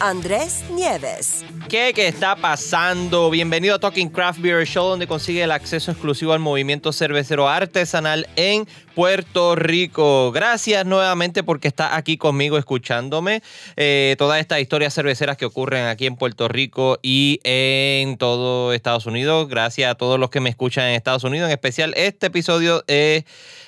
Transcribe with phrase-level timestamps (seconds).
[0.00, 1.44] Andrés Nieves.
[1.68, 3.30] ¿Qué, ¿Qué está pasando?
[3.30, 8.28] Bienvenido a Talking Craft Beer Show, donde consigue el acceso exclusivo al movimiento cervecero artesanal
[8.36, 10.32] en Puerto Rico.
[10.32, 13.42] Gracias nuevamente porque está aquí conmigo escuchándome
[13.76, 19.06] eh, todas estas historias cerveceras que ocurren aquí en Puerto Rico y en todo Estados
[19.06, 19.48] Unidos.
[19.48, 22.84] Gracias a todos los que me escuchan en Estados Unidos, en especial este episodio.
[22.86, 23.24] Eh,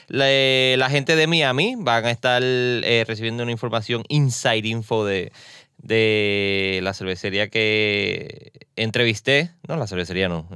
[0.08, 0.27] la,
[0.78, 5.33] la, gente de Miami van a estar eh, recibiendo una información inside info de
[5.78, 10.48] de la cervecería que entrevisté, no la cervecería no,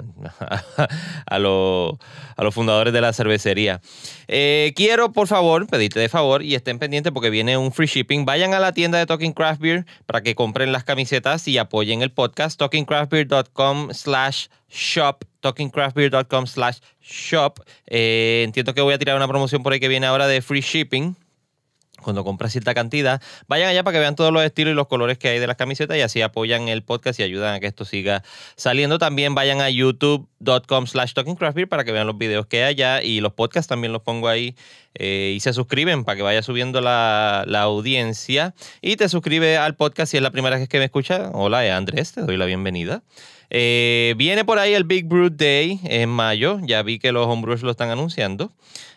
[1.27, 1.99] a, lo,
[2.37, 3.81] a los fundadores de la cervecería.
[4.29, 8.25] Eh, quiero por favor pedirte de favor y estén pendientes porque viene un free shipping.
[8.25, 12.03] Vayan a la tienda de Talking Craft Beer para que compren las camisetas y apoyen
[12.03, 12.59] el podcast.
[12.59, 17.61] TalkingCraftBeer.com slash shop talkingcraftbeer.com slash shop.
[17.87, 20.61] Eh, entiendo que voy a tirar una promoción por ahí que viene ahora de free
[20.61, 21.17] shipping
[22.03, 25.19] cuando compras cierta cantidad, vayan allá para que vean todos los estilos y los colores
[25.19, 27.85] que hay de las camisetas y así apoyan el podcast y ayudan a que esto
[27.85, 28.23] siga
[28.57, 28.99] saliendo.
[28.99, 33.21] También vayan a youtube.com slash talkingcraftbeer para que vean los videos que hay allá y
[33.21, 34.57] los podcasts también los pongo ahí
[34.95, 39.75] eh, y se suscriben para que vaya subiendo la, la, audiencia y te suscribe al
[39.75, 41.31] podcast si es la primera vez que me escucha.
[41.33, 43.03] Hola, Andrés, te doy la bienvenida.
[43.55, 47.63] Eh, viene por ahí el Big Brew Day en mayo, ya vi que los homebrewers
[47.63, 48.51] lo están anunciando.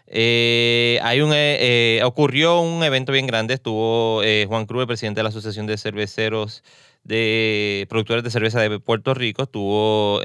[0.07, 3.53] Eh, hay un, eh, ocurrió un evento bien grande.
[3.53, 6.63] Estuvo eh, Juan Cruz, presidente de la Asociación de Cerveceros
[7.03, 9.43] de Productores de Cerveza de Puerto Rico.
[9.43, 10.21] Estuvo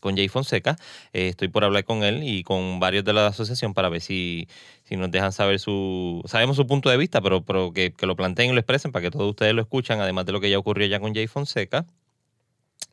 [0.00, 0.76] con Jay Fonseca.
[1.12, 4.48] estoy por hablar con él y con varios de la asociación para ver si,
[4.84, 6.22] si nos dejan saber su.
[6.26, 9.02] Sabemos su punto de vista, pero, pero que, que, lo planteen y lo expresen para
[9.02, 11.84] que todos ustedes lo escuchan, además de lo que ya ocurrió ya con Jay Fonseca.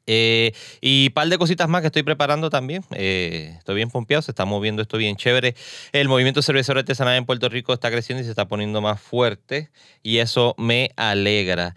[0.08, 2.84] Eh, y par de cositas más que estoy preparando también.
[2.92, 5.56] Eh, estoy bien pompeado, se está moviendo esto bien chévere.
[5.92, 9.70] El movimiento cervecero artesanal en Puerto Rico está creciendo y se está poniendo más fuerte
[10.04, 11.76] y eso me alegra.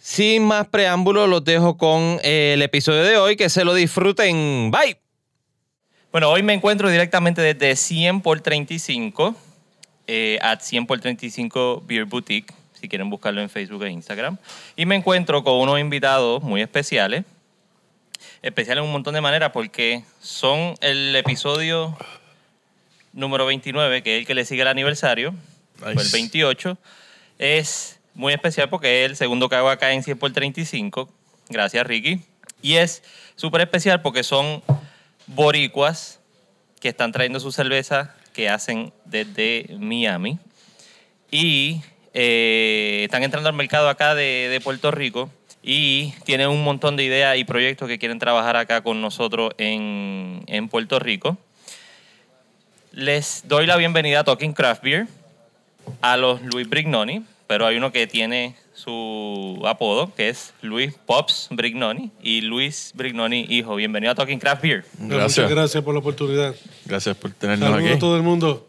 [0.00, 3.36] Sin más preámbulos, los dejo con el episodio de hoy.
[3.36, 4.70] Que se lo disfruten.
[4.70, 4.96] Bye.
[6.12, 9.34] Bueno, hoy me encuentro directamente desde 100 por 35
[10.06, 14.38] eh, at 100 por 35 Beer Boutique si quieren buscarlo en Facebook e Instagram.
[14.76, 17.24] Y me encuentro con unos invitados muy especiales
[18.42, 21.96] especial en un montón de maneras porque son el episodio
[23.12, 25.34] número 29, que es el que le sigue el aniversario,
[25.84, 26.78] el 28.
[27.38, 31.08] Es muy especial porque es el segundo que hago acá en 100 por 35.
[31.48, 32.20] Gracias, Ricky.
[32.62, 33.02] Y es
[33.36, 34.62] súper especial porque son
[35.26, 36.20] boricuas
[36.80, 40.38] que están trayendo su cerveza que hacen desde Miami.
[41.30, 41.82] Y
[42.14, 45.30] eh, están entrando al mercado acá de, de Puerto Rico
[45.62, 50.42] y tienen un montón de ideas y proyectos que quieren trabajar acá con nosotros en,
[50.46, 51.36] en Puerto Rico.
[52.92, 55.06] Les doy la bienvenida a Talking Craft Beer,
[56.00, 61.48] a los Luis Brignoni, pero hay uno que tiene su apodo, que es Luis Pops
[61.50, 63.74] Brignoni y Luis Brignoni hijo.
[63.74, 64.84] Bienvenido a Talking Craft Beer.
[64.98, 65.38] Gracias.
[65.38, 66.54] Muchas gracias por la oportunidad.
[66.86, 67.96] Gracias por tenernos Saludos aquí.
[67.96, 68.66] a todo el mundo.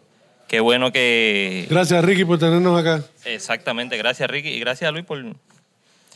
[0.48, 1.68] Qué bueno que...
[1.70, 3.04] Gracias Ricky por tenernos acá.
[3.26, 5.24] Exactamente, gracias Ricky y gracias a Luis por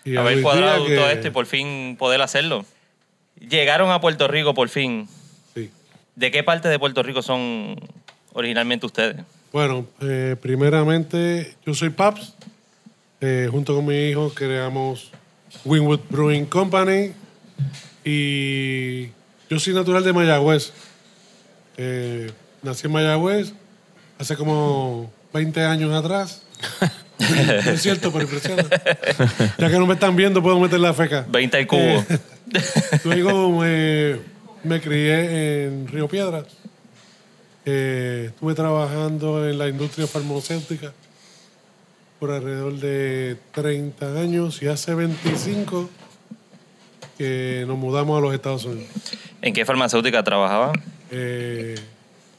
[0.06, 2.66] Y haber cuadrado todo que- esto y por fin poder hacerlo.
[3.40, 5.08] Llegaron a Puerto Rico por fin.
[5.56, 5.70] Sí.
[6.16, 7.76] ¿De qué parte de Puerto Rico son
[8.34, 9.18] originalmente ustedes?
[9.52, 12.34] Bueno, eh, primeramente yo soy Paps.
[13.22, 15.12] Eh, junto con mi hijo creamos
[15.64, 17.12] Winwood Brewing Company.
[18.04, 19.06] Y
[19.50, 20.74] yo soy natural de Mayagüez.
[21.78, 22.32] Eh,
[22.62, 23.54] nací en Mayagüez
[24.20, 26.44] hace como 20 años atrás.
[27.68, 28.64] Es cierto, pero impresiona.
[29.58, 31.26] Ya que no me están viendo, puedo meter la feca.
[31.30, 32.06] 20 al cubo.
[32.56, 34.18] Eh, Luego me,
[34.64, 36.46] me crié en Río Piedras.
[37.66, 40.92] Eh, estuve trabajando en la industria farmacéutica
[42.20, 45.90] por alrededor de 30 años y hace 25
[47.18, 48.90] que nos mudamos a los Estados Unidos.
[49.42, 50.74] ¿En qué farmacéutica trabajaba?
[51.12, 51.76] Eh,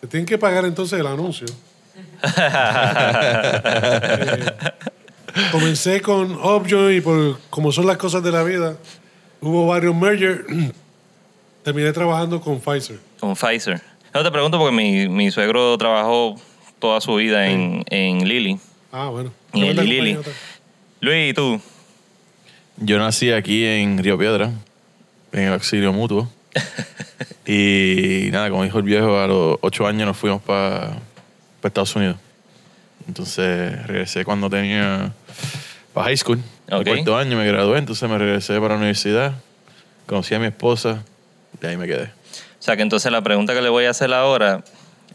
[0.01, 1.47] te tienen que pagar entonces el anuncio.
[5.52, 8.76] Comencé con Upjoy y por como son las cosas de la vida,
[9.41, 10.43] hubo varios mergers.
[11.62, 12.99] Terminé trabajando con Pfizer.
[13.19, 13.81] Con Pfizer.
[14.12, 16.37] No te pregunto porque mi, mi suegro trabajó
[16.79, 18.58] toda su vida en, en Lili.
[18.93, 19.32] Ah, bueno.
[19.52, 20.19] Y en Lili.
[21.00, 21.61] Luis, ¿y tú?
[22.76, 24.50] Yo nací aquí en Río Piedra,
[25.32, 26.29] en el auxilio mutuo.
[27.46, 30.99] y nada, como dijo el viejo, a los ocho años nos fuimos para
[31.69, 32.17] Estados Unidos.
[33.09, 35.13] Entonces regresé cuando tenía
[35.93, 36.39] para high school.
[36.71, 36.87] Ok.
[36.87, 39.33] El cuarto año me gradué, entonces me regresé para la universidad.
[40.07, 41.03] Conocí a mi esposa
[41.63, 42.05] y ahí me quedé.
[42.05, 44.65] O sea que entonces la pregunta que le voy a hacer ahora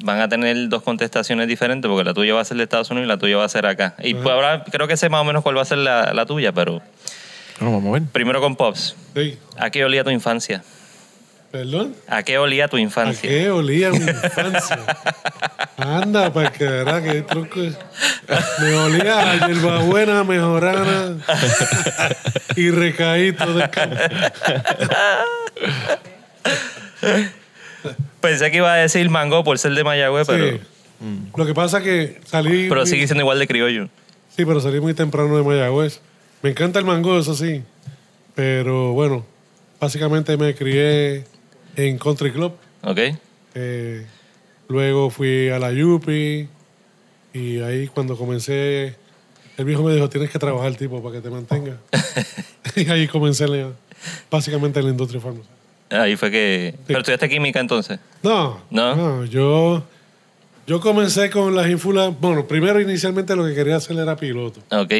[0.04, 3.06] van a tener dos contestaciones diferentes porque la tuya va a ser de Estados Unidos
[3.06, 3.96] y la tuya va a ser acá.
[4.04, 6.26] Y pues ahora creo que sé más o menos cuál va a ser la, la
[6.26, 6.82] tuya, pero
[7.60, 8.04] Bueno, vamos a ver.
[8.12, 8.96] primero con Pops.
[9.16, 9.38] Sí.
[9.58, 10.64] ¿A qué olía tu infancia?
[11.52, 11.96] ¿Perdón?
[12.08, 13.28] ¿A qué olía tu ¿A infancia?
[13.28, 14.80] qué olía mi infancia?
[15.78, 17.62] Anda, para que verá que truco.
[17.64, 17.76] es.
[18.60, 21.18] Me olía a hierbabuena, mejorana
[22.56, 23.96] y recaíto de campo.
[28.22, 30.60] Pensé que iba a decir mango por ser de Mayagüez, pero, Sí.
[31.36, 32.68] Lo que pasa que salí.
[32.68, 33.86] pero muy- sigue siendo igual de criollo.
[34.36, 36.02] Sí, pero salí muy temprano de Mayagüez.
[36.42, 37.64] Me encanta el mango, eso sí.
[38.36, 39.26] Pero bueno,
[39.80, 41.24] básicamente me crié
[41.88, 42.54] en Country Club.
[42.84, 43.00] ¿Ok?
[43.56, 44.06] Eh,
[44.68, 46.48] luego fui a la Yupi.
[47.34, 48.96] Y ahí cuando comencé,
[49.58, 51.78] el viejo me dijo, tienes que trabajar, tipo, para que te mantenga.
[52.76, 53.72] y ahí comencé la-
[54.32, 55.56] básicamente en la industria farmacéutica.
[55.92, 56.76] Ahí fue que...
[56.86, 58.00] Pero estudiaste química entonces.
[58.22, 59.26] No, ¿No?
[59.26, 59.84] yo,
[60.68, 62.14] yo comencé con las ínfulas.
[62.20, 64.62] Bueno, primero inicialmente lo que quería hacer era piloto.
[64.72, 64.94] Ok.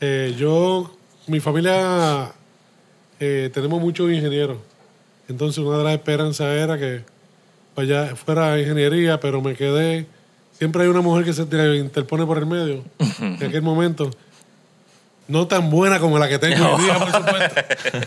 [0.00, 0.96] Eh, yo,
[1.28, 2.32] mi familia,
[3.20, 4.58] eh, tenemos muchos ingenieros.
[5.28, 7.04] Entonces, una de las esperanzas era que
[7.76, 10.06] vaya, fuera ingeniería, pero me quedé.
[10.58, 12.84] Siempre hay una mujer que se te interpone por el medio.
[13.20, 14.10] En aquel momento.
[15.28, 17.60] No tan buena como la que tengo hoy día, por supuesto.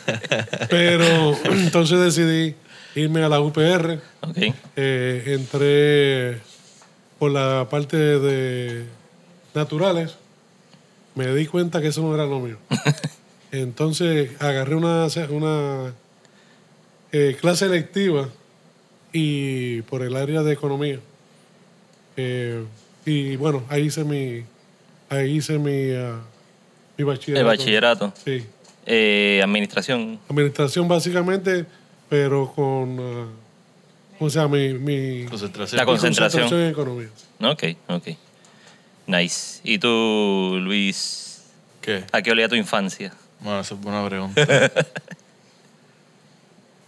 [0.70, 2.56] Pero entonces decidí
[2.94, 4.00] irme a la UPR.
[4.22, 4.38] Ok.
[4.76, 6.40] Eh, entré
[7.18, 8.86] por la parte de
[9.54, 10.18] naturales.
[11.16, 12.58] Me di cuenta que eso no era lo mío.
[13.52, 15.94] Entonces agarré una, una
[17.18, 18.28] eh, clase electiva
[19.14, 21.00] y por el área de economía.
[22.18, 22.62] Eh,
[23.06, 24.44] y bueno, ahí hice mi,
[25.08, 26.20] ahí hice mi, ah,
[26.98, 27.40] mi bachillerato.
[27.40, 28.14] El bachillerato.
[28.22, 28.44] Sí.
[28.86, 30.20] Eh, administración.
[30.28, 31.66] Administración básicamente,
[32.10, 33.28] pero con, ah,
[34.18, 34.58] ¿cómo se llama?
[34.58, 35.78] Mi, mi Concentración.
[35.78, 36.54] La concentración.
[36.54, 37.08] en economía.
[37.40, 38.08] Ok, ok.
[39.08, 39.62] Nice.
[39.64, 41.46] ¿Y tú, Luis,
[41.80, 42.04] ¿Qué?
[42.12, 43.14] a qué olía tu infancia?
[43.40, 44.46] Bueno, esa es buena pregunta.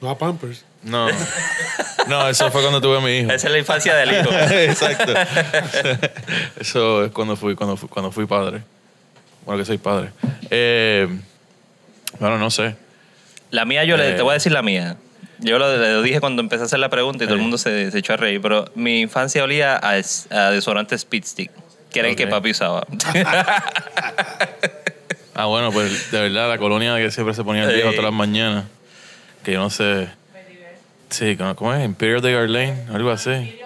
[0.02, 0.64] No a Pampers.
[0.84, 1.08] No.
[2.08, 3.32] No, eso fue cuando tuve a mi hijo.
[3.32, 4.30] Esa es la infancia del hijo.
[4.52, 5.14] Exacto.
[6.60, 8.62] Eso es cuando fui, cuando fui, cuando fui padre.
[9.46, 10.12] Bueno, que soy padre.
[10.50, 11.08] Eh,
[12.20, 12.76] bueno, no sé.
[13.52, 14.14] La mía, yo le, Eh.
[14.14, 14.98] te voy a decir la mía.
[15.40, 17.44] Yo lo, lo dije cuando empecé a hacer la pregunta y todo el Sí.
[17.44, 21.52] mundo se, se echó a reír, pero mi infancia olía a, a desodorante Speed Stick,
[21.92, 22.86] que era el que papi usaba.
[25.40, 27.96] Ah, bueno, pues de verdad, la colonia que siempre se ponía el viejo Sí.
[27.96, 28.66] todas las mañanas.
[29.48, 30.10] Que yo no sé.
[31.10, 31.86] Sí, ¿cómo- ¿cómo es?
[31.86, 33.58] Imperial de Garlane, algo así.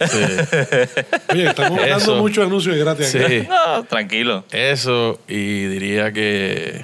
[1.32, 3.08] Oye, estamos dando muchos anuncios de gratis.
[3.08, 3.46] Sí.
[3.46, 4.42] no, tranquilo.
[4.52, 6.82] Eso, y diría que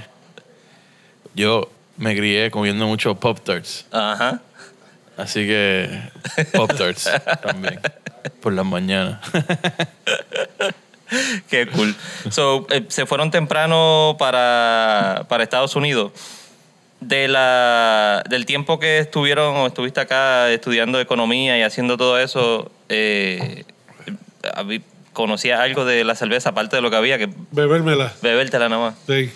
[1.35, 3.87] yo me crié comiendo mucho Pop Tarts.
[3.91, 4.43] Ajá.
[5.17, 5.88] Así que
[6.53, 7.11] Pop Tarts
[7.43, 7.81] también.
[8.43, 9.20] Por las mañanas.
[11.49, 11.94] Qué cool.
[12.31, 16.12] So, eh, se fueron temprano para, para Estados Unidos.
[17.04, 22.71] De la, del tiempo que estuvieron o estuviste acá estudiando economía y haciendo todo eso,
[22.88, 23.64] eh,
[25.12, 28.12] ¿conocías algo de la cerveza aparte de lo que había que Bebérmela.
[28.23, 28.94] bebértela nada más?
[29.06, 29.30] Sí.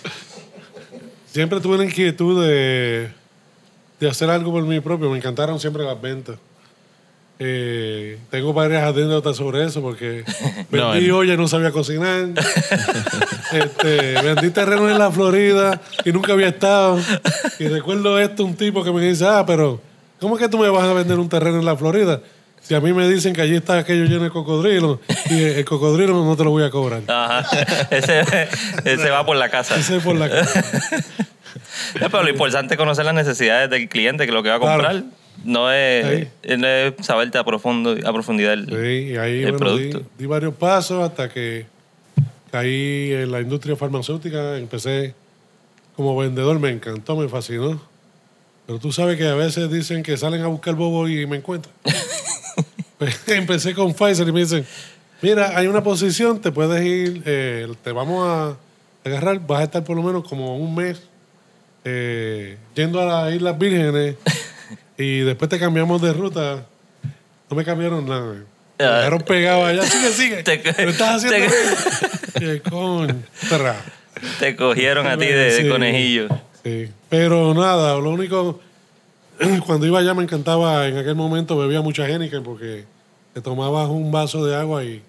[1.25, 3.09] Siempre tuve la inquietud de,
[3.99, 5.09] de hacer algo por mí propio.
[5.09, 6.37] Me encantaron siempre las ventas.
[7.39, 10.23] Eh, tengo varias anécdotas sobre eso porque
[10.71, 12.29] No, vendí el- olla y no sabía cocinar.
[13.51, 16.99] este, vendí terreno en la Florida y nunca había estado.
[17.59, 19.79] Y recuerdo esto, un tipo que me dice, ah, pero
[20.19, 22.21] ¿cómo es que tú me vas a vender un terreno en la Florida?
[22.61, 26.25] Si a mí me dicen que allí está aquello lleno de cocodrilos y el cocodrilo
[26.25, 27.01] no te lo voy a cobrar.
[27.07, 27.47] Ajá.
[27.91, 28.23] Ese,
[28.83, 29.77] ese va por la casa.
[29.77, 30.63] Ese es por la casa.
[31.93, 35.03] Pero lo importante es conocer las necesidades del cliente, que lo que va a Claro.
[35.43, 36.27] No es,
[36.57, 40.11] no es saberte a, profundo, a profundidad el, Sí, y ahí el bueno, di, producto.
[40.17, 41.65] di varios pasos hasta que
[42.51, 44.57] caí en la industria farmacéutica.
[44.57, 45.13] Empecé
[45.95, 47.81] como vendedor, me encantó, me fascinó.
[48.65, 51.73] Pero tú sabes que a veces dicen que salen a buscar bobo y me encuentran.
[52.97, 54.65] Pues, empecé con Pfizer y me dicen,
[55.21, 58.57] mira, hay una posición, te puedes ir, eh, te vamos a
[59.07, 61.03] agarrar, vas a estar por lo menos como un mes
[61.85, 64.15] eh, yendo a las Islas Vírgenes
[64.97, 66.65] y después te cambiamos de ruta.
[67.49, 68.33] No me cambiaron nada.
[68.79, 68.97] Me Ah.
[68.97, 69.83] dejaron pegado allá.
[69.83, 70.43] Sigue, sigue.
[70.43, 72.61] Te- ¿Lo estás haciendo te- bien?
[72.63, 73.75] Qué contra.
[74.39, 76.27] Te cogieron a ti de, conejillo.
[76.63, 76.89] Sí.
[77.09, 78.59] Pero nada, lo único,
[79.65, 82.85] cuando iba allá me encantaba, en aquel momento bebía mucha Heineken porque
[83.33, 85.01] te tomabas un vaso de agua y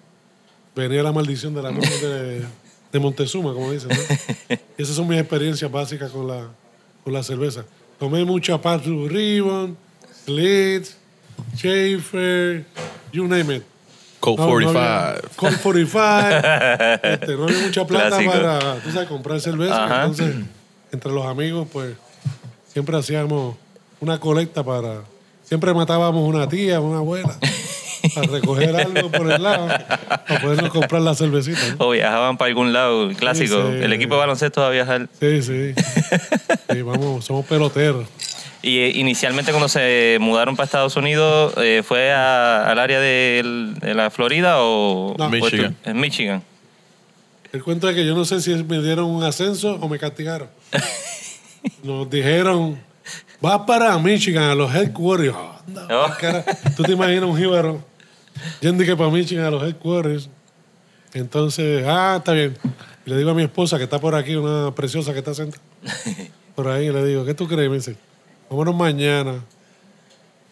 [0.75, 2.45] venía la maldición de la noche de,
[2.91, 3.89] de Montezuma, como dicen.
[3.89, 4.55] ¿no?
[4.77, 6.47] Esas son mis experiencias básicas con la,
[7.03, 7.65] con la cerveza.
[7.99, 9.75] Tomé mucha Blue Ribbon,
[10.25, 10.95] Slits,
[11.55, 12.65] Schaefer,
[13.11, 13.63] you name it.
[14.19, 14.79] Colt No, no 45.
[14.79, 15.99] había- Colt 45.
[17.03, 18.31] Este, no había mucha plata Clásico.
[18.31, 19.85] para tú sabes, comprar cerveza.
[19.85, 20.01] Ajá.
[20.05, 20.35] Entonces,
[20.91, 21.95] entre los amigos, pues,
[22.71, 23.55] siempre hacíamos
[23.99, 25.01] una colecta para...
[25.43, 27.35] Siempre matábamos una tía, una abuela,
[28.13, 31.59] para recoger algo por el lado, para podernos comprar la cervecita.
[31.77, 31.85] ¿no?
[31.87, 33.55] O viajaban para algún lado, clásico.
[33.55, 33.83] Sí, sí.
[33.83, 35.07] El equipo de baloncesto va a viajar.
[35.19, 35.73] Sí, sí.
[36.71, 38.07] Sí, vamos, somos peloteros.
[38.61, 43.39] Y eh, inicialmente cuando se mudaron para Estados Unidos, eh, ¿fue a- al área de,
[43.39, 45.29] el- de la Florida o No.
[45.31, 45.75] Michigan.
[45.83, 46.43] En Michigan.
[47.51, 50.47] El cuento es que yo no sé si me dieron un ascenso o me castigaron.
[51.83, 52.79] Nos dijeron,
[53.41, 55.33] vas para Michigan, a los headquarters.
[55.35, 56.07] Oh.
[56.19, 56.45] cara.
[56.77, 57.83] Tú te imaginas un jíbaro
[58.61, 60.29] yendo y que para Michigan, a los headquarters.
[61.13, 62.57] Entonces, ah, está bien.
[63.05, 65.63] Y le digo a mi esposa, que está por aquí, una preciosa que está sentada
[66.55, 67.69] por ahí, y le digo, ¿qué tú crees?
[67.69, 67.95] Me dice,
[68.49, 69.43] vámonos mañana.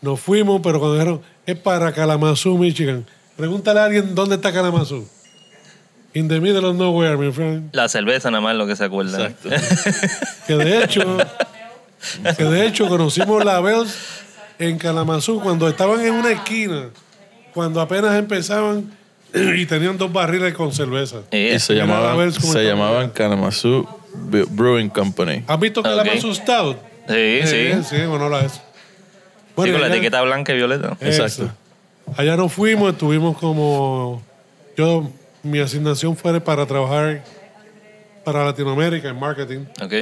[0.01, 3.05] Nos fuimos, pero cuando dijeron, es para Kalamazoo, Michigan.
[3.35, 5.07] Pregúntale a alguien dónde está Kalamazoo.
[6.13, 7.69] In the middle of nowhere, my friend.
[7.73, 9.27] La cerveza nada más lo que se acuerda.
[9.27, 9.49] Exacto.
[10.47, 11.17] Que de hecho,
[12.37, 13.95] que de hecho conocimos la Bells
[14.57, 16.89] en Kalamazoo cuando estaban en una esquina,
[17.57, 18.91] cuando apenas empezaban
[19.33, 21.21] y tenían dos barriles con cerveza.
[21.31, 23.83] Eh, Y se a llamaban, se llamaban Kalamazoo
[24.29, 25.43] Bre- Brewing Company.
[25.47, 26.77] ¿Has visto Kalamazoo Stout?
[27.07, 27.55] sí, sí.
[27.55, 28.51] Eh, sí, o no la es.
[28.53, 28.61] Sí,
[29.55, 30.95] con la etiqueta blanca y violeta.
[30.99, 31.23] Eso.
[31.23, 31.51] Exacto.
[32.15, 34.21] Allá nos fuimos, estuvimos como.
[34.77, 35.09] Yo,
[35.41, 37.23] mi asignación fue para trabajar
[38.23, 39.65] para Latinoamérica en marketing.
[39.81, 39.93] Ok.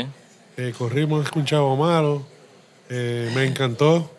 [0.58, 2.22] Eh, corrimos con Chavo Malo.
[2.90, 4.12] Eh, me encantó.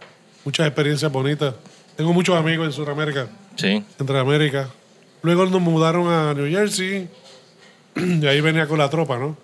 [0.42, 1.52] Muchas experiencias bonitas.
[1.96, 3.82] Tengo muchos amigos en Sudamérica, Sí.
[3.96, 4.68] Centroamérica.
[5.22, 7.08] Luego nos mudaron a New Jersey.
[7.96, 9.36] Y ahí venía con la tropa, ¿no?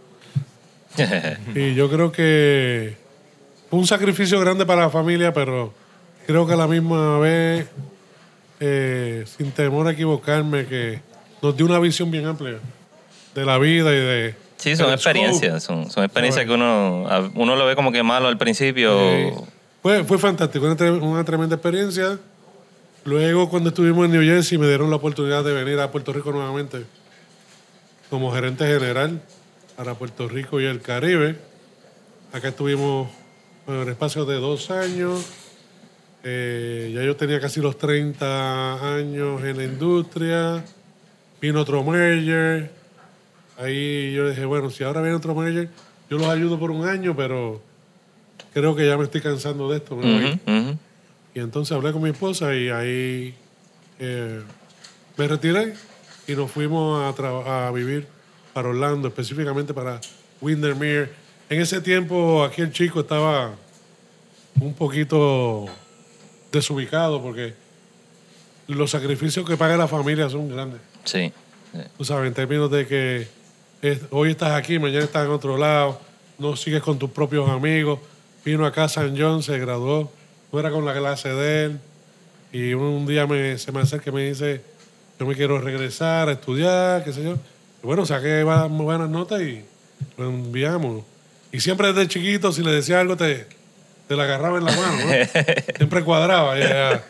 [1.55, 2.97] Y yo creo que
[3.71, 5.73] fue un sacrificio grande para la familia, pero
[6.27, 7.67] creo que a la misma vez,
[8.61, 11.01] eh, sin temor a equivocarme, que
[11.41, 12.59] nos dio una visión bien amplia
[13.35, 14.35] de la vida y de...
[14.59, 15.63] Sí, son experiencias.
[15.63, 19.47] Son, son experiencias que uno, uno lo ve como que malo al principio.
[19.83, 22.19] Fue, fue fantástico, una, una tremenda experiencia.
[23.05, 26.31] Luego, cuando estuvimos en New Jersey, me dieron la oportunidad de venir a Puerto Rico
[26.31, 26.85] nuevamente
[28.09, 29.21] como gerente general
[29.77, 31.35] para Puerto Rico y el Caribe.
[32.33, 33.09] Acá estuvimos
[33.67, 35.27] en el espacio de dos años.
[36.23, 40.65] Eh, ya yo tenía casi los 30 años en la industria.
[41.41, 42.71] Vino otro merger.
[43.59, 45.71] Ahí yo dije, bueno, si ahora viene otro merger,
[46.09, 47.61] yo los ayudo por un año, pero
[48.55, 49.99] creo que ya me estoy cansando de esto.
[51.35, 53.35] Y entonces hablé con mi esposa y ahí
[53.99, 54.43] eh,
[55.17, 55.75] me retiré
[56.27, 58.07] y nos fuimos a, vivir
[58.53, 60.01] para Orlando, específicamente para
[60.41, 61.11] Windermere.
[61.49, 63.55] En ese tiempo aquí el chico estaba
[64.61, 65.67] un poquito
[66.51, 67.55] desubicado porque
[68.69, 70.81] los sacrificios que paga la familia son grandes.
[71.05, 71.33] Sí.
[71.73, 71.79] sí.
[71.97, 73.29] Tú sabes, en términos de que
[73.81, 76.01] es- hoy estás aquí, mañana estás en otro lado,
[76.39, 77.99] no sigues con tus propios amigos.
[78.45, 80.11] Vino acá a San John, se graduó,
[80.53, 81.81] no era con la clase de él.
[82.53, 84.61] Y un día me, se me acerca y me dice,
[85.19, 87.39] yo me quiero regresar a estudiar, qué sé yo.
[87.83, 89.65] Y bueno, saqué va- buenas notas y
[90.19, 91.05] lo enviamos.
[91.51, 93.47] Y siempre desde chiquito, si le decía algo, te,
[94.09, 95.13] te la agarraba en la mano, ¿no?
[95.77, 96.59] Siempre cuadraba.
[96.59, 97.05] y ya.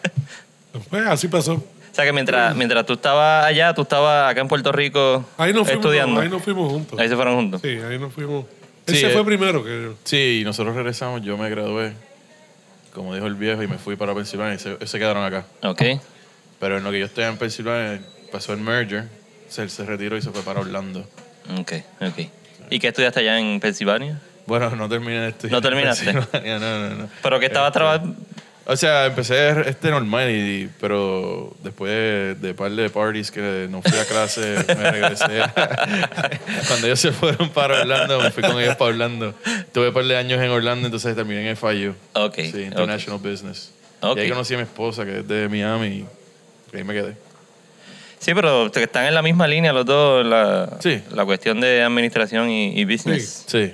[0.91, 1.55] Pues así pasó.
[1.55, 5.53] O sea que mientras, mientras tú estabas allá, tú estabas acá en Puerto Rico Ahí
[5.53, 6.21] nos fuimos, estudiando.
[6.21, 6.99] ahí nos fuimos juntos.
[6.99, 7.61] Ahí se fueron juntos.
[7.63, 8.47] Sí, ahí nos fuimos.
[8.87, 9.11] Él Sí, se eh.
[9.11, 9.95] fue primero que yo.
[10.05, 11.93] Sí, y nosotros regresamos, yo me gradué,
[12.95, 15.45] como dijo el viejo, y me fui para Pensilvania y se, se quedaron acá.
[15.63, 15.83] Ok.
[16.61, 19.09] Pero en lo que yo estoy en Pensilvania pasó el merger,
[19.57, 21.01] él se retiró y se fue para Orlando.
[21.59, 22.19] Ok, ok.
[22.71, 24.21] ¿Y qué estudiaste allá en Pensilvania?
[24.47, 25.53] Bueno, no terminé de estudiar.
[25.53, 26.13] ¿No terminaste?
[26.13, 26.27] No,
[26.59, 27.09] no, no.
[27.23, 28.17] Pero que estabas Este, trabajando.
[28.65, 33.83] O sea, empecé este normal, y, pero después de, de par de parties que no
[33.83, 35.25] fui a clase, me regresé.
[36.69, 39.35] Cuando ellos se fueron para Orlando, me fui con ellos para Orlando.
[39.73, 41.95] Tuve un par de años en Orlando, entonces terminé en FIU.
[42.13, 42.35] Ok.
[42.37, 42.63] Sí.
[42.63, 43.73] International Business.
[44.01, 44.19] Ok.
[44.19, 46.07] Y ahí conocí a mi esposa, que es de Miami,
[46.73, 47.17] y ahí me quedé.
[48.21, 51.03] Sí, pero están en la misma línea los dos, la, Sí.
[51.13, 53.45] la cuestión de administración y, y business.
[53.49, 53.73] Sí.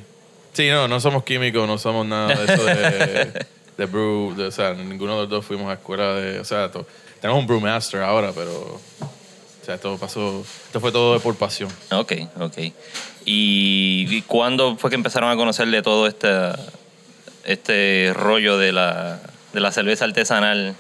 [0.54, 3.47] Sí, no, no somos químicos, no somos nada de eso de,
[3.78, 4.35] de brew.
[4.37, 6.38] de- o sea, ninguno de los dos fuimos a escuela de.
[6.40, 6.87] O sea, to-
[7.20, 8.78] tenemos un brewmaster ahora, pero.
[9.64, 11.70] sea, esto pasó, esto fue todo por pasión.
[11.90, 12.58] Ok, ok.
[13.25, 16.28] ¿Y, y cuándo fue que empezaron a conocerle todo este,
[17.44, 19.20] este rollo de la,
[19.52, 20.75] de la cerveza artesanal?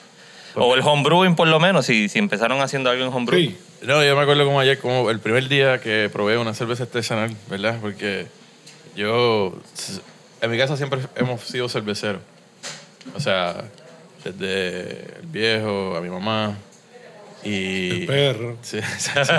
[0.54, 3.38] O el homebrewing, por lo menos, si, si empezaron haciendo algo en homebrew.
[3.40, 3.56] Sí.
[3.82, 7.36] No, yo me acuerdo como ayer, como el primer día que probé una cerveza artesanal,
[7.48, 7.78] ¿verdad?
[7.80, 8.26] Porque
[8.96, 9.52] yo,
[10.40, 12.22] en mi casa siempre hemos sido cerveceros.
[13.14, 13.64] O sea,
[14.24, 16.56] desde el viejo a mi mamá.
[17.44, 18.56] Y, El perro.
[18.62, 19.32] Sí, sí, sí.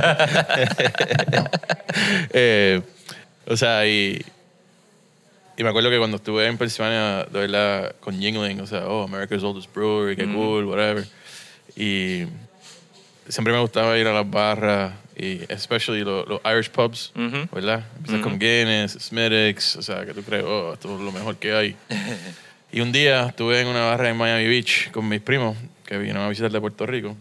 [2.31, 2.81] Eh,
[3.45, 4.23] o sea, y,
[5.57, 9.03] y me acuerdo que cuando estuve en Pensilvania, de verdad, con Yingling, o sea, oh,
[9.03, 11.05] America's Oldest Brewery, qué cool, whatever.
[11.75, 12.23] Y
[13.27, 17.49] siempre me gustaba ir a las barras, y especially los, los Irish pubs, Ujú.
[17.53, 17.85] ¿verdad?
[17.97, 21.53] Empiezas con Guinness, Smithwick's, o sea, que tú crees, oh, esto es lo mejor que
[21.53, 21.75] hay.
[22.71, 26.23] y un día estuve en una barra en Miami Beach con mis primos, que vinieron
[26.23, 27.15] a visitar de Puerto Rico.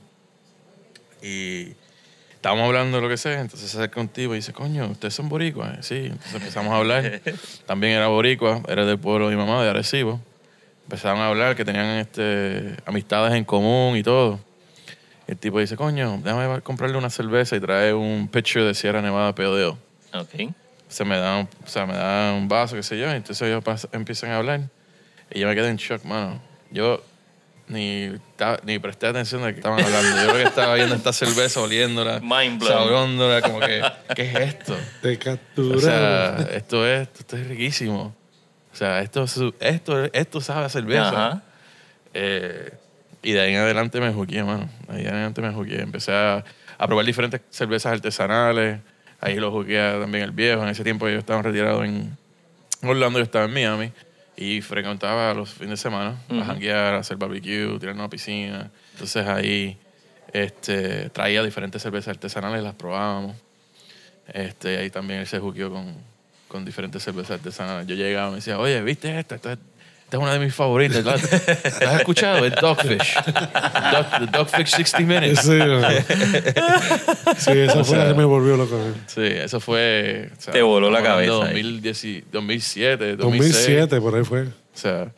[1.22, 1.72] Y
[2.34, 5.14] estábamos hablando de lo que sea, entonces se acerca un tipo y dice, coño, ¿ustedes
[5.14, 5.84] son boricuas?
[5.86, 7.20] Sí, entonces empezamos a hablar.
[7.66, 10.20] También era boricua, era del pueblo de mi mamá, de Arecibo.
[10.84, 14.40] Empezaron a hablar que tenían este, amistades en común y todo.
[15.26, 19.34] El tipo dice, coño, déjame comprarle una cerveza y trae un pitcher de Sierra Nevada
[19.34, 19.78] PODO.
[20.14, 20.52] Ok.
[20.88, 23.62] Se me da un, o sea, me da un vaso, qué sé yo, entonces ellos
[23.92, 24.70] empiezan a hablar.
[25.32, 26.40] Y yo me quedé en shock, mano.
[26.70, 27.02] Yo
[27.68, 28.08] ni,
[28.64, 30.16] ni presté atención de que estaban hablando.
[30.22, 32.20] Yo creo que estaba viendo esta cerveza, oliéndola,
[32.68, 33.82] saboreándola, como que,
[34.14, 34.76] ¿qué es esto?
[35.02, 35.80] Te O capturaron.
[35.80, 38.14] sea, esto es, esto es riquísimo.
[38.72, 41.08] O sea, esto, es- esto, esto sabe a cerveza.
[41.08, 41.42] Ajá.
[42.14, 42.70] Eh,
[43.22, 44.68] y de ahí en adelante me juqué, mano.
[44.88, 45.80] De ahí en adelante me juqué.
[45.80, 46.44] Empecé a,
[46.78, 48.80] a probar diferentes cervezas artesanales.
[49.20, 50.62] Ahí lo jugué también el viejo.
[50.62, 52.16] En ese tiempo yo estaba retirado en
[52.82, 53.92] Orlando, yo estaba en Miami.
[54.40, 58.70] Y frecuentaba los fines de semana a janguear, a hacer barbecue, tirarnos a la piscina.
[58.92, 59.76] Entonces ahí
[60.32, 63.34] este, traía diferentes cervezas artesanales, las probábamos.
[64.28, 65.92] Este, ahí también él se juqueó con,
[66.46, 67.88] con diferentes cervezas artesanales.
[67.88, 69.34] Yo llegaba y me decía, oye, ¿viste esta?
[69.34, 69.58] Esta,
[70.08, 71.04] esta es una de mis favoritas.
[71.04, 72.42] ¿La, la has escuchado?
[72.46, 73.14] El Dogfish.
[73.92, 75.40] Dog, the Dogfish 60 Minutes.
[75.42, 75.58] Sí,
[77.36, 78.80] sí, esa O fue la que me volvió loco.
[79.06, 80.30] Sí, eso fue...
[80.34, 81.62] o sea, Te voló la cabeza ahí.
[81.62, 83.52] 2010 y- 2007, 2006.
[83.52, 84.42] 2007, por ahí fue.
[84.44, 85.08] O sea,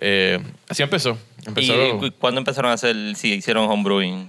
[0.00, 1.16] eh, así empezó.
[1.44, 1.74] ¿Y Empezó...
[2.18, 4.28] cuándo empezaron a hacer, si hicieron homebrewing?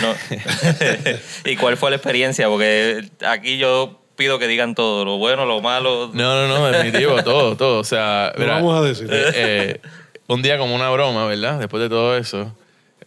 [0.00, 0.14] No.
[1.44, 2.48] ¿Y cuál fue la experiencia?
[2.48, 6.10] Porque aquí yo pido que digan todo, lo bueno, lo malo.
[6.12, 7.78] No, no, no, definitivo, todo, todo.
[7.80, 9.08] O sea, mira, vamos a decir.
[9.10, 9.80] eh, eh,
[10.26, 11.58] un día como una broma, ¿verdad?
[11.58, 12.54] Después de todo eso,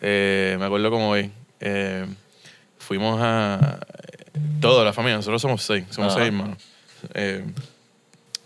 [0.02, 2.08] eh, me acuerdo como hoy, eh,
[2.80, 3.80] fuimos a...
[4.60, 6.24] Toda la familia, nosotros somos seis, somos Ajá.
[6.24, 6.58] seis hermanos.
[7.14, 7.46] Eh,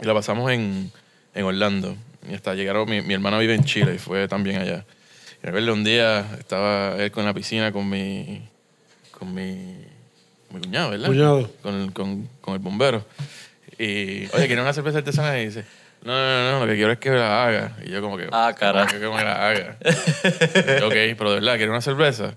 [0.02, 0.92] y la pasamos en,
[1.34, 1.96] en Orlando.
[2.30, 4.84] Y hasta llegaron, mi, mi hermano vive en Chile y fue también allá.
[5.42, 8.42] Y me acuerdo un día, estaba él con la piscina con mi,
[9.12, 9.78] con mi,
[10.52, 11.08] mi cuñado, ¿verdad?
[11.08, 11.52] Cuñado.
[11.62, 13.06] Con, con, con el bombero.
[13.78, 15.40] Y, oye, ¿quieres una cerveza artesanal?
[15.40, 15.66] Y dice,
[16.04, 17.78] no, no, no, lo que quiero es que la haga.
[17.86, 18.88] Y yo como que, Ah, carajo.
[19.00, 19.78] "¿Cómo que me la haga.
[19.84, 22.36] Y yo, ok, pero de verdad, ¿quieres una cerveza?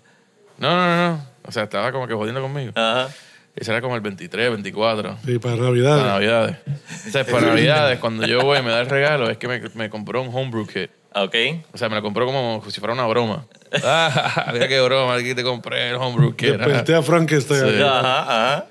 [0.58, 1.26] No, no, no, no.
[1.44, 2.72] O sea, estaba como que jodiendo conmigo.
[2.74, 3.08] Ajá.
[3.56, 5.18] Ese era como el 23, 24.
[5.24, 5.96] Sí, para Navidad.
[5.98, 6.56] Para Navidades.
[7.06, 9.60] O sea, para Navidades, cuando yo voy y me da el regalo, es que me,
[9.74, 10.90] me compró un homebrew kit.
[11.14, 11.34] Ok.
[11.72, 13.46] O sea, me lo compró como si fuera una broma.
[13.84, 16.56] Ah, mira qué broma, aquí te compré el homebrew kit.
[16.56, 17.60] Desperté a Frankenstein.
[17.76, 17.82] Sí.
[17.82, 18.66] Ajá, ajá.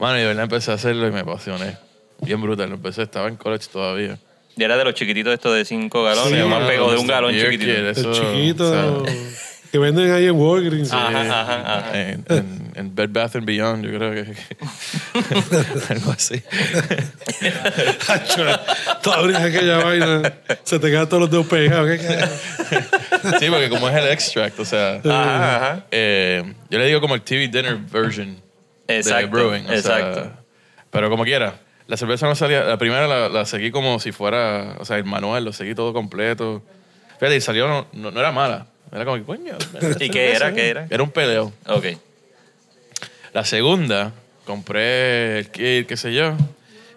[0.00, 1.76] Mano, y de verdad empecé a hacerlo y me apasioné.
[2.20, 2.68] Bien brutal.
[2.68, 4.18] Lo empecé, estaba en college todavía.
[4.56, 6.98] Y era de los chiquititos estos de 5 galones, Sí, o más no, pegó de
[6.98, 7.72] un galón chiquitito.
[7.88, 9.14] eso, El chiquito o sea,
[9.74, 10.92] que venden ahí en Walgreens.
[10.92, 12.00] Ajá, ajá, ajá.
[12.00, 14.34] en, en- en Bed Bath and Beyond, yo creo que.
[15.94, 16.40] algo así.
[18.08, 18.44] Hacho,
[19.02, 20.32] Tú abres aquella vaina,
[20.62, 21.90] se te quedan todos los dedos pegados.
[21.90, 22.34] ¿Qué carajo?
[23.40, 25.00] sí, porque como es el extract, o sea.
[25.04, 25.84] Ajá, ajá.
[25.90, 28.40] eh, yo le digo como el TV dinner version
[28.86, 29.64] de Exacto, brewing.
[29.64, 30.30] o sea, exacto.
[30.90, 31.54] pero como quiera.
[31.88, 32.62] La cerveza no salía.
[32.62, 34.76] La primera la, la seguí como si fuera.
[34.78, 36.62] O sea, el manual, lo seguí todo completo.
[37.18, 37.66] Fíjate, y salió.
[37.66, 38.68] No, no, no era mala.
[38.94, 39.56] Era como coño.
[40.00, 40.54] ¿Y qué era?
[40.54, 40.86] ¿Qué era?
[40.88, 41.52] Era un peleo.
[41.66, 41.86] Ok.
[43.32, 44.12] La segunda,
[44.44, 46.36] compré el kit, qué sé yo,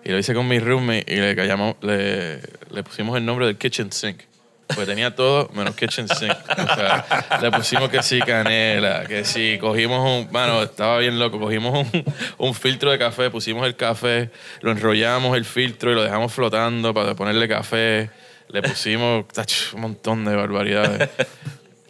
[0.06, 3.92] y lo hice con mi roommate y le, le, le pusimos el nombre del kitchen
[3.92, 4.22] sink.
[4.68, 6.32] Porque tenía todo menos kitchen sink.
[6.32, 11.40] O sea, le pusimos que sí canela, que sí, cogimos un, mano, estaba bien loco,
[11.40, 12.06] cogimos un,
[12.38, 14.30] un filtro de café, pusimos el café,
[14.62, 18.10] lo enrollamos el filtro y lo dejamos flotando para ponerle café.
[18.50, 21.10] Le pusimos tach, un montón de barbaridades.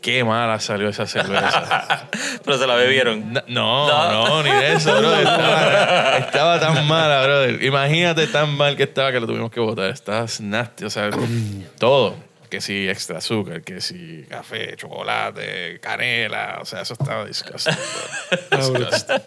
[0.01, 2.07] Qué mala salió esa cerveza.
[2.45, 3.33] Pero se la bebieron.
[3.33, 4.43] No, no, No.
[4.43, 5.13] ni de eso, bro.
[5.19, 7.63] Estaba, estaba tan mala, brother.
[7.63, 9.89] Imagínate tan mal que estaba que lo tuvimos que botar.
[9.89, 11.09] Estaba nasty, o sea,
[11.79, 12.15] todo.
[12.49, 17.75] que si extra azúcar, que si café, chocolate, canela, o sea, eso estaba disgusting.
[18.51, 18.57] bro.
[18.59, 19.21] Disgusting.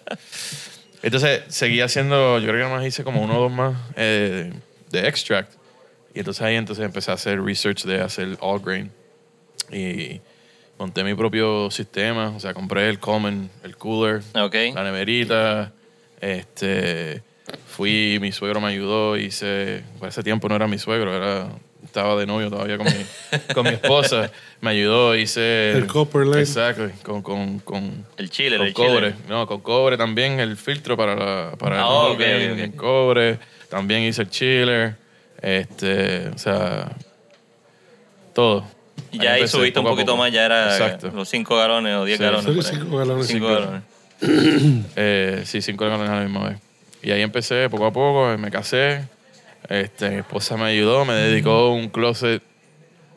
[1.03, 4.53] Entonces seguí haciendo, yo creo que nomás hice como uno o dos más eh,
[4.91, 5.53] de extract.
[6.15, 8.91] Y entonces ahí entonces empecé a hacer research de hacer all grain.
[9.73, 10.21] Y
[10.81, 15.73] monté mi propio sistema, o sea, compré el common, el cooler, la neverita.
[16.23, 17.23] Este,
[17.67, 21.49] fui, mi suegro me ayudó, hice, por ese tiempo no era mi suegro, era,
[21.85, 23.05] estaba de novio todavía con mi,
[23.55, 24.31] con mi esposa.
[24.63, 25.73] Me ayudó, hice...
[25.73, 26.41] El copper line.
[26.41, 29.15] Exacto, con, con, con, El chile, con el cobre.
[29.29, 33.39] No, con cobre también el filtro para, la, para el Ah, cobre.
[33.69, 34.97] También hice el chiller.
[35.43, 36.91] Este, o sea,
[38.35, 38.80] todo.
[39.13, 41.11] Y ya ahí empecé, subiste un poquito más, ya era Exacto.
[41.15, 42.45] los 5 galones o 10 Sí, galones.
[42.45, 42.71] sí, por ahí.
[42.81, 43.61] cinco galones, Cinco cinco.
[43.61, 43.83] galones.
[44.97, 46.59] Eh, sí, cinco galones a la misma vez.
[47.03, 49.05] Y ahí empecé poco a poco, me casé.
[49.69, 52.43] Este, mi esposa me ayudó, me dedicó un closet,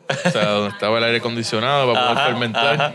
[0.08, 2.74] o sea, donde estaba el aire acondicionado para poder Ajá, fermentar.
[2.74, 2.94] ajá.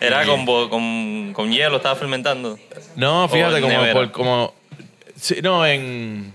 [0.00, 2.58] Era Y- con, bo- con, con hielo, estaba fermentando.
[2.96, 4.54] No, fíjate, como, por- como.
[5.16, 6.32] Sí, no, en.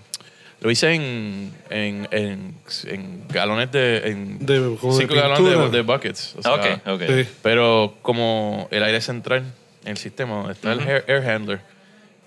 [0.61, 1.53] Lo hice en.
[1.69, 2.55] En, en,
[2.87, 3.97] en galones de.
[4.09, 6.35] En De- como de cinco galones de, buckets.
[6.37, 7.01] o sea, ok, ok.
[7.07, 7.29] Sí.
[7.43, 9.43] Pero como el aire central
[9.85, 11.61] en el sistema, donde está el air, air handler,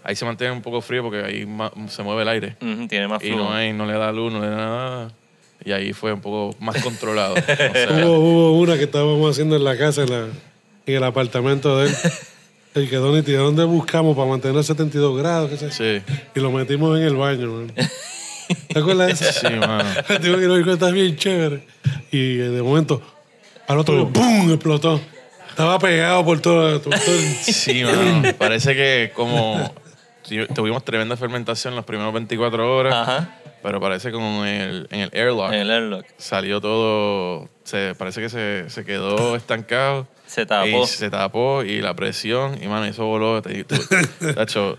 [0.04, 2.56] ahí se mantiene un poco frío porque ahí ma- se mueve el aire.
[2.88, 3.44] Tiene más Y flujo.
[3.44, 5.12] no, hay, no le da luz, no le da nada.
[5.64, 7.34] Y ahí fue un poco más controlado.
[7.38, 10.28] O sea, Hubo, hubo una que estábamos haciendo en la casa, en, la-
[10.86, 11.94] en el apartamento de él.
[12.72, 15.50] El que Donny, ¿de dónde buscamos para mantener 72 grados?
[15.50, 15.70] ¿Qué sé?
[15.72, 17.72] sí, Y lo metimos en el baño, man.
[18.68, 19.40] ¿Te acuerdas de eso?
[19.48, 19.84] sí, mano.
[20.08, 21.66] El tipo que lo dijo, está bien chévere.
[22.10, 23.00] Y de momento,
[23.68, 24.50] al otro día, ¡pum!
[24.50, 25.00] explotó.
[25.48, 28.22] Estaba pegado por todo, por todo el- Sí, mano.
[28.38, 29.72] Parece que como
[30.28, 33.36] tu- tuvimos tremenda fermentación las primeras 24 horas, Ajá.
[33.62, 36.06] pero parece que con el, en el airlock En el airlock.
[36.18, 40.06] salió todo, se, parece que se, se quedó estancado.
[40.30, 40.84] Se tapó.
[40.84, 43.42] Y se tapó y la presión, y mano, eso voló.
[43.42, 43.76] te- te-
[44.34, 44.78] tacho,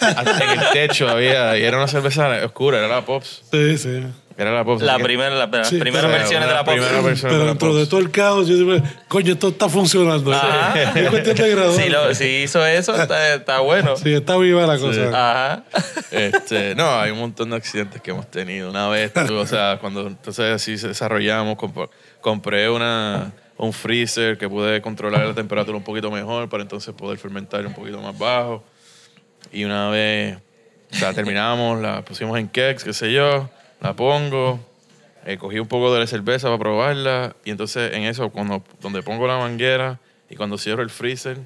[0.00, 3.42] hasta en el techo había, y era una cerveza oscura, era la Pops.
[3.50, 4.02] Sí, sí.
[4.36, 4.82] Era la Pops.
[4.82, 6.74] La primera, la, las Sí, primeras versiones de la pop.
[6.74, 7.88] primera versión Pero de la dentro de Pops.
[7.88, 8.76] todo el caos, yo digo,
[9.08, 10.32] coño, esto está funcionando.
[10.32, 10.80] Ajá.
[10.94, 11.82] Es cuestión de graduar.
[11.82, 13.96] Si, lo- si hizo eso, está, está bueno.
[13.96, 15.08] Sí, está viva la cosa.
[15.08, 15.64] Ajá.
[16.12, 18.70] Este, no, hay un montón de accidentes que hemos tenido.
[18.70, 24.48] Una vez, tú, o sea, cuando entonces así desarrollamos, comp- compré una, un freezer que
[24.48, 28.62] pude controlar la temperatura un poquito mejor para entonces poder fermentar un poquito más bajo.
[29.52, 30.38] Y una vez,
[30.92, 34.60] o sea, terminamos, la pusimos en kegs, qué sé yo, la pongo,
[35.26, 39.02] eh, cogí un poco de la cerveza para probarla y entonces en eso, cuando, donde
[39.02, 39.98] pongo la manguera
[40.30, 41.38] y cuando cierro el freezer,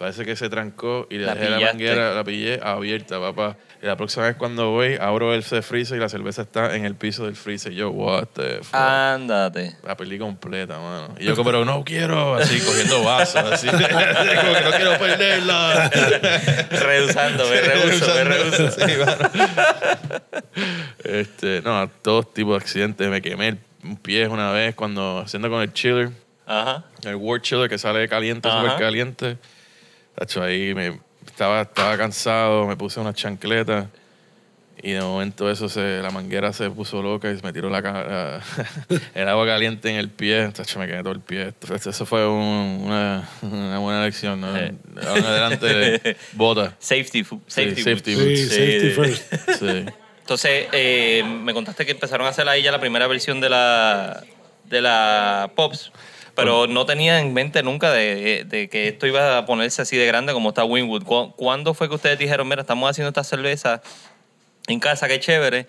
[0.00, 3.58] parece que se trancó y le La dejé la manguera, la pillé abierta, papá.
[3.82, 6.94] Y la próxima vez cuando voy, abro el freezer y la cerveza está en el
[6.94, 7.70] piso del freezer.
[7.72, 8.74] Y yo, what the fuck.
[8.74, 9.76] Ándate.
[9.84, 11.14] La peli completa, mano.
[11.18, 13.66] Y yo, como, pero no quiero, así, cogiendo vasos, así.
[13.70, 15.90] como que no quiero perderla.
[16.70, 18.70] Rehusando, me rehuso, me rehuso.
[18.70, 19.30] Sí, mano.
[21.04, 23.06] Este, no, todo tipo de accidentes.
[23.10, 26.08] Me quemé un pie una vez cuando haciendo con el chiller,
[26.46, 26.84] Ajá.
[27.04, 29.36] el Word chiller que sale caliente, súper caliente.
[30.14, 33.88] Tacho, ahí me estaba, estaba cansado, me puse una chancleta
[34.82, 37.92] y de momento eso se, la manguera se puso loca y me tiró la, ca-
[38.04, 38.40] la-
[39.14, 40.48] el agua caliente en el pie.
[40.54, 41.52] Tacho, me quedé todo el pie.
[41.74, 44.40] Eso fue un- una, una buena lección.
[44.40, 44.54] ¿no?
[44.56, 44.62] Sí.
[45.06, 46.74] Ahora en adelante, bota.
[46.78, 48.40] Safety, safety, safety boots.
[48.40, 48.48] Sí, boots.
[48.48, 48.90] safety Sí.
[48.94, 49.32] first.
[49.60, 49.84] Sí.
[50.20, 54.22] Entonces, eh, me contaste que empezaron a hacer ahí ya la primera versión de la,
[54.64, 55.90] de la Pops,
[56.40, 60.06] pero no tenía en mente nunca de, de que esto iba a ponerse así de
[60.06, 61.04] grande como está Winwood.
[61.04, 63.82] ¿Cu- ¿Cuándo fue que ustedes dijeron, mira, estamos haciendo esta cerveza
[64.66, 65.66] en casa, qué chévere,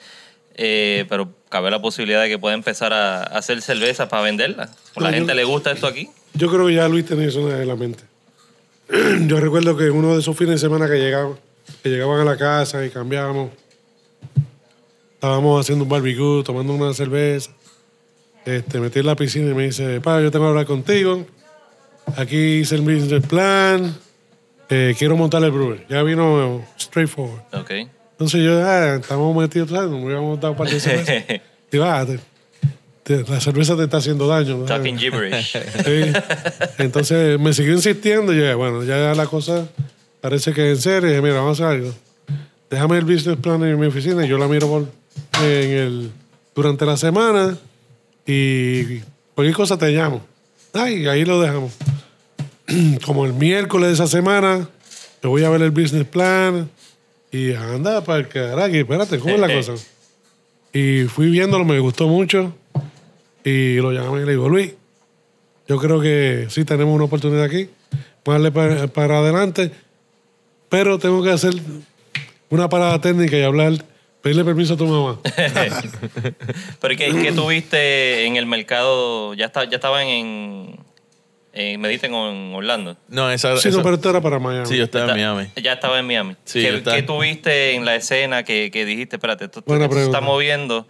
[0.55, 4.69] eh, pero cabe la posibilidad de que pueda empezar a, hacer cerveza para venderla?
[4.95, 6.09] ¿O la yo- gente le gusta esto aquí?
[6.33, 8.03] Yo creo que ya Luis tenía eso en la mente.
[9.27, 11.35] Yo recuerdo que uno de esos fines de semana que llegaban,
[11.83, 13.51] que llegaban a la casa y cambiábamos,
[15.15, 17.51] estábamos haciendo un barbecue, tomando una cerveza.
[18.45, 21.25] Este, metí en la piscina y me dice, pa, yo tengo que hablar contigo.
[22.17, 23.95] Aquí hice el business plan.
[24.69, 25.85] eh, quiero montar el brewer.
[25.89, 27.41] Ya vino straightforward.
[27.53, 27.71] Ok.
[28.11, 29.89] Entonces yo, ah, estamos metidos, ¿sabes?
[29.89, 31.23] Nos habíamos dado par de cervezas.
[31.73, 32.19] Y va, te-
[33.03, 34.57] te- la cerveza te está haciendo daño.
[34.57, 34.65] ¿no?
[34.65, 35.57] Talking gibberish.
[35.85, 36.11] Sí.
[36.79, 38.33] Entonces me siguió insistiendo.
[38.33, 39.67] Y yo, bueno, ya la cosa
[40.19, 41.07] parece que es en serio.
[41.09, 41.93] Y dije, mira, vamos a hacer algo.
[42.69, 44.85] Déjame el business plan en mi oficina y yo la miro por,
[45.43, 46.11] en el,
[46.55, 47.57] durante la semana.
[48.25, 48.99] Y
[49.35, 50.21] cualquier cosa te llamo.
[50.73, 51.73] Ay, ahí lo dejamos.
[53.05, 54.69] Como el miércoles de esa semana,
[55.21, 56.69] yo voy a ver el business plan.
[57.31, 59.73] Y anda para el carajo, espérate, ¿cómo es la cosa?
[60.73, 62.53] Y fui viéndolo, me gustó mucho.
[63.43, 64.73] Y lo llamé y le digo, Luis,
[65.67, 67.69] yo creo que sí tenemos una oportunidad aquí.
[68.23, 69.71] Darle para, para adelante.
[70.69, 71.53] Pero tengo que hacer
[72.49, 73.85] una parada técnica y hablar,
[74.21, 75.19] pedirle permiso a tu mamá.
[76.81, 79.33] Pero ¿qué, qué tuviste en el mercado?
[79.33, 80.79] Ya, está, ya estaban en,
[81.53, 82.97] en, me dicen, en Orlando.
[83.09, 84.65] No, esa, Sí, esa- no, pero esto era para Miami.
[84.67, 85.47] Sí, yo estaba en Miami.
[85.61, 86.35] Ya estaba en Miami.
[86.45, 90.05] Sí, ¿Qué, qué tuviste en la escena que, que dijiste, espérate, esto, Buena esto se
[90.05, 90.87] está moviendo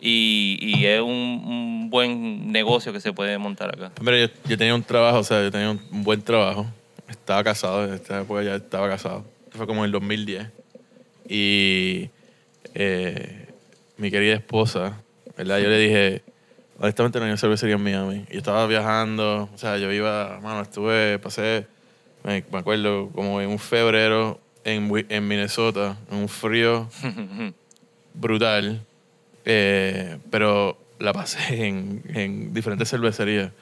[0.00, 3.92] y, y es un, un buen negocio que se puede montar acá?
[3.98, 6.66] Hombre, yo, yo tenía un trabajo, o sea, yo tenía un, un buen trabajo.
[7.08, 9.24] Estaba casado, en esta época ya estaba casado.
[9.44, 10.48] Esto fue como en el 2010.
[11.28, 12.10] Y
[12.74, 13.46] eh,
[13.96, 15.00] mi querida esposa,
[15.36, 15.58] ¿verdad?
[15.58, 16.22] Yo le dije,
[16.78, 18.24] honestamente no hay una cervecería en Miami.
[18.30, 21.66] Yo estaba viajando, o sea, yo iba, mano, estuve, pasé,
[22.24, 26.88] me, me acuerdo, como en un febrero en, en Minnesota, en un frío
[28.14, 28.82] brutal.
[29.44, 33.52] Eh, pero la pasé en, en diferentes cervecerías.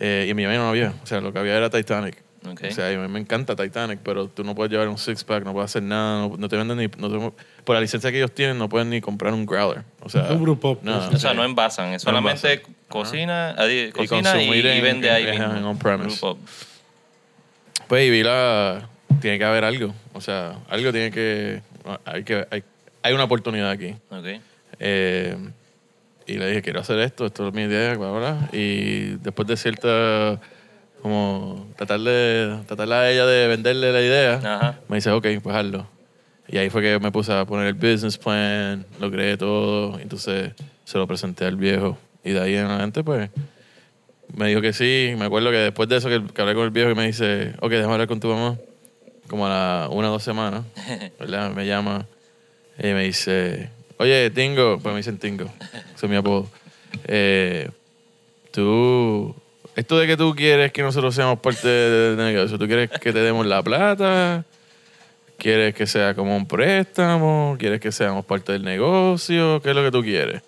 [0.00, 0.94] Eh, y en Miami no había.
[1.02, 2.16] O sea, lo que había era Titanic.
[2.46, 2.60] Ok.
[2.68, 5.52] O sea, a mí me encanta Titanic, pero tú no puedes llevar un six-pack, no
[5.52, 6.86] puedes hacer nada, no, no te venden ni...
[6.98, 7.32] no te-
[7.64, 9.82] por la licencia que ellos tienen, no pueden ni comprar un growler.
[10.02, 10.22] O sea...
[10.30, 12.74] Un brew pub, nada, o sea, no envasan, es No solamente envasan.
[12.88, 15.56] cocina, adi- cocina y, consumir y en- vende en- ahí en- mismo.
[15.56, 16.20] en on-premise.
[17.88, 18.88] Pues y vi la...
[19.20, 19.94] Tiene que haber algo.
[20.12, 21.62] O sea, algo tiene que...
[22.04, 22.62] Hay, que, hay,
[23.02, 23.94] hay una oportunidad aquí.
[24.10, 24.26] Ok.
[24.78, 25.36] Eh,
[26.26, 28.48] y le dije, quiero hacer esto, esto es mi idea, bla, bla, bla.
[28.52, 30.38] Y después de cierta,
[31.02, 34.80] como, tratar de, tratarla a ella de venderle la idea, Ajá.
[34.88, 35.86] me dice, ok, pues hazlo.
[36.48, 40.52] Y ahí fue que me puse a poner el business plan, lo creé todo, entonces
[40.84, 41.98] se lo presenté al viejo.
[42.24, 43.30] Y de ahí en adelante, pues,
[44.34, 45.14] me dijo que sí.
[45.18, 47.54] Me acuerdo que después de eso que, que hablé con el viejo y me dice,
[47.60, 48.56] ok, déjame hablar con tu mamá,
[49.28, 50.64] como a la una o dos semanas,
[51.20, 51.52] ¿verdad?
[51.52, 52.06] Me llama
[52.78, 55.50] y me dice, oye, Tingo, pues me dicen Tingo,
[55.94, 56.48] ese es mi apodo.
[57.04, 57.70] Eh,
[58.52, 59.34] tú,
[59.78, 63.20] esto de que tú quieres que nosotros seamos parte del negocio, ¿tú quieres que te
[63.20, 64.44] demos la plata?
[65.36, 67.56] ¿Quieres que sea como un préstamo?
[67.58, 69.60] ¿Quieres que seamos parte del negocio?
[69.62, 70.42] ¿Qué es lo que tú quieres?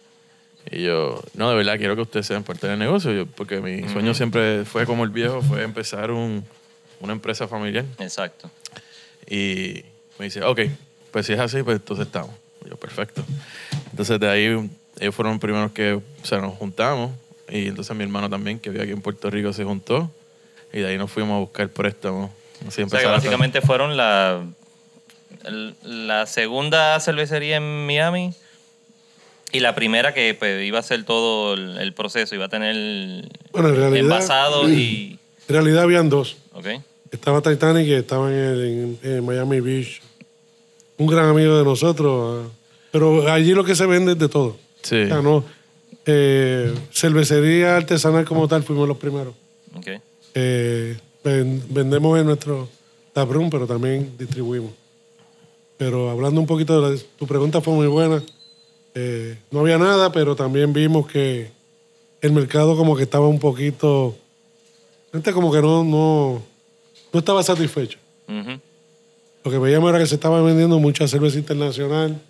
[0.71, 3.89] Y yo, no, de verdad quiero que ustedes sean parte del negocio, yo- porque mi
[3.89, 6.45] sueño siempre fue como el viejo, fue empezar un,
[7.01, 7.85] una empresa familiar.
[7.99, 8.51] Exacto.
[9.29, 9.85] Y
[10.19, 10.61] me dice, ok,
[11.13, 12.33] pues si es así, pues entonces estamos.
[12.67, 13.25] Y yo, perfecto.
[13.91, 17.13] Entonces de ahí ellos fueron los primeros que, o sea, nos juntamos.
[17.51, 20.11] Y entonces mi hermano también, que vive aquí en Puerto Rico, se juntó.
[20.73, 22.31] Y de ahí nos fuimos a buscar préstamos.
[22.67, 24.43] Así O sea que a- básicamente fueron la,
[25.85, 28.33] la segunda cervecería en Miami
[29.53, 32.75] y la primera que pues, iba a hacer todo el, el proceso, iba a tener
[33.53, 35.19] Bueno, en realidad, envasado y...
[35.49, 36.37] en realidad habían dos.
[36.53, 36.67] ¿Ok?
[37.11, 40.01] Estaba Titanic y estaba en, el- en- en Miami Beach.
[40.99, 42.47] Un gran amigo de nosotros.
[42.47, 42.53] ah.
[42.93, 44.57] Pero allí lo que se vende es de todo.
[44.83, 45.03] Sí.
[45.03, 45.45] O sea, no,
[46.07, 49.35] eh, cervecería artesanal como tal fuimos los primeros.
[50.35, 52.69] Eh, ven- vendemos en nuestro
[53.13, 54.73] taproom, pero también distribuimos.
[55.77, 58.23] Pero hablando un poquito de la- tu pregunta fue muy buena.
[58.95, 61.51] Eh, no había nada, pero también vimos que
[62.21, 64.17] el mercado como que estaba un poquito...
[65.13, 66.43] Gente como que no, no,
[67.13, 67.99] no estaba satisfecho.
[69.43, 72.21] Lo que veíamos era que se estaba vendiendo mucha cerveza internacional,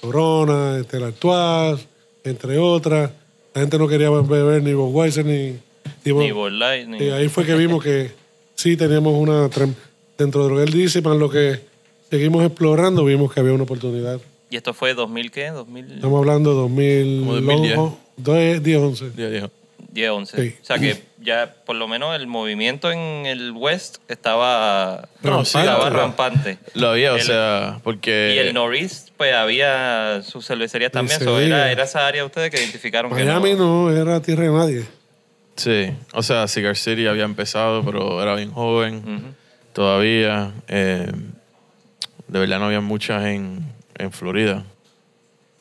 [0.00, 1.86] Corona, Stella Artois,
[2.26, 3.10] entre otras.
[3.54, 5.58] La gente no quería beber ni Budweiser ni...
[6.04, 6.98] ni Ni Light, ni...
[7.04, 8.10] y ahí fue que vimos que
[8.54, 9.48] sí teníamos una...
[9.50, 9.74] trem-
[10.18, 11.60] Dentro de lo que él dice, para lo que
[12.10, 14.18] seguimos explorando, vimos que había una oportunidad.
[14.48, 15.48] ¿Y esto fue 2000 qué?
[15.50, 17.20] 2010, Estamos hablando de 2000...
[17.20, 17.78] Como 2010.
[18.16, 19.10] 2010, 11.
[19.16, 19.50] Ya dijo.
[20.14, 20.42] 11.
[20.42, 20.54] Sí.
[20.62, 25.58] O sea que ya por lo menos el movimiento en el West estaba, No, sí,
[25.58, 25.96] estaba claro.
[25.96, 26.58] rampante.
[26.74, 28.32] Lo había, o El- sea, porque...
[28.36, 31.20] Y el Northeast, pues había sus cervecerías también.
[31.20, 33.90] So, era, era esa área ustedes que identificaron Miami que no.
[33.90, 34.84] no era tierra de nadie.
[35.56, 39.34] Sí, o sea, Cigar City había empezado, pero era bien joven
[39.72, 40.52] todavía.
[40.68, 41.10] Eh,
[42.28, 43.64] de verdad no había muchas en,
[43.98, 44.64] en Florida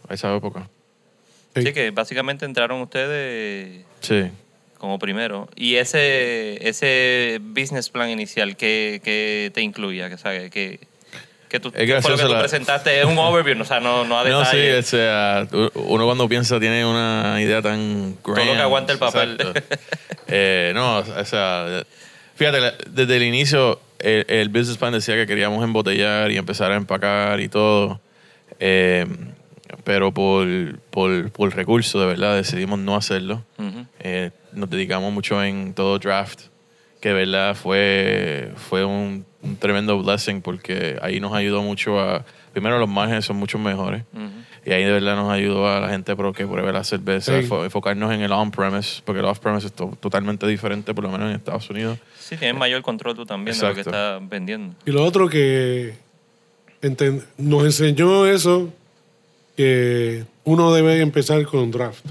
[0.08, 0.69] a esa época.
[1.56, 1.62] Sí.
[1.63, 4.30] Sí, que básicamente entraron ustedes Sí.
[4.77, 5.47] Como primero.
[5.55, 10.09] Y ese, ese business plan inicial, ¿qué, qué te incluía?
[10.09, 10.79] Que, sabe, que,
[11.49, 12.99] que tú, Es ¿qué fue lo que tú la- presentaste?
[12.99, 14.77] Es un overview, o sea, no, no a No, sí, detalle.
[14.79, 18.99] o sea, uno cuando piensa tiene una idea tan Todo lo que grand, aguanta el
[18.99, 19.38] papel.
[20.27, 21.83] Eh, no, o sea,
[22.35, 22.59] fíjate,
[22.89, 27.39] desde el inicio el, el business plan decía que queríamos embotellar y empezar a empacar
[27.39, 27.99] y todo.
[28.59, 29.05] Eh,
[29.83, 30.47] pero por,
[30.91, 33.43] por, por recursos, de verdad, decidimos no hacerlo.
[33.57, 33.85] Ujú.
[33.99, 36.41] Eh, nos dedicamos mucho en todo draft,
[37.01, 42.25] que de verdad fue, fue un, un tremendo blessing porque ahí nos ayudó mucho a.
[42.53, 44.03] Primero, los márgenes son mucho mejores.
[44.65, 47.45] Y ahí de verdad nos ayudó a la gente pro que pruebe la cerveza, Sí.
[47.47, 51.29] enfo- enfocarnos en el on-premise, porque el off-premise es to- totalmente diferente, por lo menos
[51.29, 51.99] en Estados Unidos.
[52.17, 54.73] Sí, tienes mayor control tú también de lo que estás vendiendo.
[54.85, 55.95] Y lo otro que
[57.37, 58.69] nos enseñó eso,
[59.57, 62.05] que uno debe empezar con draft.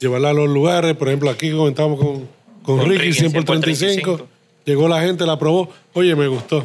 [0.00, 2.28] Llevarla a los lugares, por ejemplo, aquí comentábamos con,
[2.62, 3.94] con, Con Ricky, Ricky, 100 por 35.
[4.16, 4.28] 135.
[4.64, 6.64] Llegó la gente, la probó, oye, me gustó.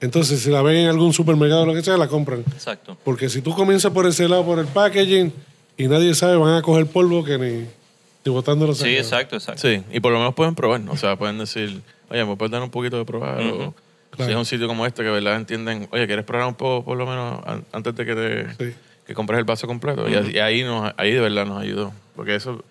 [0.00, 2.40] Entonces, si la ven en algún supermercado o lo que sea, la compran.
[2.52, 2.96] Exacto.
[3.04, 5.32] Porque si tú comienzas por ese lado, por el packaging,
[5.76, 7.66] y nadie sabe, van a coger polvo que ni,
[8.24, 9.62] ni botándolo Sí, exacto, exacto.
[9.66, 12.62] Sí, y por lo menos pueden probar, o sea, pueden decir, oye, ¿me puedes dar
[12.62, 13.40] un poquito de probar?
[13.40, 13.74] O
[14.18, 15.36] si es un sitio como este que, ¿verdad?
[15.36, 18.76] Entienden, oye, ¿quieres probar un poco, por lo menos, an- antes de que te Sí.
[19.12, 20.08] Que compres el vaso completo?
[20.08, 21.92] Y ahí, nos, ahí de verdad nos ayudó.
[22.16, 22.64] Porque eso,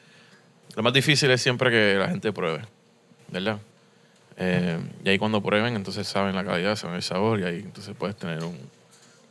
[0.75, 2.61] lo más difícil es siempre que la gente pruebe,
[3.29, 3.57] ¿verdad?
[4.37, 7.93] Eh, y ahí cuando prueben, entonces saben la calidad, saben el sabor, y ahí entonces
[7.97, 8.57] puedes tener un...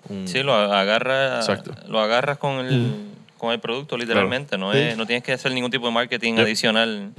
[0.09, 1.73] un- Sí, lo agarras, Exacto.
[1.89, 2.95] lo agarras con el,
[3.39, 4.57] con el producto literalmente.
[4.57, 4.79] No, Sí.
[4.79, 6.45] es, no tienes que hacer ningún tipo de marketing Yep.
[6.45, 7.13] adicional.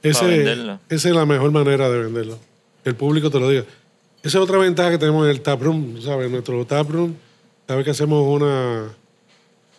[0.00, 0.80] Para Ese, venderlo.
[0.88, 2.38] esa es la mejor manera de venderlo.
[2.84, 3.62] El público te lo diga.
[4.24, 6.28] Esa es otra ventaja que tenemos en el taproom, ¿sabes?
[6.30, 7.14] Nuestro taproom,
[7.66, 8.88] cada vez que hacemos una,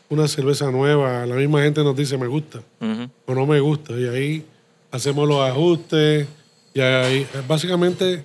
[0.10, 2.62] una cerveza nueva, la misma gente nos dice me gusta
[3.26, 3.94] o no me gusta.
[3.94, 4.46] Y ahí
[4.92, 6.28] hacemos los ajustes.
[6.74, 8.24] Y ahí, básicamente,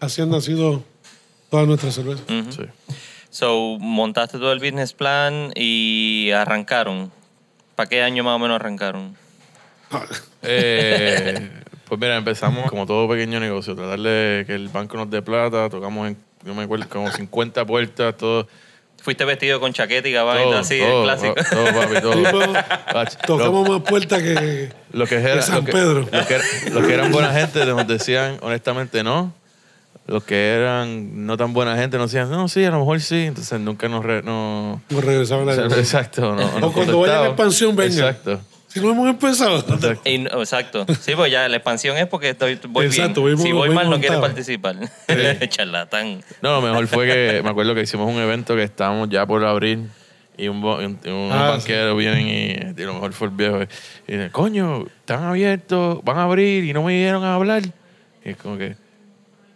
[0.00, 0.82] así han nacido
[1.50, 2.24] todas nuestras cervezas.
[2.50, 2.62] Sí.
[3.30, 7.10] So, montaste todo el business plan y arrancaron.
[7.74, 9.16] ¿Para qué año más o menos arrancaron?
[10.46, 11.50] Eh,
[11.88, 15.70] pues mira, empezamos como todo pequeño negocio, tratar de que el banco nos dé plata,
[15.70, 18.46] tocamos en, no me acuerdo, como 50 puertas, todo.
[19.04, 21.34] Fuiste vestido con chaqueta y todo, así, todo, el clásico.
[21.50, 23.12] todo, papi, todo.
[23.26, 24.70] Tocamos más puertas que...
[24.92, 26.00] lo, lo que era, de San lo que, Pedro.
[26.10, 29.34] lo que era- lo que eran buena gente nos decían honestamente no.
[30.06, 33.24] Los que eran no tan buena gente nos decían, no, sí, a lo mejor sí.
[33.26, 34.02] Entonces nunca nos...
[34.02, 36.34] Re, no, Nos regresaban a la exacto.
[36.34, 38.08] No, O cuando vaya a expansión, venga.
[38.08, 38.40] Exacto.
[38.74, 39.58] Si no hemos empezado.
[39.60, 40.00] exacto.
[40.04, 40.84] Y no- exacto.
[41.00, 43.36] Sí, pues ya la expansión es porque estoy, voy Exacto, bien.
[43.36, 44.34] voy si voy voy mal, no quieres montado.
[44.34, 44.76] participar.
[45.48, 46.22] Charlatán.
[46.42, 49.44] No, lo mejor fue que me acuerdo que hicimos un evento que estábamos ya por
[49.44, 49.80] abrir
[50.36, 53.62] y un, bo- un, un Ah, banquero vienen y, y lo mejor fue el viejo
[53.62, 57.62] y dice, coño, están abiertos, van a abrir y no me dieron a hablar.
[58.24, 58.74] Y es como que,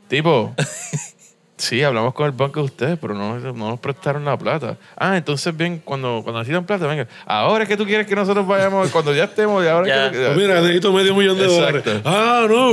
[0.07, 0.55] tipo,
[1.59, 4.77] sí, hablamos con el banco de ustedes, pero no, no nos prestaron la plata.
[4.97, 8.47] Ah, entonces bien, cuando, cuando necesitan plata, venga, ahora es que tú quieres que nosotros
[8.47, 10.07] vayamos, cuando ya estemos, y ahora Ya.
[10.07, 10.19] es que...
[10.25, 11.91] Pues mira, necesito medio millón de Exacto.
[11.91, 12.03] dólares.
[12.07, 12.69] Ah, no.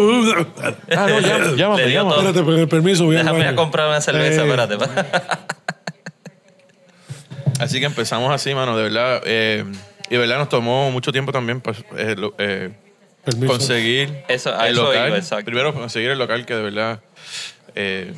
[0.96, 1.94] Ah, no, Le llámame, dio llámame.
[2.16, 2.30] todo.
[2.30, 4.78] Espérate, con el permiso voy al Déjame a comprar una cerveza, Eh, espérate.
[7.60, 9.22] Así que empezamos así, mano, de verdad.
[9.26, 9.64] eh,
[10.10, 12.72] y de verdad nos tomó mucho tiempo también pues, eh, lo- eh,
[13.24, 13.54] Permiso.
[13.54, 15.08] conseguir Eso- a el eso local.
[15.08, 15.46] iba, exacto.
[15.46, 17.00] Primero conseguir el local que de verdad
[17.74, 18.14] eh,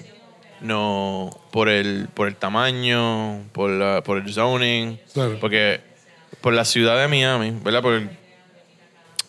[0.62, 5.38] no por el por el tamaño, por la, por el zoning, Claro.
[5.40, 5.82] porque
[6.42, 7.82] por la ciudad de Miami, ¿verdad?
[7.82, 8.10] Por el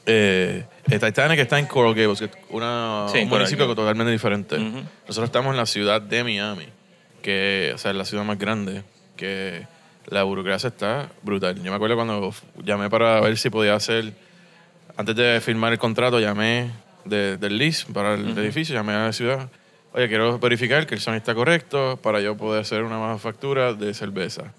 [0.07, 3.77] eh, el Titanic está en Coral Gables, que es una, Sí, un municipio Gables.
[3.77, 4.57] totalmente diferente.
[4.57, 4.79] Ujú.
[5.07, 6.67] Nosotros estamos en la ciudad de Miami,
[7.21, 8.83] que o sea, es la ciudad más grande,
[9.17, 9.67] que
[10.07, 11.57] la burocracia está brutal.
[11.63, 12.33] Yo me acuerdo cuando
[12.65, 14.15] llamé para ver si podía hacer,
[14.97, 16.71] antes de firmar el contrato, llamé
[17.05, 19.51] de- del lease para el edificio, llamé a la ciudad.
[19.93, 23.95] Oye, quiero verificar que el son está correcto para yo poder hacer una manufactura de
[23.95, 24.53] cerveza.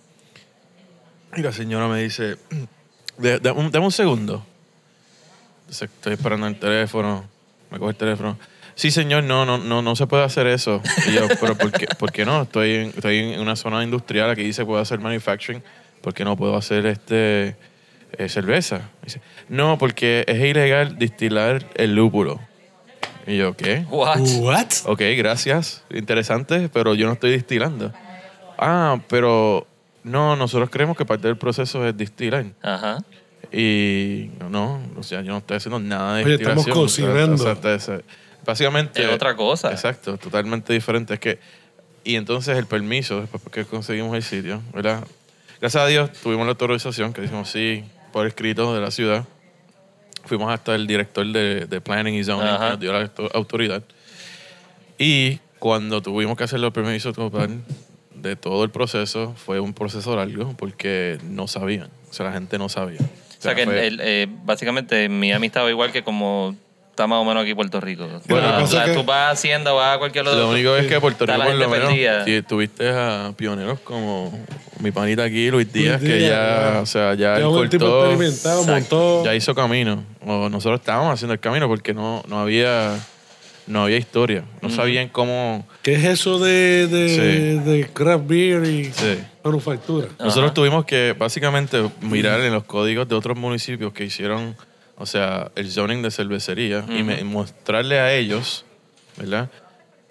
[1.36, 2.38] Y la señora me dice,
[3.18, 4.46] "De- de- un- dame un segundo.
[5.70, 7.26] Estoy esperando el teléfono,
[7.70, 8.38] me coge el teléfono.
[8.74, 10.82] Sí, señor, no, no, no, no se puede hacer eso.
[11.08, 12.44] Y yo, pero ¿por qué, por qué no?
[12.44, 15.62] Estoy en, estoy en una zona industrial, aquí dice puedo hacer manufacturing,
[16.02, 17.56] ¿por qué no puedo hacer este
[18.18, 18.89] eh, cerveza?
[19.50, 22.39] No, porque es ilegal distilar el lúpulo.
[23.30, 23.86] Y yo, ¿qué?
[23.92, 24.22] What?
[24.39, 24.68] What?
[24.86, 25.84] Ok, gracias.
[25.92, 27.94] Interesante, pero yo no estoy distilando.
[28.58, 29.68] Ah, pero
[30.04, 32.46] no, nosotros creemos que parte del proceso es distilar.
[32.63, 32.98] Ajá.
[33.52, 36.86] Y no, o sea, yo no estoy haciendo nada de Oye, estamos destilación.
[36.86, 37.36] cocinando.
[37.36, 38.02] O sea, o sea, o sea,
[38.44, 39.04] básicamente...
[39.04, 39.72] Es otra cosa.
[39.72, 41.13] Exacto, totalmente diferente.
[41.13, 41.38] Es que,
[42.04, 45.04] y entonces el permiso, después que conseguimos el sitio, ¿verdad?
[45.62, 49.26] Gracias a Dios tuvimos la autorización, que dijimos sí, por escrito de la ciudad.
[50.25, 52.58] Fuimos hasta el director de, de Planning y Zoning, Ajá.
[52.65, 53.84] que nos dio la auto- autoridad.
[54.97, 57.15] Y cuando tuvimos que hacer los permisos
[58.15, 61.89] de todo el proceso, fue un proceso largo porque no sabían.
[62.09, 62.99] O sea, la gente no sabía.
[63.01, 66.55] O sea que el- eh, básicamente Miami estaba igual que como
[67.00, 68.06] está más o menos aquí Puerto Rico.
[68.28, 70.38] Bueno, La- que- tú vas a Hacienda, vas a cualquier otro.
[70.38, 72.26] Lo único es que Puerto Rico, la por lo menos, perdida.
[72.26, 74.38] si tuviste a pioneros como
[74.82, 76.82] mi panita aquí, Luis Díaz, que Díaz, ya, ¿verdad?
[76.82, 78.95] o sea, ya él Ya un tipo cortó, experimentado, Exacto.
[78.97, 79.26] montó.
[79.26, 80.04] ya hizo camino.
[80.26, 82.97] O nosotros estábamos haciendo el camino porque no, no había
[83.66, 84.43] no había historia.
[84.64, 85.66] No sabían cómo...
[85.84, 87.10] ¿Qué es eso de, de,
[87.64, 87.70] Sí.
[87.70, 89.20] de craft beer y Sí.
[89.43, 90.08] manufactura?
[90.20, 94.56] Nosotros tuvimos que básicamente mirar en los códigos de otros municipios que hicieron,
[95.00, 98.66] o sea, el zoning de cervecería y me- mostrarle a ellos,
[99.18, 99.50] ¿verdad?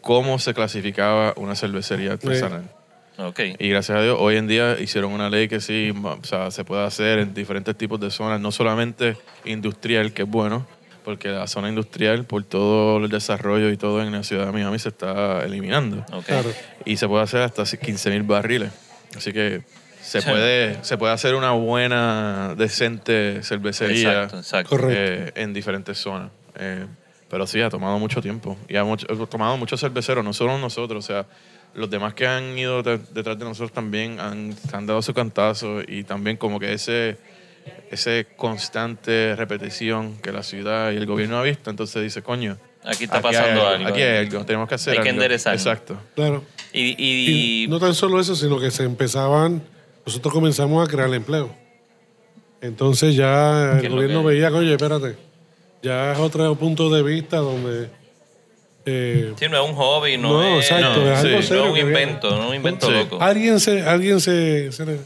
[0.01, 2.71] Cómo se clasificaba una cervecería artesanal.
[3.19, 3.41] Ok.
[3.59, 6.65] Y gracias a Dios, hoy en día hicieron una ley que sí, o sea, se
[6.65, 10.67] puede hacer en diferentes tipos de zonas, no solamente industrial, que es bueno,
[11.05, 14.79] porque la zona industrial, por todo el desarrollo y todo en la ciudad de Miami,
[14.79, 16.05] se está eliminando.
[16.13, 16.27] Ok.
[16.27, 16.51] Claro.
[16.85, 18.71] Y se puede hacer hasta 15 mil barriles.
[19.17, 19.63] Así que
[20.09, 20.29] se Sí.
[20.31, 24.79] puede, se puede hacer una buena, decente cervecería Exacto, exacto.
[24.91, 26.31] Eh, en diferentes zonas.
[26.59, 26.87] Eh,
[27.31, 28.57] pero sí, ha tomado mucho tiempo.
[28.69, 31.05] Y ha, mucho- ha tomado muchos cerveceros, no solo nosotros.
[31.05, 31.27] O sea,
[31.75, 35.81] los demás que han ido de- detrás de nosotros también han, han dado su cantazo.
[35.87, 37.19] Y también como que ese,
[37.91, 41.69] ese constante repetición que la ciudad y el gobierno ha visto.
[41.71, 42.57] Entonces dice, coño.
[42.85, 43.89] Aquí está aquí hay pasando algo.
[43.89, 45.21] Aquí hay algo, tenemos que hacer Hay que algo.
[45.21, 45.61] enderezarnos.
[45.61, 46.01] Exacto.
[46.15, 46.45] Claro.
[46.73, 49.63] Y, Y, y- no tan solo eso, sino que se empezaban,
[50.09, 51.51] nosotros comenzamos a crear empleo.
[52.61, 55.17] Entonces ya ¿Qué el gobierno que- veía que, oye, espérate,
[55.83, 57.89] ya es otro punto de vista donde...
[58.87, 61.49] eh, sí, no es un hobby, no, no, es, exacto, no, es algo sí.
[61.49, 62.93] serio un invento, no es un invento Sí.
[62.95, 63.19] loco.
[63.21, 64.99] Alguien se, alguien se, se le,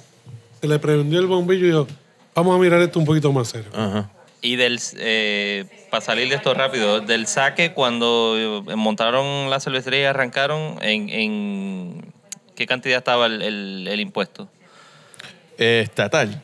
[0.60, 1.86] se le prendió el bombillo y dijo,
[2.34, 3.70] vamos a mirar esto un poquito más serio.
[3.74, 4.08] Ajá.
[4.40, 10.00] Y del, eh, para salir de esto rápido, del saque cuando eh, montaron la cervecería
[10.00, 12.12] y arrancaron, ¿en, en
[12.56, 14.48] qué cantidad estaba el, el- el impuesto?
[15.58, 16.42] Eh, estatal.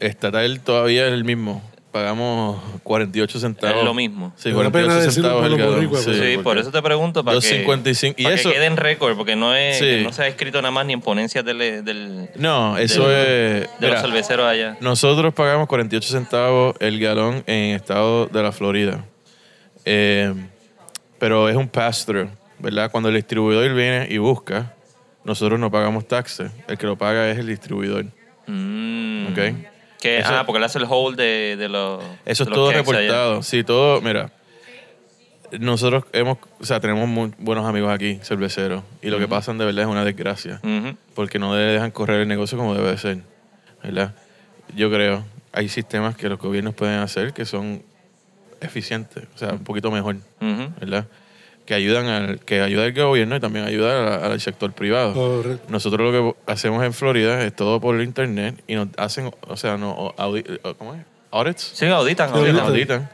[0.00, 1.62] Estatal todavía es el mismo.
[1.92, 3.78] Pagamos 48 centavos.
[3.78, 4.32] Es lo mismo.
[4.36, 6.34] Sí, Me da 48 pena decirlo centavos el galón.
[6.36, 8.14] Sí, por eso te pregunto, para, que, 2.55.
[8.18, 9.84] Y para eso- que quede en récord, porque no, es, Sí.
[9.84, 13.16] que no se ha escrito nada más ni en ponencias del, del, No, eso del-
[13.16, 13.62] es...
[13.62, 14.76] de mira, los cerveceros allá.
[14.80, 19.04] Nosotros pagamos 48 centavos el galón en estado de la Florida.
[19.86, 20.34] Eh,
[21.18, 22.28] pero es un pass-through,
[22.58, 22.90] ¿verdad?
[22.90, 24.74] Cuando el distribuidor viene y busca,
[25.24, 26.52] nosotros no pagamos taxes.
[26.68, 28.04] El que lo paga es el distribuidor.
[28.48, 29.26] Mm.
[29.28, 29.38] ¿Ok?
[30.00, 32.02] Que, Eso- ah, porque él hace el hold de, de los.
[32.24, 32.78] Eso de es los todo allá.
[32.78, 33.42] reportado.
[33.42, 34.30] Sí, todo, mira.
[35.58, 39.64] Nosotros hemos, o sea, tenemos muy buenos amigos aquí, cerveceros, y lo que pasan de
[39.64, 40.94] verdad es una desgracia, Ujú.
[41.14, 43.18] porque no dejan correr el negocio como debe de ser,
[43.82, 44.14] ¿verdad?
[44.76, 47.82] Yo creo, hay sistemas que los gobiernos pueden hacer que son
[48.60, 50.68] eficientes, o sea, un poquito mejor, Ujú.
[50.80, 51.06] ¿verdad?
[51.68, 55.12] Que ayudan al, que ayuda al gobierno y también ayuda a- al sector privado.
[55.12, 55.66] Correcto.
[55.68, 59.76] Nosotros lo que hacemos en Florida es todo por internet y nos hacen, o sea,
[59.76, 60.44] no, audi-
[60.78, 61.02] ¿cómo es?
[61.30, 61.72] Audits.
[61.74, 62.66] Sí, auditan, Sí, Nos auditan.
[62.66, 63.10] auditan.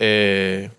[0.00, 0.70] Eh,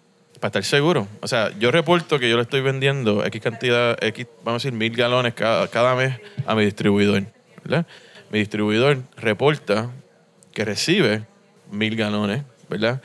[0.41, 1.07] para estar seguro.
[1.21, 4.77] O sea, yo reporto que yo le estoy vendiendo X cantidad, X, vamos a decir,
[4.77, 7.23] mil galones cada, cada mes a mi distribuidor.
[7.63, 7.85] ¿verdad?
[8.29, 9.89] Mi distribuidor reporta
[10.53, 11.23] que recibe
[11.71, 13.01] mil galones, ¿verdad?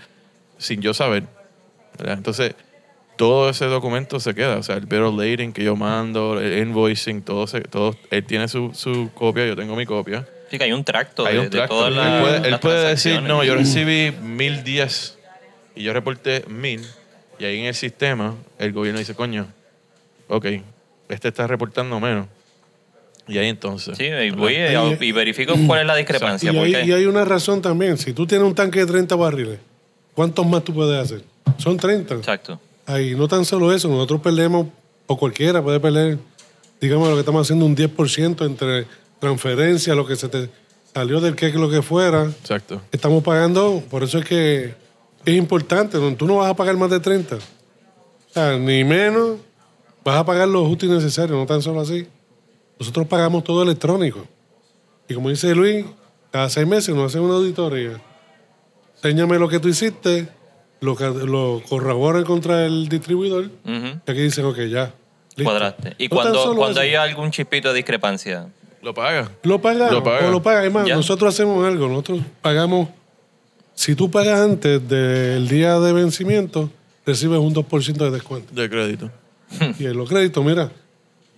[0.59, 1.23] Sin yo saber.
[1.97, 2.15] ¿verdad?
[2.19, 2.57] Entonces,
[3.21, 4.57] todo ese documento se queda.
[4.57, 8.25] O sea, el bill of lading que yo mando, el invoicing, todo, se- todo él
[8.25, 10.27] tiene su, su copia, yo tengo mi copia.
[10.51, 11.75] Sí, que hay un tracto Hay de, un de tracto.
[11.75, 15.18] todas él las puede, él las puede decir, no, yo recibí 1010
[15.77, 16.81] y yo reporté 1000
[17.39, 19.47] y ahí en el sistema el gobierno dice, coño,
[20.29, 20.47] ok,
[21.11, 22.27] este está reportando menos.
[23.29, 23.99] Y ahí entonces.
[23.99, 26.51] Sí, y voy y, y verifico cuál es la discrepancia.
[26.53, 27.99] Y hay, porque- y hay una razón también.
[27.99, 29.59] Si tú tienes un tanque de 30 barriles,
[30.14, 31.23] ¿cuántos más tú puedes hacer?
[31.59, 32.14] Son 30.
[32.14, 32.59] Exacto.
[32.91, 34.66] Ahí no tan solo eso, nosotros perdemos,
[35.07, 36.18] o cualquiera puede perder,
[36.80, 38.86] digamos, lo que estamos haciendo, un 10% entre
[39.20, 40.51] transferencia, lo que se te
[40.93, 42.24] salió del que lo que fuera.
[42.24, 42.82] Exacto.
[42.91, 44.74] Estamos pagando, por eso es que
[45.24, 47.36] es importante, tú no vas a pagar más de 30.
[47.36, 47.41] O
[48.32, 49.38] sea, ni menos,
[50.05, 52.09] vas a pagar lo justo y necesario, no tan solo así.
[52.76, 54.26] Nosotros pagamos todo electrónico.
[55.09, 55.84] Y como dice Luis,
[56.32, 58.01] cada seis meses nos hacen una auditoría.
[58.97, 60.28] Enséñame lo que tú hiciste,
[60.81, 64.93] lo, que, lo corroboran contra el distribuidor, y aquí dicen, ok, ya.
[65.37, 65.45] listo.
[65.45, 65.95] Cuadraste.
[65.99, 68.49] Y No cuando, cuando hay algún chispito de discrepancia,
[68.83, 69.31] Lo paga.
[69.43, 70.28] Lo paga, Lo paga.
[70.28, 70.61] o lo paga.
[70.61, 70.97] Además, Ya.
[70.97, 71.87] nosotros hacemos algo.
[71.89, 72.89] Nosotros pagamos.
[73.74, 76.70] Si tú pagas antes del día de vencimiento,
[77.07, 78.55] recibes un 2% de descuento.
[78.55, 79.11] De crédito.
[79.78, 80.70] y en los créditos, mira,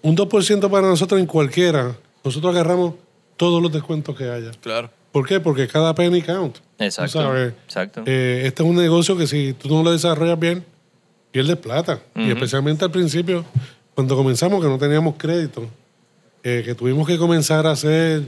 [0.03, 1.97] un 2% para nosotros en cualquiera.
[2.25, 2.95] Nosotros agarramos
[3.37, 4.53] todos los descuentos que haya.
[4.61, 4.91] Claro.
[5.13, 5.41] ¿Por qué?
[5.41, 6.57] Porque cada penny count.
[6.79, 7.13] Exacto.
[7.23, 8.03] sabes, Exacto.
[8.07, 10.65] eh, este es un negocio que si tú no lo desarrollas bien,
[11.31, 12.01] pierdes plata.
[12.17, 13.45] Y especialmente al principio,
[13.95, 15.69] cuando comenzamos, que no teníamos crédito,
[16.43, 18.23] eh, que tuvimos que comenzar a hacer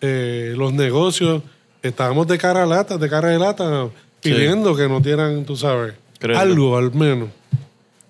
[0.00, 1.42] eh, los negocios,
[1.82, 3.88] estábamos de cara a lata, de cara de lata,
[4.20, 6.40] pidiendo que nos dieran, tú sabes, Crédito.
[6.40, 7.28] algo al menos.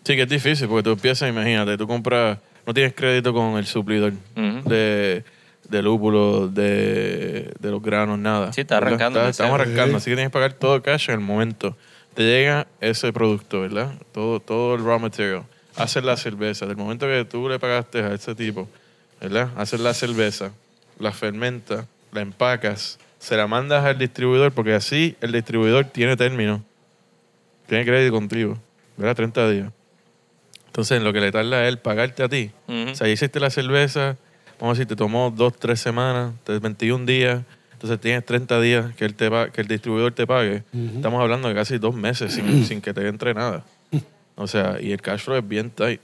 [0.05, 3.67] Sí, que es difícil porque tú empiezas, imagínate, tú compras, no tienes crédito con el
[3.67, 5.25] suplidor de,
[5.69, 8.53] de lúpulo, de, de los granos, nada.
[8.53, 9.97] Sí, está arrancando, Está- estamos arrancando, Sí.
[9.97, 11.77] así que tienes que pagar todo cash en el momento.
[12.15, 13.93] Te llega ese producto, ¿verdad?
[14.13, 15.45] Todo, todo el raw material.
[15.77, 16.67] haces la cerveza.
[16.67, 18.69] Del momento que tú le pagaste a ese tipo,
[19.21, 19.49] ¿verdad?
[19.57, 20.53] Haces la cerveza,
[21.01, 26.63] la fermentas, la empacas, se la mandas al distribuidor porque así el distribuidor tiene término.
[27.67, 28.57] Tiene crédito contigo,
[28.97, 29.17] ¿verdad?
[29.17, 29.73] 30 días.
[30.67, 32.53] Entonces, en lo que le tarda a él pagarte a ti.
[32.69, 32.91] Ujú.
[32.91, 34.17] O sea, hiciste la cerveza,
[34.65, 37.43] vamos a decir, te tomó dos, tres semanas, te- 21 días.
[37.73, 40.63] Entonces tienes 30 días que, él te pa- que el distribuidor te pague.
[40.97, 43.63] Estamos hablando de casi dos meses sin, sin que te entre nada.
[44.37, 46.01] O sea, y el cash flow es bien tight.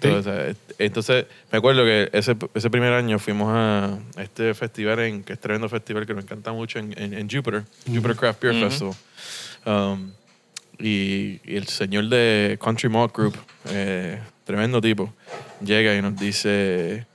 [0.00, 4.54] Entonces, o sea, es- entonces, me acuerdo que ese, ese primer año fuimos a este
[4.54, 8.16] festival, en, que es tremendo festival que nos encanta mucho en, en, en Jupiter, Jupiter
[8.16, 8.94] Craft Beer Festival.
[9.66, 10.10] Um,
[10.78, 13.36] y, y el señor de Country Malt Group,
[13.68, 15.12] eh, tremendo tipo,
[15.64, 17.06] llega y nos dice,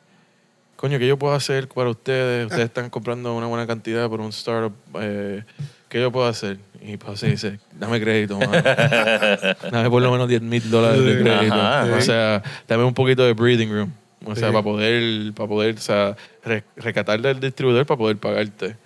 [0.80, 2.46] coño, ¿qué yo puedo hacer para ustedes?
[2.46, 4.74] Ustedes están comprando una buena cantidad por un startup.
[5.02, 5.44] Eh,
[5.90, 6.58] ¿Qué yo puedo hacer?
[6.82, 8.52] Y pues dice, dame crédito, mano.
[9.72, 11.54] dame por lo menos 10 mil dólares de crédito.
[11.54, 11.86] Ajá.
[11.98, 13.92] O sea, dame un poquito de breathing room.
[14.26, 14.54] O sea, Sí.
[14.54, 16.16] para poder, para poder, o sea,
[16.46, 18.78] re- recatar del distribuidor para poder pagarte.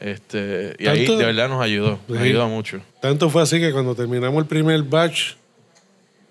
[0.00, 2.24] Este, y ahí de verdad nos ayudó, nos Sí.
[2.24, 2.80] ayuda mucho.
[3.00, 5.34] Tanto fue así que cuando terminamos el primer batch,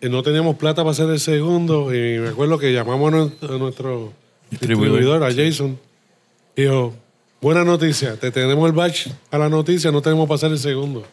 [0.01, 1.93] eh, no teníamos plata para hacer el segundo.
[1.93, 4.13] Y me acuerdo que llamamos a nuestro, a nuestro
[4.49, 4.99] Distribuidor.
[4.99, 5.79] distribuidor, a Jason.
[6.55, 6.93] Y dijo,
[7.41, 11.05] buena noticia, te tenemos el batch a la noticia, no tenemos para hacer el segundo.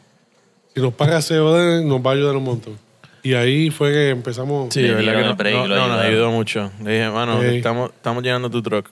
[0.74, 2.78] Si nos paga COD, nos va a ayudar un montón.
[3.22, 4.72] Y ahí fue que empezamos.
[4.74, 6.70] Sí, de verdad que break, no, nos ayudó mucho.
[6.82, 8.88] Le dije, mano, estamos, estamos llenando tu truck.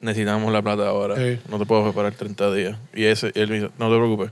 [0.00, 1.16] Necesitamos la plata ahora.
[1.48, 2.78] No te puedo preparar 30 días.
[2.94, 4.30] Y ese, y él me dijo, no te preocupes.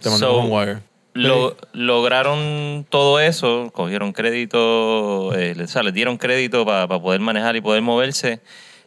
[0.00, 0.78] Te mandamos So, un wire.
[1.26, 7.56] Lo- lograron todo eso, cogieron crédito, eh, o sea, les dieron crédito para poder manejar
[7.56, 8.40] y poder moverse.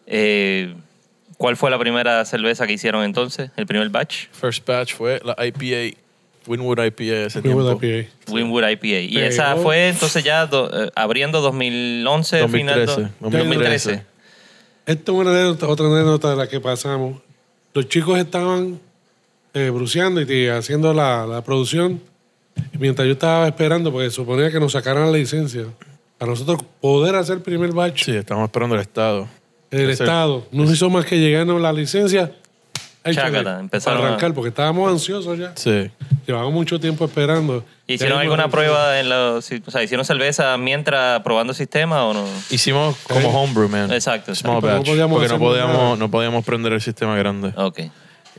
[0.08, 0.74] Eh,
[1.38, 3.50] ¿Cuál fue la primera cerveza que hicieron entonces?
[3.58, 4.28] ¿El primer batch?
[4.32, 5.98] First batch fue la IPA,
[6.48, 7.86] Winwood IPA ese Winwood tiempo.
[7.86, 8.32] IPA.
[8.32, 8.88] Winwood IPA.
[8.88, 9.26] Y Pegó.
[9.28, 14.04] esa fue entonces ya do- eh, abriendo 2011, final 2013, do- 2013.
[14.86, 17.20] Esto es una anécdota, otra anécdota de la que pasamos.
[17.74, 18.80] Los chicos estaban
[19.54, 22.02] eh, bruceando y haciendo la, la producción.
[22.74, 25.66] Y mientras yo estaba esperando, porque suponía que nos sacaran la licencia,
[26.20, 29.28] a nosotros poder hacer el primer batch, Sí, estamos esperando el Estado.
[29.72, 32.32] el Estado no hizo más que llegarnos la licencia.
[33.04, 35.54] Chácata, empezaron para a- arrancar, porque estábamos ansiosos ya.
[35.56, 35.90] Sí.
[36.28, 37.64] Llevamos mucho tiempo esperando.
[37.88, 42.24] ¿Hicieron alguna prueba en los, o sea, hicieron cerveza mientras probando el sistema o no?
[42.52, 43.92] Hicimos como homebrew, man.
[43.92, 45.50] Exacto, Small no podíamos porque no nada.
[45.50, 47.52] podíamos, no podíamos prender el sistema grande.
[47.56, 47.80] Ok.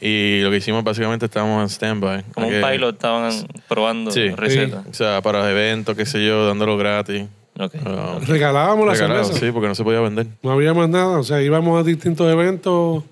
[0.05, 2.24] Y lo que hicimos básicamente estábamos en standby.
[2.34, 3.32] Como un Porque- pilot estaban
[3.68, 4.30] probando Sí.
[4.30, 4.84] recetas.
[4.90, 7.26] O sea, para eventos, qué sé yo, dándolo gratis.
[7.57, 9.46] Ah, Regalábamos la regalado, cerveza.
[9.46, 10.26] sí, porque no se podía vender.
[10.42, 11.18] No había más nada.
[11.18, 13.05] O sea, íbamos a distintos eventos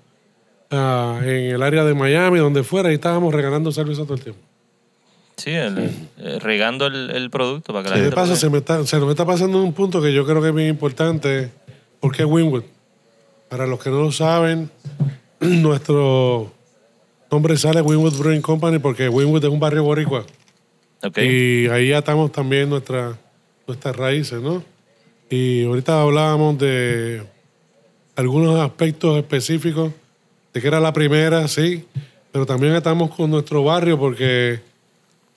[0.69, 4.41] ah, en el área de Miami, donde fuera, y estábamos regalando cerveza todo el tiempo.
[5.37, 5.77] Sí, el-
[6.17, 8.35] eh, regando el, el producto para que la ¿Qué gente pasa?
[8.35, 10.67] Se me, está, se nos está pasando un punto que yo creo que es bien
[10.69, 11.51] importante.
[12.01, 12.63] ¿Por qué Winwood?
[13.49, 14.69] Para los que no lo saben,
[15.39, 16.51] nuestro
[17.31, 20.25] nombre sale Winwood Brewing Company porque Winwood es un barrio boricua.
[21.15, 23.17] Y ahí atamos también nuestra,
[23.65, 24.63] nuestras raíces, ¿no?
[25.29, 27.23] Y ahorita hablábamos de
[28.15, 29.93] algunos aspectos específicos,
[30.53, 31.85] de que era la primera, sí,
[32.31, 34.59] pero también estamos con nuestro barrio porque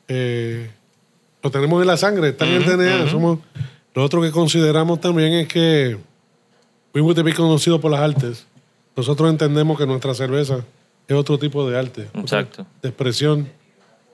[0.09, 0.69] eh,
[1.43, 3.09] lo tenemos en la sangre, está en el DNA.
[3.09, 3.39] Somos,
[3.95, 5.97] lo otro que consideramos también es que
[6.93, 8.47] Winwood es bien conocido por las artes.
[8.97, 10.65] Nosotros entendemos que nuestra cerveza
[11.09, 12.09] es otro tipo de arte.
[12.15, 12.67] Exacto.
[12.83, 13.49] De expresión.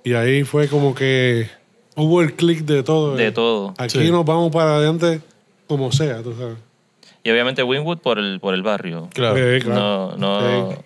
[0.04, 1.48] Y ahí fue como que
[1.96, 3.16] hubo el clic de todo.
[3.16, 3.32] De eh.
[3.32, 3.74] todo.
[3.78, 4.10] Aquí Sí.
[4.10, 5.20] nos vamos para adelante
[5.66, 6.56] como sea, tú sabes.
[7.22, 9.08] Y obviamente Winwood por el, por el barrio.
[9.12, 9.36] Claro.
[9.60, 10.14] Claro.
[10.16, 10.70] No, no.
[10.70, 10.76] Sí.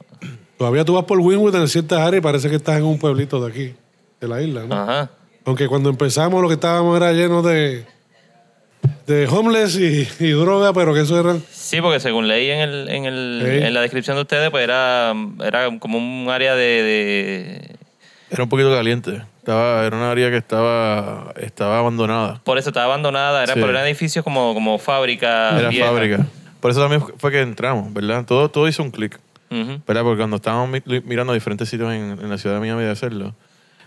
[0.58, 3.40] Todavía tú vas por Winwood en ciertas áreas y parece que estás en un pueblito
[3.44, 3.74] de aquí,
[4.20, 4.74] de la isla, ¿no?
[4.74, 5.10] Ajá.
[5.44, 7.84] Aunque cuando empezamos lo que estábamos era lleno de,
[9.06, 11.36] de homeless y, y droga, pero que eso era...
[11.50, 13.66] Sí, porque según leí en, el, en, el, Sí.
[13.66, 15.12] en la descripción de ustedes, pues era,
[15.44, 17.76] era como un área de, de-
[18.30, 19.22] Era un poquito caliente.
[19.38, 22.40] Estaba, era una área que estaba, estaba abandonada.
[22.44, 23.60] Por eso estaba abandonada, era, Sí.
[23.60, 25.58] pero eran edificios como, como fábrica.
[25.58, 25.86] Era vieja.
[25.88, 26.26] fábrica.
[26.60, 28.24] Por eso también fue que entramos, ¿verdad?
[28.24, 29.18] Todo, todo hizo un clic.
[29.86, 30.02] ¿Verdad?
[30.02, 33.34] Porque cuando estábamos mi- mirando diferentes sitios en, en la ciudad de Miami de hacerlo,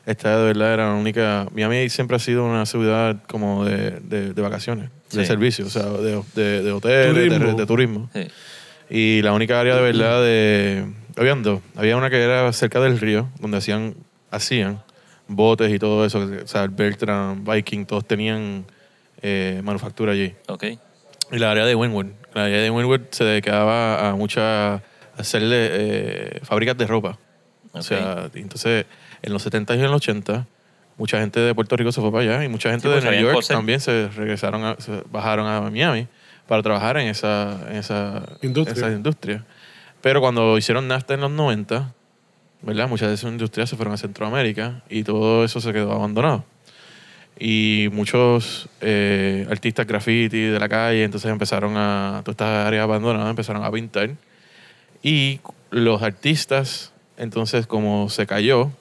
[0.07, 1.47] esta de verdad era la única.
[1.53, 5.25] Miami siempre ha sido una ciudad como de, de, de vacaciones, de Sí.
[5.27, 7.57] servicio, o sea, de, de, de hoteles, de- Turismo.
[7.57, 8.09] De, turismo.
[8.13, 8.27] Sí.
[8.89, 10.85] Y la única área de verdad de.
[11.17, 11.61] Habían dos.
[11.75, 13.95] Había una que era cerca del río, donde hacían,
[14.31, 14.81] hacían
[15.27, 16.19] botes y todo eso.
[16.43, 18.65] O sea, Bertrand, Viking, todos tenían
[19.21, 20.33] eh, manufactura allí.
[20.47, 20.63] Ok.
[21.31, 22.05] Y la área de Winwood.
[22.33, 24.41] La área de Winwood se dedicaba a muchas.
[24.43, 24.81] a
[25.17, 27.17] hacerle eh, fábricas de ropa.
[27.73, 27.83] O Ok.
[27.83, 28.85] sea, entonces,
[29.21, 30.45] en los 70 y en los 80,
[30.97, 33.11] mucha gente de Puerto Rico se fue para allá y mucha gente Sí, pues, de
[33.11, 36.07] New York también se regresaron, a- se bajaron a Miami
[36.47, 38.77] para trabajar en esa, en esa Industria.
[38.77, 39.45] esa industria.
[40.01, 41.93] Pero cuando hicieron NAFTA en los 90,
[42.61, 42.87] ¿verdad?
[42.87, 46.45] Muchas de esas industrias se fueron a Centroamérica y todo eso se quedó abandonado.
[47.39, 53.29] Y muchos eh, artistas graffiti de la calle, entonces empezaron a, todas estas áreas abandonadas
[53.29, 54.11] empezaron a pintar.
[55.03, 55.39] Y
[55.69, 58.71] los artistas, entonces como se cayó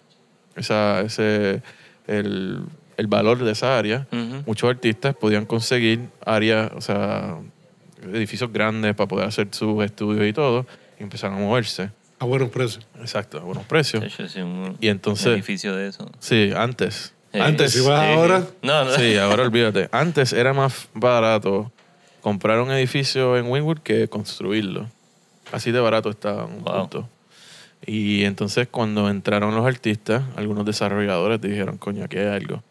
[0.57, 1.63] esa, ese,
[2.07, 2.61] el,
[2.97, 4.07] el valor de esa área,
[4.47, 7.37] muchos artistas podían conseguir áreas, o sea,
[8.13, 10.67] edificios grandes para poder hacer sus estudios y todo,
[10.99, 11.91] y empezaron a moverse.
[12.19, 12.87] A buenos precios.
[13.01, 14.03] Exacto, a buenos precios.
[14.03, 16.11] Hecho, sí, un, Y entonces- un edificio de eso.
[16.19, 17.13] Sí, antes.
[17.33, 17.41] Sí.
[17.41, 18.43] Antes, si vas Sí, ahora-.
[18.63, 18.91] No, no.
[18.93, 19.89] Sí, ahora olvídate.
[19.93, 21.71] Antes era más barato
[22.23, 24.87] comprar un edificio en Wynwood que construirlo.
[25.53, 26.81] Así de barato está un Wow.
[26.81, 27.09] punto.
[27.85, 32.63] Y entonces cuando entraron los artistas, algunos desarrolladores dijeron, coño, aquí hay algo.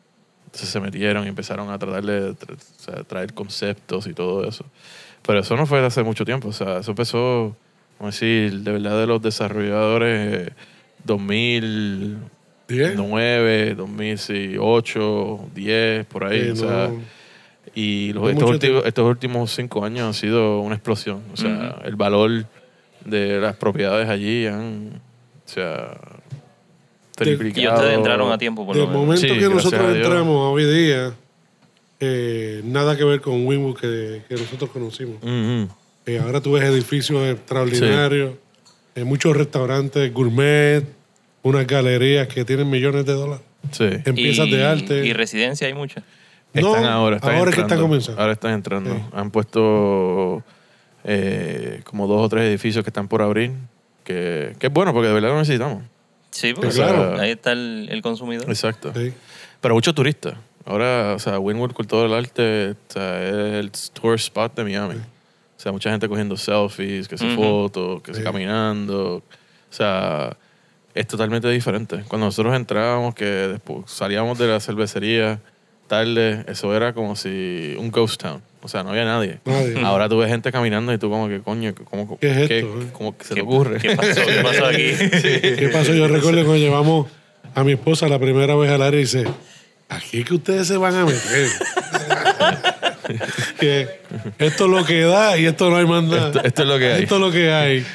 [0.45, 4.65] Entonces se metieron y empezaron a tratar de tra- traer conceptos y todo eso.
[5.25, 6.47] Pero eso no fue hace mucho tiempo.
[6.49, 7.55] O sea, eso empezó,
[7.99, 10.53] vamos a decir, de verdad de los desarrolladores eh,
[11.05, 12.19] 2009,
[12.67, 13.77] ¿Diez?
[13.77, 16.39] 2008, 10, por ahí.
[16.39, 16.99] Eh, o sea, no.
[17.73, 21.21] y los- estos, últimos, estos últimos cinco años han sido una explosión.
[21.33, 22.45] O sea, el valor
[23.05, 25.01] de las propiedades allí han
[25.45, 25.95] o sea,
[27.15, 27.61] triplicado.
[27.63, 29.01] Y ustedes entraron a tiempo, por De lo menos.
[29.01, 30.05] momento Sí, que gracias nosotros Dios.
[30.05, 31.13] entramos hoy día,
[31.99, 35.17] eh, nada que ver con Winwood que, que nosotros conocimos.
[35.21, 35.69] Ujú.
[36.07, 38.33] Eh, ahora tú ves edificios extraordinarios,
[38.95, 40.83] eh, muchos restaurantes gourmet,
[41.43, 43.85] unas galerías que tienen millones de dólares Sí.
[43.85, 45.05] en piezas de arte.
[45.05, 46.03] Y residencia hay muchas.
[46.53, 47.73] No, Están ahora, están ahora es que entrando.
[47.75, 48.21] están comenzando.
[48.21, 48.93] Ahora están entrando.
[48.95, 49.01] Sí.
[49.13, 50.43] Han puesto
[51.05, 53.51] eh, como dos o tres edificios que están por abrir,
[54.03, 55.83] que, que es bueno porque de verdad lo necesitamos.
[56.31, 57.19] Sí, porque claro.
[57.19, 58.49] ahí está el, el consumidor.
[58.49, 58.91] Exacto.
[58.93, 59.13] Sí.
[59.61, 60.33] Pero muchos turistas.
[60.65, 64.63] Ahora, o sea, Wynwood con todo el arte o sea, es el tour spot de
[64.63, 64.95] Miami.
[64.95, 67.35] O sea, mucha gente cogiendo selfies, que se Ujú.
[67.35, 68.23] fotos, que se Sí.
[68.23, 69.17] caminando.
[69.17, 69.23] O
[69.73, 70.35] sea,
[70.93, 72.03] es totalmente diferente.
[72.07, 75.39] Cuando nosotros entrábamos, que después salíamos de la cervecería
[75.87, 78.41] tarde, eso era como si un ghost town.
[78.61, 79.39] O sea, no había nadie.
[79.45, 79.79] Nadie.
[79.83, 82.59] Ahora tú ves gente caminando y tú como que, coño, ¿cómo, ¿Qué es esto, qué-
[82.83, 82.87] eh?
[82.93, 83.77] cómo que se ¿Qué- te ocurre?
[83.79, 84.21] ¿Qué pasó?
[84.25, 84.91] ¿Qué pasó aquí?
[85.59, 85.93] ¿Qué pasó?
[85.93, 87.07] Yo recuerdo cuando llevamos
[87.53, 89.25] a mi esposa la primera vez al área y dice,
[89.87, 91.47] aquí es que ustedes se van a meter.
[93.59, 93.87] que
[94.39, 96.27] esto es lo que da y esto no hay más nada.
[96.27, 97.03] Esto- esto es lo que hay.
[97.03, 97.85] Esto es lo que hay.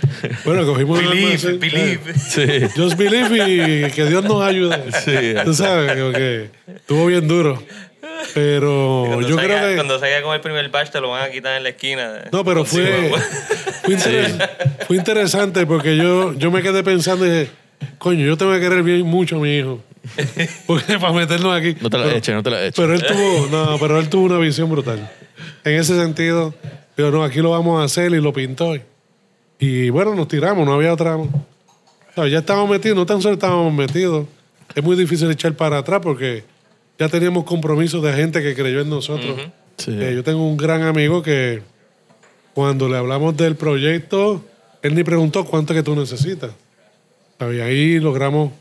[0.44, 2.14] Bueno, cogimos un Believe, believe.
[2.14, 2.46] Sí.
[2.76, 4.78] Just believe y que Dios nos ayude.
[5.04, 7.62] Sí, Tú sabes, como que estuvo bien duro.
[8.34, 9.74] Pero yo salga, creo que...
[9.76, 12.24] Cuando salga con el primer batch te lo van a quitar en la esquina.
[12.32, 13.22] No, pero fue, güey.
[13.84, 14.48] fue, interes-
[14.86, 17.50] fue interesante porque yo, yo me quedé pensando y dije,
[17.98, 19.82] coño, yo tengo que querer bien mucho a mi hijo.
[20.66, 21.76] Porque para meternos aquí.
[21.80, 22.74] No te la Pero- eches, no te la eches.
[22.76, 25.10] Pero él tuvo, no, pero él tuvo una visión brutal.
[25.64, 26.54] En ese sentido,
[26.96, 28.74] digo, no, aquí lo vamos a hacer y lo pintó.
[29.58, 31.16] Y bueno, nos tiramos, no había otra.
[31.16, 31.28] O
[32.14, 34.26] sea, ya estábamos metidos, no tan solo estábamos metidos.
[34.74, 36.44] Es muy difícil echar para atrás porque
[36.98, 39.36] ya teníamos compromisos de gente que creyó en nosotros.
[39.76, 39.92] Sí.
[39.98, 41.62] Eh, yo tengo un gran amigo que
[42.54, 44.42] cuando le hablamos del proyecto,
[44.82, 46.50] él ni preguntó cuánto que tú necesitas.
[47.40, 48.52] Y ahí logramos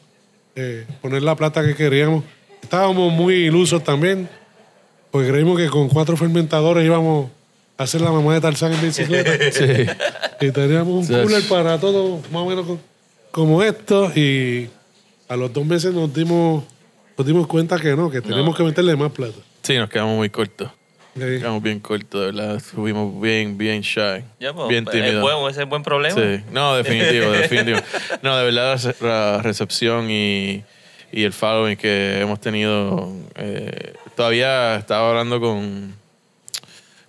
[0.56, 2.24] eh, poner la plata que queríamos.
[2.62, 4.30] Estábamos muy ilusos también,
[5.12, 7.30] porque creímos que con cuatro fermentadores íbamos
[7.78, 9.32] a hacer la mamá de Tarzán en bicicleta.
[9.52, 10.46] Sí.
[10.48, 12.80] Y teníamos un cooler para todo, más o menos co-
[13.32, 14.12] como esto.
[14.16, 14.70] Y
[15.28, 16.64] a los dos meses nos dimos,
[17.18, 19.38] nos dimos cuenta que no, que teníamos que meterle más plata.
[19.64, 20.70] Sí, nos quedamos muy cortos.
[21.16, 21.22] Sí.
[21.22, 22.56] Quedamos bien cortos, de verdad.
[22.56, 24.24] Estuvimos bien, bien shy.
[24.40, 25.22] Ya, pues, bien es tímidos.
[25.22, 26.16] bueno, ese es buen problema.
[26.16, 27.80] Sí, no, definitivo, definitivo.
[28.22, 30.64] No, de verdad la recepción y,
[31.12, 33.12] y el following que hemos tenido.
[33.36, 35.94] eh, todavía estaba hablando con,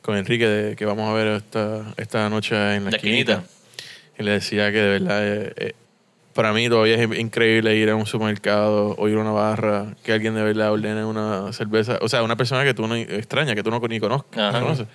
[0.02, 3.32] con Enrique de que vamos a ver esta, esta noche en la, La esquinita.
[3.32, 3.44] esquinita.
[4.18, 5.72] Y le decía que de verdad, eh, eh,
[6.34, 10.12] para mí todavía es increíble ir a un supermercado o ir a una barra, que
[10.12, 11.98] alguien de verdad ordene una cerveza.
[12.02, 14.52] O sea, una persona que tú no extrañas, que tú no ni conozcas.
[14.62, 14.86] Conoces,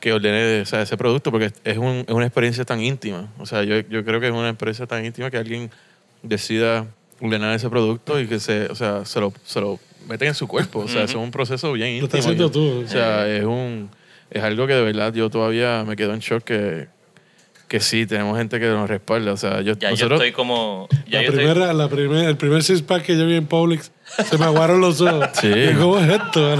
[0.00, 3.28] que ordene o sea, ese producto porque es, un- es una experiencia tan íntima.
[3.38, 5.70] O sea, yo, yo creo que es una experiencia tan íntima que alguien
[6.22, 6.86] decida
[7.20, 10.46] ordenar ese producto y que se, o sea, se lo, se lo meten en su
[10.48, 10.80] cuerpo.
[10.80, 12.02] O sea, es un proceso bien íntimo.
[12.02, 12.82] Lo estás haciendo tú.
[12.84, 13.90] O sea, es un
[14.28, 16.88] es algo que de verdad yo todavía me quedo en shock que,
[17.68, 19.32] que sí, tenemos gente que nos respalda.
[19.32, 20.88] O sea, yo, Ya nosotros, yo estoy como.
[21.08, 23.46] Ya La yo estoy- primera, la primer, el primer six pack que yo vi en
[23.46, 23.90] Publix,
[24.24, 25.28] se me aguaron los ojos.
[25.40, 25.50] Sí.
[25.78, 26.52] ¿Cómo es esto?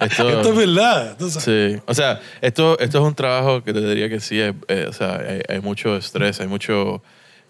[0.00, 1.16] Esto- Esto, es verdad.
[1.18, 1.34] sabes.
[1.34, 4.86] Sí, o sea, esto, esto es un trabajo que te diría que sí, es- eh,
[4.88, 7.02] o sea, hay, hay mucho estrés, hay mucho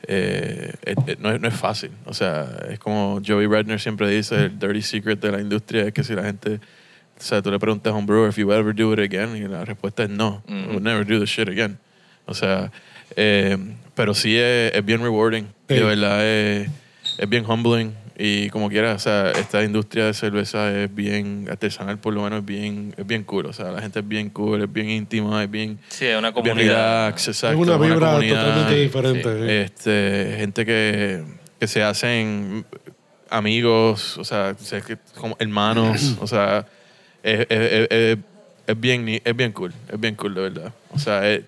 [0.09, 1.91] eh, eh, no, es, no es fácil.
[2.05, 5.93] O sea, es como Joey Redner siempre dice, el dirty secret de la industria es
[5.93, 6.57] que si la gente,
[7.19, 9.49] o sea, tú le preguntas a un brewer if you ever do it again, y
[9.49, 11.79] la respuesta es no, I would never do the shit again.
[12.27, 12.71] O sea,
[13.17, 13.57] eh,
[13.95, 15.75] pero sí es, es bien rewarding, Sí.
[15.75, 16.69] de verdad es,
[17.19, 21.99] es bien humbling y como quieras, o sea, esta industria de cerveza es bien artesanal,
[21.99, 24.63] por lo menos es bien, es bien cool, o sea, la gente es bien cool,
[24.63, 27.07] es bien íntima, es bien, Sí, es una es bien comunidad.
[27.07, 28.45] relax, Es exacto, una vibra comunidad.
[28.45, 29.23] totalmente diferente.
[29.23, 29.73] sí.
[29.75, 31.25] Este, gente que,
[31.61, 32.65] que se hacen
[33.31, 34.55] amigos, o sea,
[35.17, 36.67] como hermanos, o sea,
[37.23, 38.19] es, es- es- es-
[38.67, 40.73] es bien, ni- es bien cool, es bien cool de verdad.
[40.93, 41.43] O sea, es-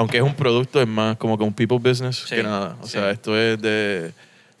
[0.00, 2.76] aunque es un producto, es más como que un people business Sí, que nada.
[2.80, 2.92] O sí.
[2.92, 4.12] sea, esto es de,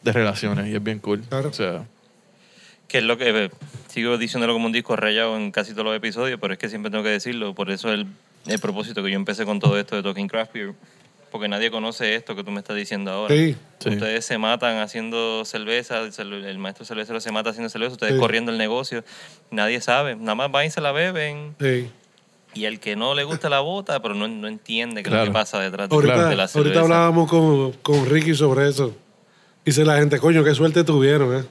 [0.02, 1.20] de relaciones y es bien cool.
[1.28, 1.48] Claro.
[1.48, 1.84] O sea,
[2.88, 3.50] Que es lo que eh,
[3.88, 6.90] sigo diciéndolo como un disco rayado en casi todos los episodios, pero es que siempre
[6.90, 7.54] tengo que decirlo.
[7.54, 8.06] Por eso el,
[8.46, 10.74] el propósito que yo empecé con todo esto de Talking Craft Beer.
[11.30, 13.32] Porque nadie conoce esto que tú me estás diciendo ahora.
[13.34, 13.56] Sí.
[13.78, 13.90] Sí.
[13.90, 18.18] Ustedes se matan haciendo cerveza, el, el maestro cervecero se mata haciendo cerveza, ustedes Sí.
[18.18, 19.04] corriendo el negocio.
[19.52, 21.54] Nadie sabe, nada más van y se la beben.
[21.60, 21.88] Sí.
[22.54, 25.24] Y el que no le gusta la bota, pero no, no entiende qué es lo
[25.24, 26.58] que pasa detrás de, Ahorita, de la cerveza.
[26.58, 28.94] ahorita hablábamos con, con Ricky sobre eso.
[29.64, 31.44] Dice la gente, coño, qué suerte tuvieron, ¿eh?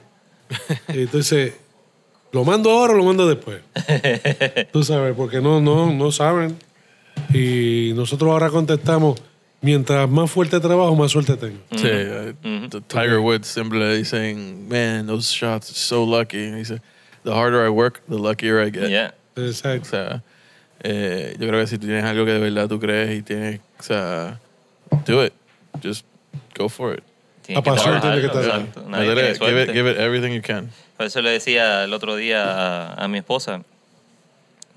[0.94, 1.54] y entonces,
[2.32, 3.62] ¿lo mando ahora o lo mando después?
[4.72, 6.56] Tú sabes, porque no, no, no saben.
[7.32, 9.20] Y nosotros ahora contestamos,
[9.62, 11.60] mientras más fuerte trabajo, más suerte tengo.
[11.76, 12.34] sí, eh,
[12.88, 16.38] Tiger Woods siempre le dicen, man, those shots are so lucky.
[16.38, 16.80] Y dice,
[17.24, 18.90] the harder I work, the luckier I get.
[18.90, 19.14] Yeah.
[19.36, 19.88] O Exacto.
[19.88, 20.22] sea,
[20.82, 23.60] eh, yo creo que si tú tienes algo que de verdad tú crees y tienes,
[23.78, 24.38] o sea,
[25.06, 25.32] do it.
[25.82, 26.04] Just
[26.56, 27.04] go for it.
[27.42, 29.72] Tiene La pasión trabajarlo, tiene que give, it, suerte.
[29.72, 30.70] give it everything you can.
[30.96, 33.62] Por eso le decía el otro día a, a mi esposa,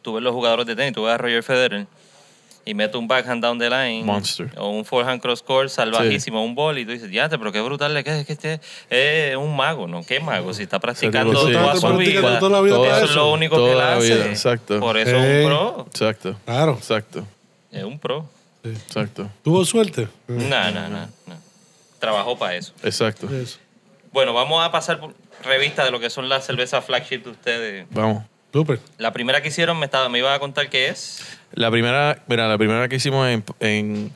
[0.01, 1.87] tú ves los jugadores de tenis, tú ves a Roger Federer
[2.65, 4.03] y mete un backhand down the line.
[4.03, 4.51] Monster.
[4.57, 7.93] O un forehand cross court salvajísimo, un ball, y tú dices, ya, pero qué brutal
[7.93, 8.59] le queda, es que este
[8.89, 10.03] es un mago, ¿no?
[10.03, 10.53] ¿Qué mago?
[10.53, 11.53] Si está practicando sí.
[11.53, 12.39] toda su vida.
[12.39, 14.15] toda la vida Eso es lo único que Toda la hace.
[14.15, 14.79] vida, exacto.
[14.79, 15.85] Por eso es un pro.
[15.87, 16.35] Exacto.
[16.45, 16.73] Claro.
[16.73, 17.27] Exacto.
[17.71, 18.25] Es un pro.
[18.63, 19.29] Exacto.
[19.43, 20.07] ¿Tuvo suerte?
[20.27, 21.07] No, no, no.
[21.99, 22.73] Trabajó para eso.
[22.83, 23.29] Exacto.
[23.33, 23.59] Eso.
[24.11, 27.87] Bueno, vamos a pasar por revista de lo que son las cervezas flagship de ustedes.
[27.91, 28.23] Vamos.
[28.53, 28.79] Súper.
[28.97, 31.23] La primera que hicieron me, estaba, me iba a contar qué es.
[31.53, 34.11] La primera, mira, la primera que hicimos en, en,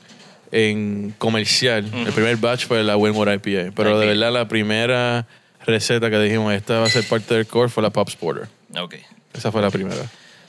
[0.50, 3.72] en comercial, el primer batch fue la Winwood IPA.
[3.74, 4.14] Pero de IPA.
[4.14, 5.26] verdad, la primera
[5.66, 8.48] receta que dijimos, esta va a ser parte del core, fue la Pops Porter.
[8.76, 8.96] Ok.
[9.34, 10.02] Esa fue la primera.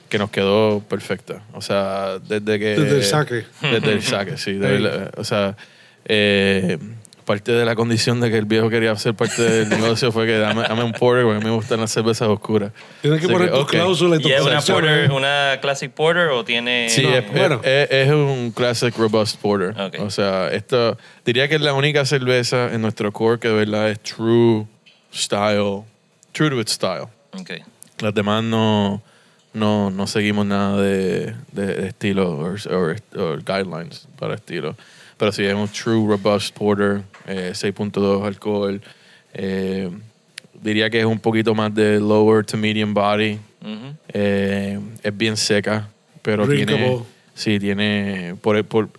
[0.09, 1.43] Que nos quedó perfecta.
[1.53, 2.75] O sea, desde que.
[2.75, 3.45] Desde el saque.
[3.61, 4.53] Desde el saque, sí.
[4.53, 5.13] de verdad.
[5.17, 5.55] o sea,
[6.05, 6.79] eh,
[7.29, 10.39] parte de la condición de que el viejo quería ser parte del negocio fue que
[10.39, 12.71] dame, dame un porter porque a mí me gustan las cervezas oscuras.
[13.03, 13.69] Tienes que Así poner tus ok.
[13.69, 16.89] cláusulas y tus ¿Y es una, porter, una Classic Porter o tiene...?
[16.89, 17.61] Sí, No, es, bueno.
[17.63, 19.79] es- es un classic robust porter.
[19.79, 19.97] Ok.
[19.99, 23.91] O sea, esto diría que es la única cerveza en nuestro core que de verdad
[23.91, 24.65] es true
[25.13, 25.83] style,
[26.31, 27.05] true to its style.
[27.39, 27.51] Ok.
[27.99, 29.03] Las demás no,
[29.53, 34.75] no, no seguimos nada de, de, de estilo o guidelines para estilo.
[35.19, 38.81] Pero sí, es un true robust porter, eh, 6.2 alcohol.
[39.33, 39.91] Eh,
[40.53, 43.37] diría que es un poquito más de lower to medium body.
[43.61, 43.95] Ujú.
[44.13, 45.89] Eh, es bien seca,
[46.21, 46.65] pero tiene.
[46.65, 47.03] Drinkable.
[47.33, 48.35] Sí, tiene.
[48.41, 48.89] Por, por,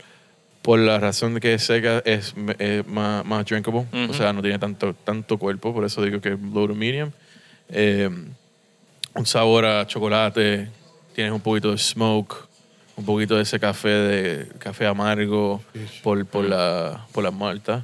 [0.61, 3.87] por la razón de que es seca, es, es más, más drinkable.
[3.91, 4.11] Ujú.
[4.11, 7.11] O sea, no tiene tanto, tanto cuerpo, por eso digo que es low to medium.
[7.71, 8.11] Eh,
[9.15, 10.69] un sabor a chocolate,
[11.15, 12.50] tienes un poquito de smoke,
[13.01, 15.63] un poquito de ese café de café amargo
[16.03, 17.83] por, por, la, por las maltas.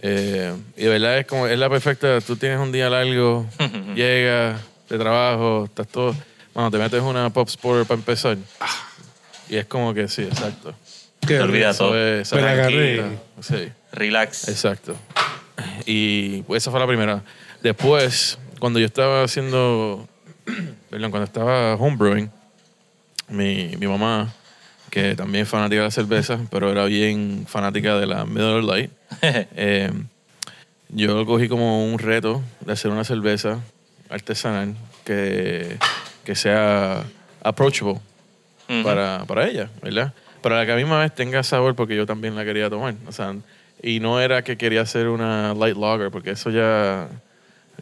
[0.00, 3.46] Eh, y de verdad es como, es la perfecta, tú tienes un día largo,
[3.94, 6.14] llegas de trabajo, estás todo,
[6.54, 8.38] bueno, te metes una pop sport para empezar.
[9.50, 10.74] Y es como que sí, exacto.
[11.20, 11.96] Te olvidas todo.
[11.96, 12.82] es, Me la tranquila.
[13.04, 13.18] agarré.
[13.40, 13.72] Sí.
[13.92, 14.48] Relax.
[14.48, 14.96] Exacto.
[15.84, 17.22] Y pues, esa fue la primera.
[17.62, 20.08] Después, cuando yo estaba haciendo,
[20.90, 22.30] perdón, cuando estaba homebrewing,
[23.28, 24.32] mi, mi mamá,
[24.90, 28.90] que también es fanática de la cerveza, pero era bien fanática de la Miller Lite,
[29.22, 29.90] eh,
[30.90, 33.58] yo lo cogí como un reto de hacer una cerveza
[34.08, 34.74] artesanal
[35.04, 35.76] que,
[36.24, 37.04] que sea
[37.42, 38.00] approachable
[38.70, 38.82] Ujú.
[38.82, 40.12] para, para ella, ¿verdad?
[40.42, 42.70] Pero a la que a la misma vez tenga sabor porque yo también la quería
[42.70, 42.94] tomar.
[43.06, 43.34] O sea,
[43.82, 47.08] y no era que quería hacer una light lager porque eso ya...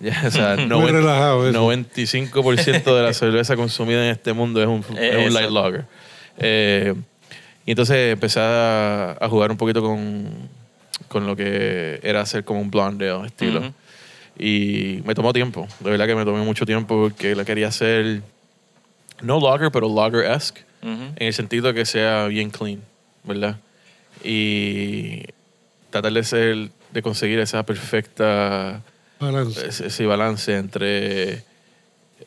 [0.00, 1.64] ya o sea, Muy noven- relajado eso.
[1.70, 5.38] 95% de la cerveza consumida en este mundo es un, es un Eso.
[5.38, 5.84] light lager.
[6.38, 6.94] Eh,
[7.64, 10.28] y entonces empecé a, a jugar un poquito con,
[11.08, 13.60] con lo que era hacer como un blonde ale estilo.
[13.60, 13.72] Ujú.
[14.38, 15.66] Y me tomó tiempo.
[15.80, 18.22] De verdad que me tomó mucho tiempo porque la quería hacer
[19.22, 20.60] no lager, pero lager-esque.
[20.82, 21.02] Ujú.
[21.16, 22.80] En el sentido de que sea bien clean,
[23.24, 23.56] ¿verdad?
[24.22, 25.22] Y
[25.90, 28.82] tratar de ser, de conseguir esa perfecta
[29.18, 29.66] Balance.
[29.66, 31.42] ese, ese balance entre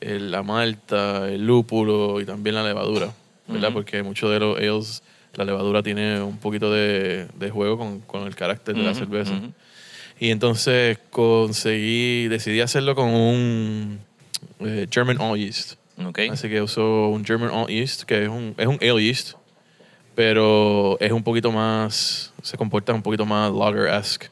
[0.02, 3.12] el- la malta, el lúpulo y también la levadura,
[3.50, 3.74] ¿verdad?
[3.74, 5.04] Porque muchos de los ales,
[5.36, 9.00] la levadura tiene un poquito de, de juego con, con el carácter de la Ujú,
[9.00, 9.34] cerveza.
[9.36, 9.52] ujú.
[10.20, 14.00] Y entonces conseguí, decidí hacerlo con un
[14.60, 15.76] eh, German All Yeast.
[16.06, 16.20] Ok.
[16.32, 19.34] Así que uso un German All Yeast, que es un, es un ale yeast,
[20.16, 24.28] pero es un poquito más, se comporta un poquito más lager-esque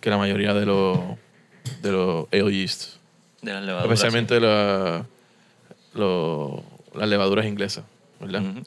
[0.00, 1.00] que la mayoría de los
[1.82, 2.96] de los ale yeast.
[3.42, 3.92] De las levaduras.
[3.98, 5.06] Especialmente la,
[5.94, 6.62] lo-
[6.94, 7.84] las levaduras inglesas,
[8.20, 8.42] ¿verdad?
[8.42, 8.62] Ujú.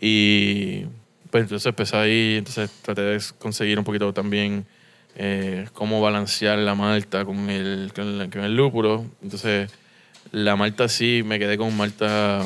[0.00, 0.84] Y
[1.30, 4.66] pues entonces empecé ahí, entonces traté de conseguir un poquito también
[5.16, 9.04] eh, cómo balancear la malta con el, con el, con el lúpulo.
[9.22, 9.70] Entonces
[10.32, 12.44] la malta sí, me quedé con malta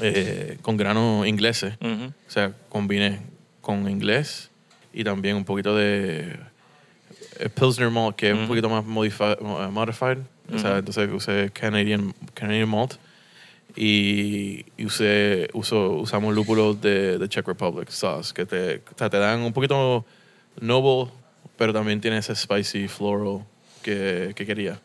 [0.00, 1.74] eh, con granos ingleses.
[1.80, 2.06] Ujú.
[2.26, 3.20] O sea, combiné
[3.60, 4.50] con inglés
[4.92, 6.36] y también un poquito de
[7.38, 10.18] eh, Pilsner Malt, que es un poquito más modifi- mo- modified.
[10.54, 12.94] O sea, entonces usé Canadian, Canadian Malt
[13.76, 19.08] y, y usé, uso, usamos lúpulos de, de Czech Republic sauce, que te, o sea,
[19.10, 20.04] te dan un poquito
[20.60, 21.10] noble,
[21.56, 23.44] pero también tiene ese spicy floral
[23.82, 24.80] que, que quería.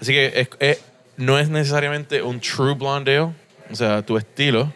[0.00, 0.84] Así que es- es-
[1.16, 3.32] no es necesariamente un true blonde ale,
[3.70, 4.72] o sea, tu estilo,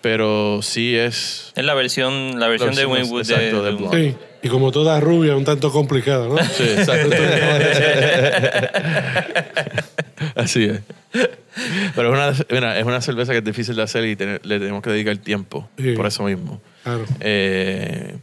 [0.00, 1.52] pero sí es...
[1.56, 4.10] Es la versión, la versión de versión Winwood exacto, de de, Blonde.
[4.12, 6.36] Sí, y como toda rubia, un tanto complicada, ¿no?
[6.38, 7.16] Sí, exacto.
[10.34, 10.80] Así es.
[11.94, 14.58] Pero es una, mira, es una cerveza que es difícil de hacer y tener- le
[14.58, 15.92] tenemos que dedicar tiempo, Sí.
[15.92, 16.60] por eso mismo.
[16.84, 17.04] Claro.
[17.20, 18.16] Eh,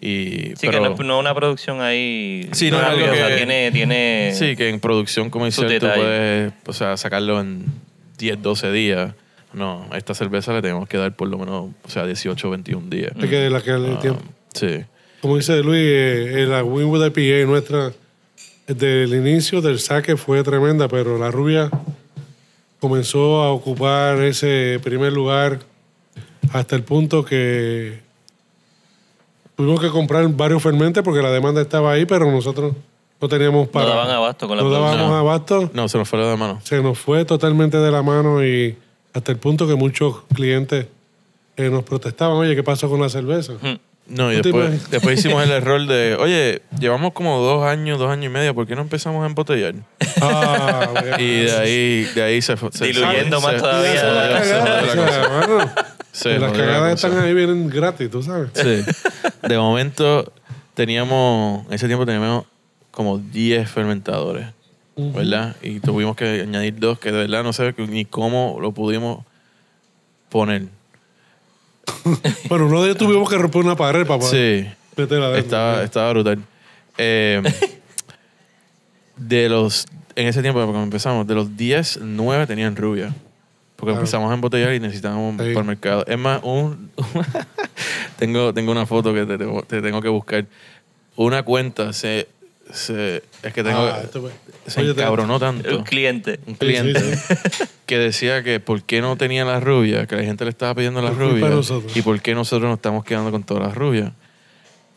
[0.00, 2.48] y, Sí, pero, que no, no una producción ahí.
[2.52, 4.32] Sí, no es algo rápida, o sea, que- tiene, tiene.
[4.34, 7.66] Sí, que en producción comercial tú puedes o sea, sacarlo en
[8.18, 9.12] 10, 12 días.
[9.52, 12.88] No, a esta cerveza le tenemos que dar por lo menos, o sea, 18, 21
[12.88, 13.12] días.
[13.20, 14.22] Hay que la que darle Ah, tiempo.
[14.54, 14.80] sí.
[15.22, 17.92] Como dice Luis, eh, eh, la Winwood IPA nuestra,
[18.66, 21.70] desde el inicio del saque fue tremenda, pero la rubia
[22.80, 25.60] comenzó a ocupar ese primer lugar
[26.52, 28.00] hasta el punto que
[29.54, 32.74] tuvimos que comprar varios fermentes porque la demanda estaba ahí, pero nosotros
[33.20, 33.90] no teníamos para...
[33.90, 35.70] daban abasto con la No dábamos abasto.
[35.72, 36.58] No, se nos fue de mano.
[36.64, 38.76] Se nos fue totalmente de la mano y
[39.12, 40.88] hasta el punto que muchos clientes
[41.56, 43.52] eh, nos protestaban, oye, ¿qué pasó con la cerveza?
[43.52, 43.78] Ujú.
[44.06, 47.98] No, y ¿No te después, después hicimos el error de, oye, llevamos como dos años,
[47.98, 49.74] dos años y medio, ¿por qué no empezamos a embotellar?
[50.20, 52.70] Ah, Y de ahí, de ahí se fue.
[52.72, 54.04] se- Diluyendo se- más se- todavía.
[54.04, 54.46] Las
[56.12, 58.50] se- se- cagadas, están ahí, vienen gratis, tú sabes.
[58.54, 58.82] Sí.
[59.48, 60.32] De momento
[60.74, 62.44] teníamos, en ese tiempo teníamos
[62.90, 64.46] como 10 fermentadores,
[64.96, 65.56] ¿verdad?
[65.62, 69.24] Y tuvimos que añadir dos que de verdad no sé ni cómo lo pudimos
[70.28, 70.64] poner.
[72.48, 75.02] Bueno, uno de ellos tuvimos que romper una pared poder Sí.
[75.36, 76.38] Estaba, estaba brutal.
[76.98, 77.42] Eh,
[79.16, 83.14] de los, en ese tiempo cuando empezamos, de los 10, 9 tenían rubia.
[83.76, 84.00] Porque Claro.
[84.00, 85.48] empezamos a embotellar y necesitábamos Sí.
[85.52, 86.04] para el mercado.
[86.06, 86.90] Es más, un,
[88.18, 90.46] tengo, tengo una foto que te, te tengo que buscar.
[91.16, 92.28] Una cuenta se,
[92.72, 94.30] se es que tengo, Ah, esto fue-
[94.66, 95.76] se Oye, te- encabronó tanto.
[95.78, 96.38] Un cliente.
[96.46, 97.34] Un Sí, cliente sí,
[97.86, 101.02] que decía que por qué no tenía la rubia, que la gente le estaba pidiendo
[101.02, 101.60] la Por rubia
[101.94, 104.12] y por qué nosotros nos estamos quedando con todas las rubias.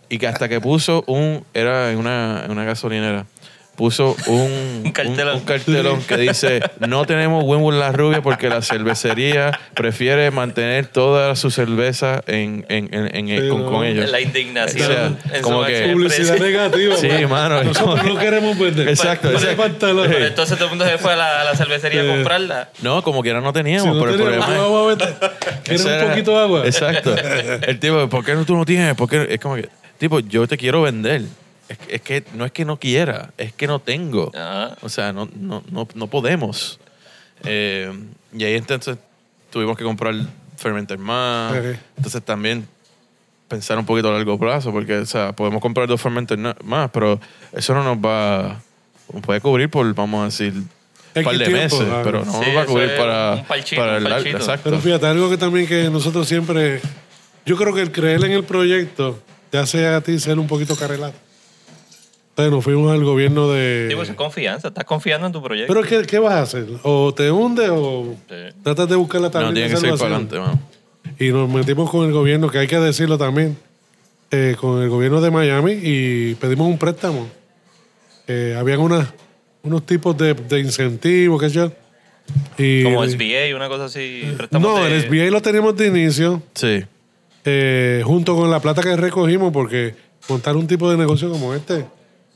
[0.08, 3.26] Y que hasta que puso un, era en una, en una gasolinera,
[3.76, 5.36] puso un, Un cartelón.
[5.38, 11.36] un cartelón que dice, no tenemos Winwood la rubia porque la cervecería prefiere mantener toda
[11.36, 13.72] su cerveza en, en, en- en- Sí, con, no.
[13.72, 14.10] con ellos.
[14.10, 14.90] La indignación.
[14.90, 16.96] O sea, en como que- Publicidad negativa.
[16.96, 17.30] Sí, man.
[17.30, 18.88] mano, Nosotros que- no queremos vender.
[18.90, 19.58] Exacto, exacto.
[19.58, 20.08] pantalón.
[20.10, 22.70] Pero entonces todo el mundo se fue a la, a la cervecería a comprarla.
[22.82, 25.14] No, como que no Si teníamos, no pero el problema es- vete.
[25.64, 26.62] ¿Quieres Ese un era- poquito de agua?
[26.66, 27.16] Exacto.
[27.68, 28.96] El tipo, ¿por qué no- tú no tienes?
[28.96, 29.28] ¿Por qué?
[29.30, 29.68] Es como que,
[29.98, 31.24] tipo, yo te quiero vender.
[31.68, 34.32] Es, que- es que no es que no quiera, es que no tengo.
[34.36, 34.76] Ajá.
[34.82, 36.80] O sea, no, no, no, no podemos.
[37.44, 37.92] Eh,
[38.34, 38.98] y ahí entonces
[39.50, 40.14] tuvimos que comprar
[40.58, 41.52] fermenter más.
[41.54, 41.78] Ok.
[41.98, 42.68] Entonces también
[43.48, 46.90] pensar un poquito a largo plazo, porque o sea, podemos comprar dos fermenters na- más,
[46.92, 47.20] pero
[47.54, 48.62] eso no nos va
[49.14, 50.54] nos puede cubrir por, vamos a decir,
[51.16, 52.04] un par de tiempo, meses, claro.
[52.04, 54.28] pero no Sí, nos va a cubrir para, un parchito, para el largo.
[54.30, 54.70] Exacto.
[54.70, 56.82] Pero fíjate, algo que también que nosotros siempre...
[57.46, 59.20] Yo creo que el creer en el proyecto
[59.52, 61.16] te hace a ti ser un poquito carrelato.
[62.38, 63.88] Entonces nos fuimos al gobierno de...
[63.90, 64.68] Sí, pues es confianza.
[64.68, 65.74] Estás confiando en tu proyecto.
[65.74, 66.68] Pero ¿qué, ¿qué vas a hacer?
[66.84, 68.36] ¿O te hundes o Sí.
[68.62, 70.28] tratas de buscar la no, tiene de que seguir para salvación?
[70.28, 70.60] adelante, mano.
[71.18, 73.58] Y nos metimos con el gobierno, que hay que decirlo también,
[74.32, 77.26] eh, con el gobierno de Miami y pedimos un préstamo.
[78.28, 79.08] Eh, habían unas,
[79.64, 81.72] unos tipos de, de incentivos, qué sé yo.
[82.58, 84.24] Y, Como SBA, una cosa así.
[84.36, 86.84] préstamos No, de- el SBA lo teníamos de inicio, Sí.
[87.46, 89.96] eh, junto con la plata que recogimos, porque
[90.28, 91.86] montar un tipo de negocio como este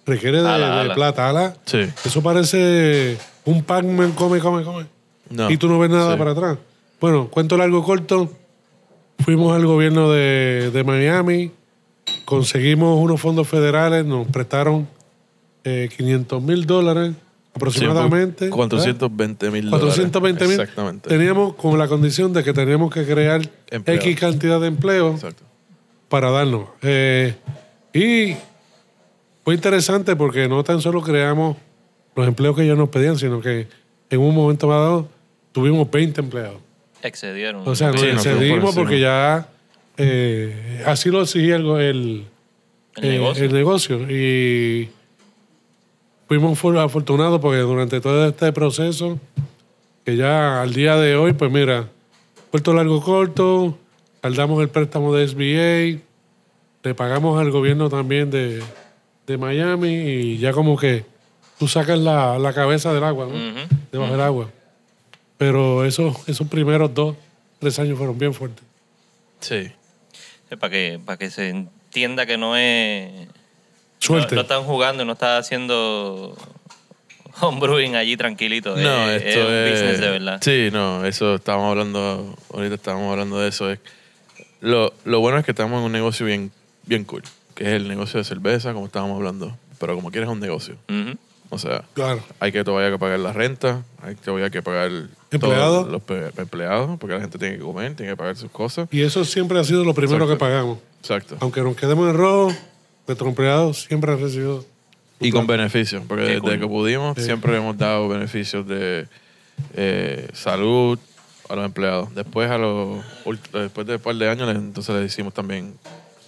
[0.09, 0.95] requiere de, Ala, de ala.
[0.95, 1.29] plata.
[1.29, 1.55] Ala.
[1.65, 1.79] Sí.
[2.05, 4.85] Eso parece un Pac-Man come, come, come.
[5.29, 5.49] No.
[5.49, 6.17] Y tú no ves nada Sí.
[6.19, 6.57] para atrás.
[6.99, 8.31] Bueno, cuento largo corto.
[9.19, 11.51] Fuimos al gobierno de, de Miami,
[12.25, 14.87] conseguimos unos fondos federales, nos prestaron
[15.65, 17.13] eh, 500 mil dólares
[17.53, 18.45] aproximadamente.
[18.45, 20.59] Sí, 420 mil 420 mil.
[20.59, 21.09] Exactamente.
[21.09, 23.41] Teníamos con la condición de que teníamos que crear.
[23.69, 25.43] X cantidad de Exacto.
[26.07, 26.69] para darnos.
[26.81, 27.35] Eh,
[27.93, 28.35] y
[29.49, 31.57] fue interesante porque no tan solo creamos
[32.15, 33.65] los empleos que ellos nos pedían, sino que
[34.11, 35.07] en un momento dado
[35.51, 36.57] tuvimos 20 empleados.
[37.01, 37.67] Excedieron.
[37.67, 39.49] O sea, nos Sí, por excedimos porque ya
[39.97, 42.25] eh, así lo exigía el, el,
[42.97, 43.43] El eh, negocio.
[43.45, 43.97] el negocio.
[44.11, 44.89] Y
[46.27, 49.19] fuimos for- afortunados porque durante todo este proceso,
[50.05, 51.87] que ya al día de hoy, pues mira,
[52.51, 53.75] puerto largo corto,
[54.21, 56.03] saldamos el préstamo de SBA,
[56.83, 58.61] le pagamos al gobierno también de,
[59.33, 61.05] de Miami y ya como que
[61.59, 63.35] tú sacas la, la cabeza del agua, ¿no?
[63.35, 63.75] Ujú.
[63.91, 64.49] debajo del agua.
[65.37, 67.15] Pero esos, esos primeros dos,
[67.59, 68.63] tres años fueron bien fuertes.
[69.39, 69.71] Sí.
[70.59, 73.27] Para que, para que se entienda que no es.
[73.99, 74.31] Suerte.
[74.31, 76.35] No, no están jugando, no está haciendo
[77.39, 78.75] homebrewing allí tranquilito.
[78.75, 79.71] No, es, esto es un es.
[79.71, 80.39] business de verdad.
[80.41, 83.69] Sí, no, eso estábamos hablando, ahorita estábamos hablando de eso.
[83.69, 83.79] Es,
[84.61, 86.51] lo, lo bueno es que estamos en un negocio bien,
[86.85, 87.23] bien cool,
[87.59, 89.53] que es el negocio de cerveza, como estábamos hablando.
[89.79, 90.75] Pero como quieres, es un negocio.
[91.49, 92.21] O sea, Claro.
[92.39, 96.01] hay que todavía que pagar la renta, hay que todavía que pagar los
[96.37, 98.87] empleados, porque la gente tiene que comer, tiene que pagar sus cosas.
[98.91, 100.33] Y eso siempre ha sido lo primero Exacto.
[100.37, 100.77] que pagamos.
[101.01, 101.35] Exacto.
[101.41, 102.53] Aunque nos quedemos en rojo,
[103.07, 104.63] nuestros empleados siempre han recibido.
[105.19, 106.59] Y con beneficios, porque Qué desde cool.
[106.59, 107.23] que pudimos Sí.
[107.25, 109.07] siempre hemos dado beneficios de
[109.75, 110.97] eh, salud
[111.49, 112.13] a los empleados.
[112.15, 113.03] Después, a los,
[113.51, 115.73] después de un par de años, entonces le hicimos también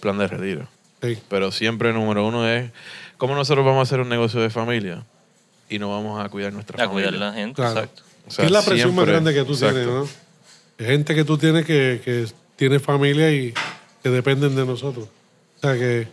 [0.00, 0.66] plan de retiro.
[1.02, 1.18] Sí.
[1.28, 2.70] Pero siempre número uno es
[3.18, 5.04] cómo nosotros vamos a hacer un negocio de familia
[5.68, 7.26] y no vamos a cuidar nuestra A cuidar familia.
[7.28, 7.80] la gente, Claro.
[7.80, 8.02] exacto.
[8.26, 9.74] O sea, es la presión más grande que tú exacto.
[9.74, 10.08] tienes, ¿no?
[10.86, 12.26] Gente que tú tienes que, que
[12.56, 13.52] tiene familia y
[14.02, 15.06] que dependen de nosotros.
[15.56, 16.06] O sea que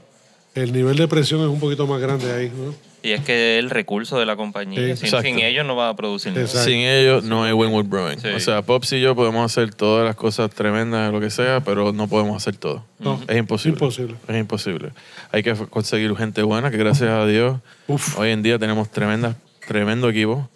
[0.55, 2.73] el nivel de presión es un poquito más grande ahí, ¿no?
[3.01, 4.95] Y es que es el recurso de la compañía.
[4.95, 5.07] Sí.
[5.07, 6.43] sin, ellos no va a producir nada.
[6.45, 6.69] Exacto.
[6.69, 8.19] Sin ellos no hay Winwood Brewing.
[8.19, 8.27] Sí.
[8.27, 11.93] O sea, Pops y yo podemos hacer todas las cosas tremendas, lo que sea, pero
[11.93, 12.83] no podemos hacer todo.
[12.99, 13.21] No.
[13.27, 13.75] Es imposible.
[13.77, 14.15] Imposible.
[14.27, 14.89] Es imposible.
[15.31, 18.19] Hay que conseguir gente buena, que gracias a Dios, Uf.
[18.19, 19.35] hoy en día tenemos tremendas,
[19.65, 20.49] tremendo equipo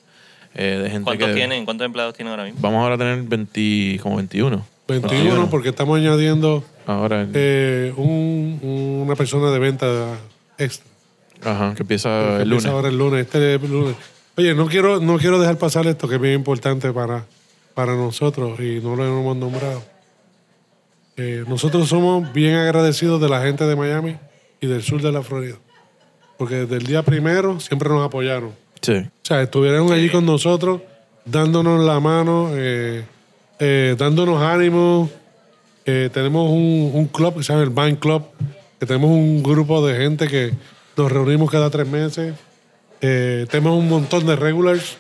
[0.56, 1.34] eh, de gente ¿Cuántos que...
[1.36, 1.66] tienen?
[1.66, 2.60] ¿Cuántos empleados tienen ahora mismo?
[2.62, 4.66] Vamos ahora a tener 20, como 21.
[4.88, 8.60] 21, porque estamos añadiendo Ahora, eh, un-
[9.06, 10.18] una persona de venta
[10.58, 10.92] extra.
[11.46, 12.66] Ajá, que empieza que el empieza lunes.
[12.66, 13.96] ahora el lunes, este lunes.
[14.36, 17.26] Oye, no quiero, no quiero dejar pasar esto que es bien importante para,
[17.74, 19.84] para nosotros y no lo hemos nombrado.
[21.18, 24.16] Eh, nosotros somos bien agradecidos de la gente de Miami
[24.60, 25.58] y del sur de la Florida.
[26.38, 28.52] Porque desde el día primero siempre nos apoyaron.
[28.82, 28.94] Sí.
[28.94, 30.82] O sea, estuvieron allí con nosotros,
[31.26, 33.04] dándonos la mano, eh,
[33.60, 35.10] eh, dándonos ánimo.
[35.86, 38.24] Eh, tenemos un, un club que se llama el Vine Club,
[38.80, 40.54] que tenemos un grupo de gente que
[40.98, 42.34] nos reunimos cada tres meses.
[43.02, 44.98] Eh, tenemos un montón de regulars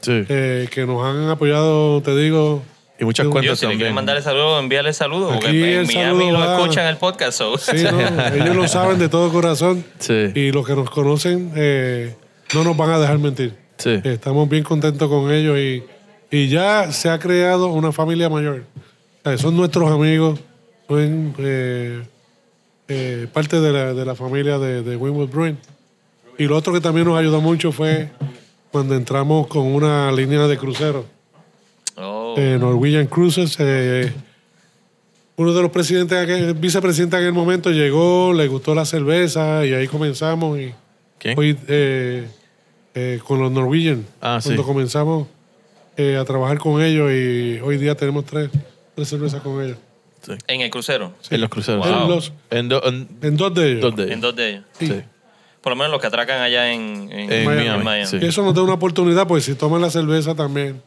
[0.00, 0.24] Sí.
[0.28, 2.62] eh, que nos han apoyado, te digo.
[2.98, 3.94] y muchas cuentas si le quieren también.
[3.94, 5.32] mandarle saludos, envíale saludos.
[5.34, 7.36] Porque Aquí en Miami lo va- escuchan el podcast.
[7.36, 7.58] so.
[7.58, 8.00] Sí, no,
[8.34, 10.30] ellos lo saben de todo corazón Sí.
[10.34, 12.14] y los que nos conocen eh,
[12.54, 13.54] no nos van a dejar mentir.
[13.78, 13.90] Sí.
[13.90, 15.82] Eh, Estamos bien contentos con ellos y,
[16.30, 18.62] y ya se ha creado una familia mayor.
[19.24, 20.38] O sea, son nuestros amigos,
[20.88, 21.34] son
[22.88, 25.58] eh, parte de la, de la familia de, de Winwood Brewing.
[26.38, 28.10] Y lo otro que también nos ayudó mucho fue
[28.70, 31.04] cuando entramos con una línea de cruceros.
[31.96, 32.34] Oh.
[32.36, 33.56] Eh, Norwegian Cruises.
[33.58, 34.12] eh,
[35.36, 39.86] uno de los presidentes, vicepresidentes en aquel momento llegó, le gustó la cerveza y ahí
[39.86, 40.58] comenzamos.
[40.58, 40.72] Y
[41.18, 41.38] ¿Quién?
[41.38, 41.56] hoy
[43.24, 44.48] con los Norwegian, Ah, sí.
[44.48, 45.28] cuando comenzamos
[45.98, 48.50] a trabajar con ellos y hoy día tenemos tres,
[48.94, 49.76] tres cervezas con ellos.
[50.26, 50.32] Sí.
[50.48, 51.14] En el crucero.
[51.30, 51.86] En los cruceros.
[51.86, 53.80] En, los- En, do- en en dos de ellos.
[53.82, 54.14] dos de ellos.
[54.14, 54.64] En dos de ellos.
[54.78, 54.86] Sí.
[54.88, 55.00] Sí.
[55.60, 58.06] Por lo menos los que atracan allá en, en, En Miami, Miami.
[58.10, 58.18] sí.
[58.20, 60.80] Y Eso nos da una oportunidad, pues si toman la cerveza también,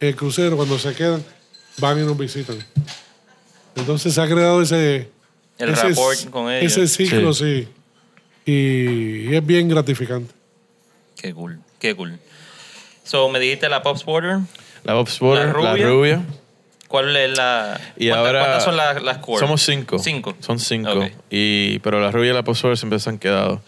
[0.00, 1.22] el crucero, cuando se quedan,
[1.78, 2.56] van y nos visitan.
[3.74, 5.10] Entonces se ha creado ese,
[5.58, 6.76] El ese, rapport con ellos.
[6.76, 7.68] ese ciclo, sí.
[8.44, 10.32] Y, y es bien gratificante.
[11.16, 12.18] Qué cool, qué cool.
[13.04, 14.38] So, me dijiste la Pops Porter.
[14.84, 15.86] La Bob Spotter, La la rubia.
[15.88, 16.22] rubia.
[16.88, 17.80] ¿Cuál es la.
[17.96, 19.40] Y cuántas- ahora ¿Cuántas son las, las core?
[19.40, 19.98] Somos cinco.
[19.98, 20.34] Cinco.
[20.40, 20.90] Son cinco.
[20.92, 21.06] Ok.
[21.30, 23.60] Y, pero la rubia y la Post siempre se han quedado.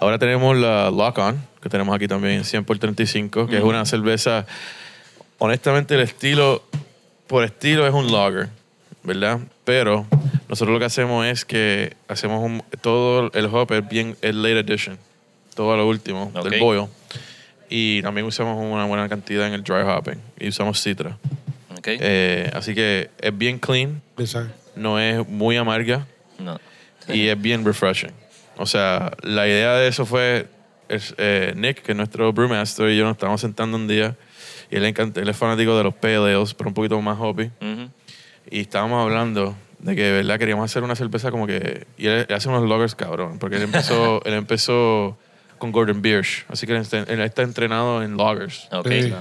[0.00, 3.84] Ahora tenemos la Lock On, que tenemos aquí también, 100 por 35, que es una
[3.84, 4.44] cerveza.
[5.38, 6.62] Honestamente, el estilo,
[7.26, 8.48] por estilo, es un lager,
[9.02, 9.38] ¿verdad?
[9.64, 10.06] Pero
[10.48, 14.60] Nosotros lo que hacemos es que hacemos un, todo el hop es bien el late
[14.60, 14.98] edition,
[15.54, 16.48] todo a lo último Ok.
[16.48, 16.86] del boil.
[17.68, 21.16] Y también usamos una buena cantidad en el dry hopping y usamos citra.
[21.86, 24.54] Eh, así que es bien clean, Exacto.
[24.76, 26.06] no es muy amarga
[26.38, 26.58] no.
[27.08, 28.12] y es bien refreshing.
[28.56, 30.46] O sea, la idea de eso fue
[30.88, 34.16] es, eh, Nick, que es nuestro brewmaster, y yo nos estábamos sentando un día
[34.70, 37.18] y él, le encanta- él es fanático de los pale ales, pero un poquito más
[37.20, 37.50] hoppy.
[37.60, 37.90] Ujú.
[38.50, 41.86] Y estábamos hablando de que de verdad queríamos hacer una cerveza como que.
[41.98, 45.18] Y él, él hace unos loggers cabrón, porque él empezó, él empezó
[45.58, 48.68] con Gordon Biersch, así que él está, él está entrenado en loggers.
[48.72, 48.88] Ok.
[48.88, 49.12] Sí.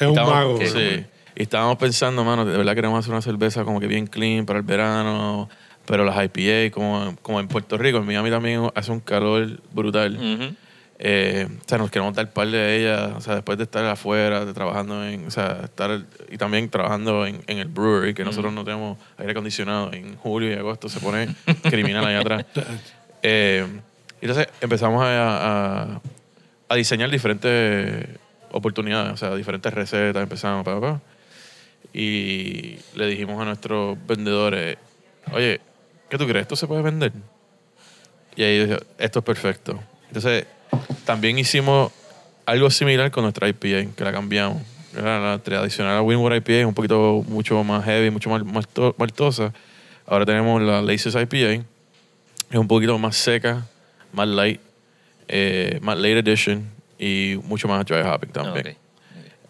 [0.00, 0.58] Es un mago.
[0.64, 1.04] Sí.
[1.36, 4.60] Y estábamos pensando, mano, de verdad queremos hacer una cerveza como que bien clean para
[4.60, 5.48] el verano,
[5.84, 10.56] pero las IPA, como, como en Puerto Rico, en Miami también hace un calor brutal.
[11.00, 14.44] Eh, o sea, nos queremos dar par de ellas, o sea, después de estar afuera,
[14.44, 18.52] de trabajando en, o sea, estar y también trabajando en, en el brewery, que nosotros
[18.52, 22.44] no tenemos aire acondicionado, en julio y agosto se pone criminal allá atrás.
[23.26, 23.66] Eh,
[24.20, 26.00] y entonces empezamos a, a,
[26.68, 28.06] a diseñar diferentes
[28.50, 31.00] oportunidades, o sea, diferentes recetas, empezamos, pa, pa,
[31.92, 34.76] y le dijimos a nuestros vendedores,
[35.32, 35.60] oye,
[36.08, 36.42] ¿qué tú crees?
[36.42, 37.12] ¿Esto se puede vender?
[38.36, 39.80] Y ahí dije, esto es perfecto.
[40.08, 40.46] Entonces,
[41.04, 41.92] también hicimos
[42.46, 44.62] algo similar con nuestra IPA, que la cambiamos.
[44.96, 49.52] Era la tradicional Winwood IPA, es un poquito mucho más heavy, mucho más malto- maltosa.
[50.06, 51.64] Ahora tenemos la Laces IPA,
[52.50, 53.66] es un poquito más seca,
[54.12, 54.60] más light,
[55.28, 56.68] eh, más late edition
[56.98, 58.68] y mucho más dry hopping también.
[58.68, 58.76] Ok.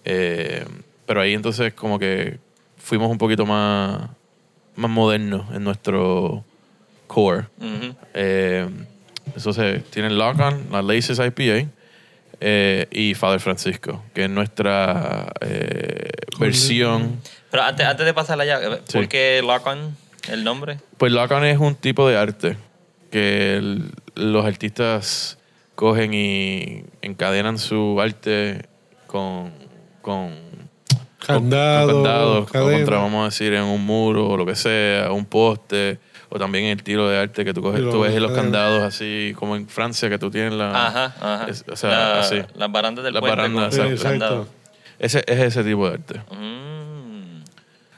[0.05, 0.65] Eh,
[1.07, 2.39] pero ahí entonces como que
[2.77, 4.09] fuimos un poquito más,
[4.77, 6.45] más modernos en nuestro
[7.07, 7.47] core.
[7.59, 7.95] Ujú.
[8.15, 8.69] Eh,
[9.35, 11.69] entonces tienen Lock On, la Laces IPA
[12.41, 17.21] eh, y Father Francisco, que es nuestra eh, versión.
[17.51, 19.09] Pero antes, antes de pasar allá, ¿por Sí.
[19.09, 19.97] qué Lock On?
[20.29, 20.79] ¿El nombre?
[20.99, 22.57] Pues Lock On es un tipo de arte
[23.11, 25.39] que el- los artistas
[25.75, 28.67] cogen y encadenan su arte
[29.07, 29.53] con,
[30.03, 30.33] con
[31.27, 32.77] Candado, con candados, o cadena.
[32.79, 35.99] contra, vamos a decir, en un muro o lo que sea, un poste,
[36.29, 39.57] o también el tiro de arte que tú coges, tú ves los candados así, como
[39.57, 40.87] en Francia, que tú tienes la...
[40.87, 41.47] Ajá, ajá.
[41.49, 42.43] es- o sea, La- así.
[42.57, 43.37] Las barandas del Las puente.
[43.37, 44.09] barandas, con Sí, exacto.
[44.09, 44.41] candado.
[44.43, 44.65] exacto.
[44.99, 46.21] Ese es ese tipo de arte.
[46.35, 47.43] Mm.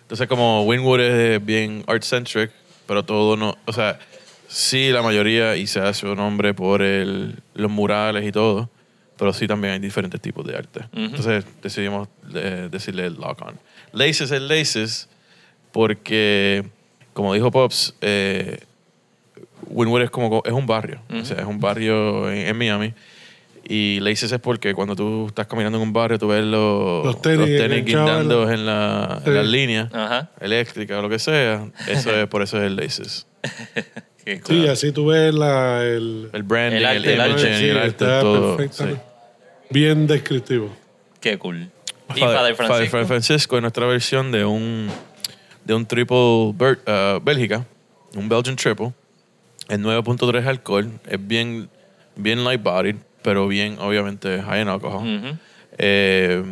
[0.03, 2.51] Entonces, como Winwood es bien art-centric,
[2.87, 3.57] pero todo no...
[3.67, 3.99] O sea,
[4.49, 8.71] sí, la mayoría, y se hace su nombre por el, los murales y todo,
[9.19, 10.81] pero sí también hay diferentes tipos de arte.
[10.93, 11.01] Ujú.
[11.05, 13.55] Entonces, decidimos eh, decirle Lock On.
[13.93, 15.09] Laces es Laces
[15.73, 16.65] porque,
[17.13, 18.61] como dijo Pops, eh,
[19.69, 21.01] Winwood es como es un barrio.
[21.11, 22.95] O sea, es un barrio en, en Miami.
[23.69, 27.21] Y Laces es porque cuando tú estás caminando en un barrio, tú ves los, Los
[27.21, 29.31] tenis enganchados en guindando la- en, la, Sí.
[29.31, 30.31] en las líneas Ajá.
[30.41, 31.69] eléctricas o lo que sea.
[31.89, 33.27] Eso es, por eso es el Laces.
[34.47, 36.31] Sí, así tú ves la, el...
[36.33, 37.59] El branding, El el, arte, el arte.
[37.59, 38.57] Sí, el arte, está todo.
[38.57, 39.69] perfectamente sí.
[39.71, 40.75] Bien descriptivo.
[41.21, 41.69] Qué cool.
[42.15, 42.91] Y Father, Francisco.
[42.91, 44.89] Father Francisco es nuestra versión de un,
[45.65, 47.65] de un triple Ber- uh, Bélgica,
[48.15, 48.93] un Belgian triple,
[49.69, 51.69] en 9.3 alcohol, es bien,
[52.15, 55.37] bien light bodied, pero bien, obviamente, high en alcohol.
[55.79, 56.43] Eh,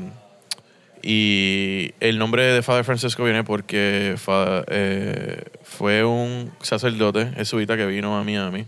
[1.03, 5.43] y el nombre de Father Francisco viene porque fa- eh,
[5.77, 8.67] fue un sacerdote jesuita que vino a Miami,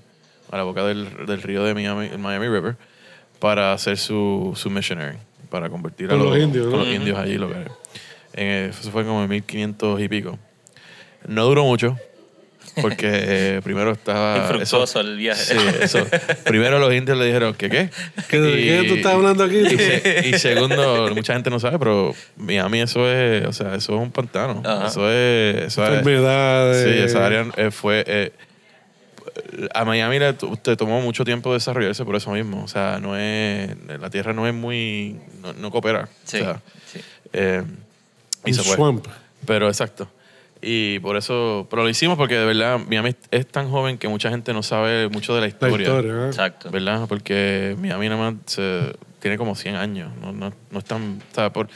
[0.51, 2.77] a la boca del, del río de Miami, el Miami River,
[3.39, 5.17] para hacer su, su missionary,
[5.49, 6.85] para convertir Con a los indios, con ¿no?
[6.85, 7.39] los indios allí.
[7.39, 7.67] Lo que,
[8.35, 10.39] eh, eso fue como en 1500 y pico.
[11.27, 11.97] No duró mucho,
[12.81, 14.37] porque eh, primero estaba...
[14.43, 15.43] Infructuoso eso- el viaje.
[15.43, 16.07] Sí, eso.
[16.45, 17.91] Primero los indios le dijeron que qué.
[18.29, 19.59] ¿Qué, ¿De qué tú estás hablando aquí?
[19.59, 23.95] Y, se- y segundo, mucha gente no sabe, pero Miami eso es, o sea, eso
[23.97, 24.63] es un pantano.
[24.65, 24.89] Ajá.
[24.89, 26.03] Eso es, eso es-.
[26.85, 28.33] Sí, esa área eh, fue eh,
[29.75, 32.63] a Miami le te tomó mucho tiempo desarrollarse por eso mismo.
[32.65, 33.71] O sea, no es
[34.01, 36.09] la tierra no es muy no, no coopera.
[36.25, 36.61] Sí, O sea,
[36.93, 37.01] sí.
[37.33, 37.63] eh,
[38.45, 38.77] y Un se fue.
[38.77, 39.07] swamp.
[39.47, 40.09] Pero exacto.
[40.63, 44.31] Y por eso, pero lo hicimos porque de verdad Miami es tan joven que mucha
[44.31, 45.87] gente no sabe mucho de la La historia.
[45.87, 46.13] historia.
[46.13, 46.27] ¿eh?
[46.27, 46.71] Exacto.
[46.71, 47.07] ¿verdad?
[47.09, 50.11] Porque Miami nada más se- tiene como 100 años.
[50.21, 51.19] No, no, no es tan.
[51.31, 51.69] o sea, por-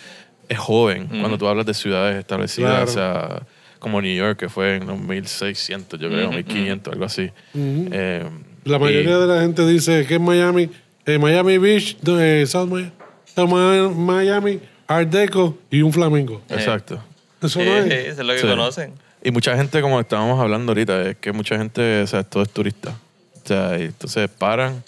[0.49, 2.85] es joven cuando tú hablas de ciudades establecidas, Claro.
[2.91, 3.43] o sea,
[3.79, 7.31] como New York, que fue en los 1600, yo creo, Ujú, 1500, algo así.
[7.55, 8.25] Eh,
[8.65, 10.69] La y- mayoría de la gente dice que es Miami,
[11.07, 12.91] eh, Miami Beach, eh, South Miami,
[13.35, 16.43] South Mi- Miami, Art Deco y un flamingo.
[16.49, 17.03] Exacto.
[17.47, 18.19] Eso Sí, no es.
[18.19, 18.47] lo que Sí.
[18.47, 18.93] conocen.
[19.23, 22.51] Y mucha gente, como estábamos hablando ahorita, es que mucha gente, o sea, todo es
[22.51, 22.91] turista.
[23.45, 24.83] O sea, y entonces paran,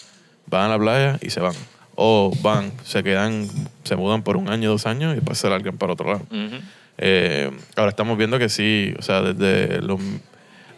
[0.47, 1.53] van a la playa y se van.
[1.95, 3.47] O van, se quedan,
[3.83, 6.25] se mudan por un año, dos años y después se largan para otro lado.
[6.31, 6.55] Ujú.
[6.97, 9.99] Eh, ahora estamos viendo que sí, o sea, desde los,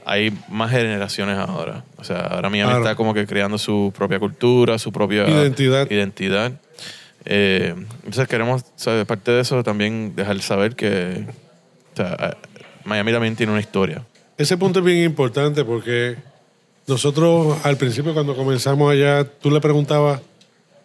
[0.06, 1.84] hay más generaciones ahora.
[1.98, 2.84] O sea, ahora Miami Claro.
[2.86, 5.90] está como que creando su propia cultura, su propia Identidad.
[5.90, 6.52] identidad.
[7.24, 7.74] Eh,
[8.04, 11.26] entonces queremos, o sea, de parte de eso, también dejar saber que
[11.96, 12.36] o sea, eh,
[12.84, 14.04] Miami también tiene una historia.
[14.38, 16.18] Ese punto es bien importante porque
[16.88, 20.22] nosotros al principio cuando comenzamos allá, tú le preguntabas,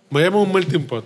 [0.08, 1.04] Miami es un melting pot.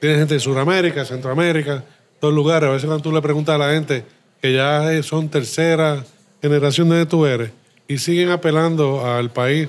[0.00, 1.82] Tiene gente de Sudamérica, Centroamérica,
[2.20, 2.68] todos lugares.
[2.68, 4.04] A veces cuando tú le preguntas a la gente
[4.42, 6.04] que ya son tercera
[6.42, 7.50] generación de tú eres
[7.88, 9.68] y siguen apelando al país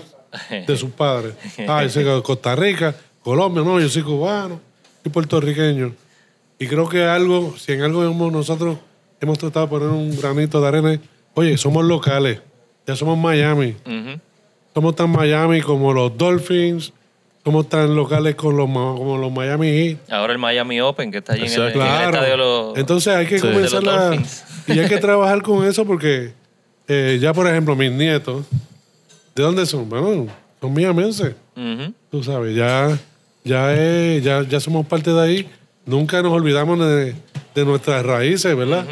[0.68, 1.34] de sus padres.
[1.68, 4.60] Ah, yo soy de Costa Rica, Colombia, no, yo soy cubano,
[5.04, 5.94] soy puertorriqueño.
[6.60, 8.78] Y creo que algo, si en algo hemos- nosotros
[9.22, 11.00] hemos tratado de poner un granito de arena,
[11.34, 12.40] oye, somos locales,
[12.86, 13.76] ya somos Miami.
[14.74, 16.94] Somos tan Miami como los Dolphins,
[17.44, 19.98] somos tan locales con los, como los Miami Heat.
[20.12, 21.80] Ahora el Miami Open, que está allí en el, Exacto.
[21.80, 22.10] en el Claro.
[22.10, 22.78] estadio de los...
[22.78, 23.48] Entonces hay que Sí.
[23.48, 24.44] comenzar De los a- Dolphins.
[24.68, 26.34] Y hay que trabajar con eso porque
[26.88, 28.46] eh, ya, por ejemplo, mis nietos,
[29.36, 29.90] ¿de dónde son?
[29.90, 30.28] Bueno,
[30.62, 31.34] son miamenses.
[31.56, 31.94] Ujú.
[32.12, 32.98] Tú sabes, ya,
[33.44, 35.50] ya, es- ya, ya somos parte de ahí.
[35.86, 37.16] Nunca nos olvidamos de,
[37.62, 38.86] de nuestras raíces, ¿verdad?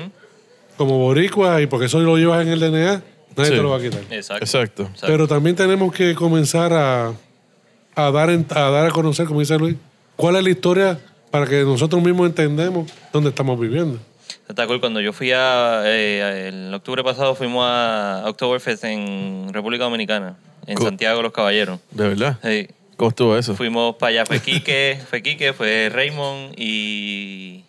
[0.77, 3.01] Como boricuas, y porque eso lo llevas en el DNA,
[3.37, 3.55] nadie Sí.
[3.55, 4.01] te lo va a quitar.
[4.09, 4.43] Exacto.
[4.43, 4.83] Exacto.
[4.83, 5.07] Exacto.
[5.07, 7.13] Pero también tenemos que comenzar a,
[7.95, 9.75] a, dar, a dar a conocer, como dice Luis,
[10.15, 10.99] cuál es la historia
[11.31, 13.99] para que nosotros mismos entendemos dónde estamos viviendo.
[14.47, 14.79] Está cool.
[14.79, 15.81] Cuando yo fui a...
[15.85, 20.37] eh, el octubre pasado fuimos a Oktoberfest en República Dominicana,
[20.67, 20.87] en Cool.
[20.87, 21.79] Santiago de los Caballeros.
[21.91, 22.37] ¿De verdad?
[22.43, 22.67] Sí.
[22.95, 23.55] ¿Cómo estuvo eso?
[23.55, 27.64] Fuimos para allá, fue Quique, fue Quique, fue Raymond y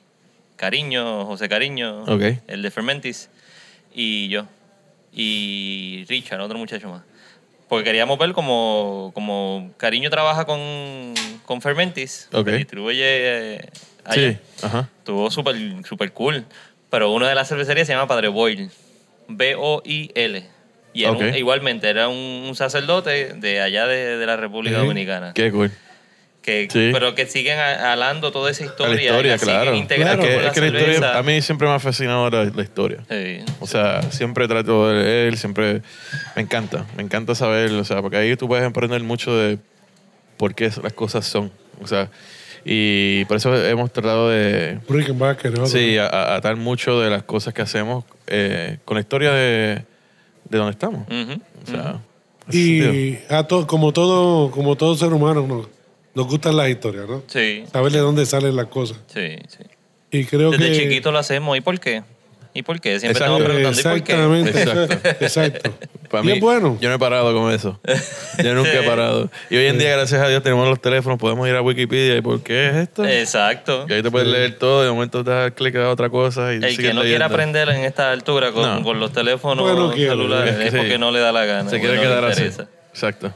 [0.57, 2.05] Cariño, José Cariño,
[2.47, 3.29] el de Fermentis,
[3.95, 4.47] y yo.
[5.13, 7.03] Y Richard, otro muchacho más.
[7.69, 11.15] Porque queríamos ver como, como Cariño trabaja con,
[11.45, 12.47] con Fermentis, Ok.
[12.47, 13.69] que distribuye eh,
[14.05, 14.33] allá.
[14.33, 14.39] Sí.
[14.63, 14.89] Ajá.
[14.99, 15.57] Estuvo súper
[15.87, 16.45] super cool.
[16.91, 18.71] Pero una de las cervecerías se llama Padre Boyle.
[19.29, 20.45] B-O-I-L.
[20.93, 21.37] Y era un- Ok.
[21.37, 22.17] igualmente era un,
[22.49, 24.83] un sacerdote de allá de, de la República Sí.
[24.83, 25.33] Dominicana.
[25.35, 25.71] Qué cool.
[26.47, 26.91] Que, Sí.
[26.93, 28.95] Pero que siguen alando toda esa historia.
[28.95, 29.75] la historia, y la claro.
[29.75, 32.45] integrando Es que, la es que la historia, a mí siempre me ha fascinado la,
[32.45, 32.99] la historia.
[33.11, 33.39] Sí.
[33.59, 35.83] O sea, siempre trato de leer, siempre
[36.37, 39.59] me encanta, me encanta saber, o sea, porque ahí tú puedes aprender mucho de
[40.37, 41.51] por qué las cosas son.
[41.83, 42.11] O sea,
[42.65, 45.67] y por eso hemos tratado de, Rickenbacker, ¿no?
[45.67, 49.83] sí, a- a- atar mucho de las cosas que hacemos eh, con la historia de,
[50.49, 51.09] de donde estamos.
[51.09, 51.41] Ujú.
[51.65, 51.99] O sea,
[52.49, 52.93] ese sentido.
[52.95, 55.67] Y a to- como, todo, como todo ser humano, nos,
[56.17, 57.23] nos gustan las historias, ¿no?
[57.29, 58.99] Sí, Saber de dónde salen las cosas.
[59.07, 59.63] sí, sí.
[60.11, 60.79] Y creo Desde que...
[60.79, 61.57] chiquito lo hacemos.
[61.59, 62.03] ¿Y por qué?
[62.55, 62.99] ¿Y por qué?
[63.01, 63.37] Siempre Exacto.
[63.37, 64.13] estamos preguntando ¿y por qué?
[64.15, 64.63] Exactamente.
[64.63, 65.25] Exacto.
[65.25, 65.75] Exacto.
[66.11, 66.79] Para y mí, es bueno.
[66.81, 67.79] yo no he parado con eso.
[68.43, 69.29] Yo nunca he parado.
[69.51, 72.23] Y hoy en día, gracias a Dios, tenemos los teléfonos, podemos ir a Wikipedia y
[72.23, 73.05] ¿por qué es esto?
[73.05, 73.85] Exacto.
[73.89, 76.55] Y ahí te puedes leer todo, y de momento te das clic a otra cosa
[76.55, 78.83] y El que no quiera aprender en esta altura con, No.
[78.83, 80.11] con los teléfonos Porque no quiere.
[80.11, 80.77] celulares Es que es sí.
[80.79, 81.69] porque no le da la gana.
[81.69, 82.45] Se quiere no quedar así.
[82.97, 83.31] Exacto.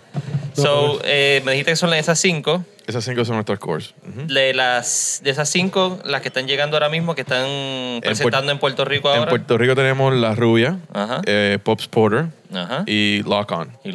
[0.55, 2.65] So, eh, me dijiste que son esas cinco.
[2.87, 3.95] Esas cinco son nuestras cores.
[4.09, 4.27] Ujú.
[4.27, 8.59] De, las, de esas cinco, las que están llegando ahora mismo, que están presentando en
[8.59, 9.29] Puerto Rico En ahora.
[9.29, 11.21] Puerto Rico tenemos La Rubia, Ajá.
[11.27, 12.85] eh, Pops Porter Ajá.
[12.87, 13.71] y Lock On.
[13.85, 13.95] Y.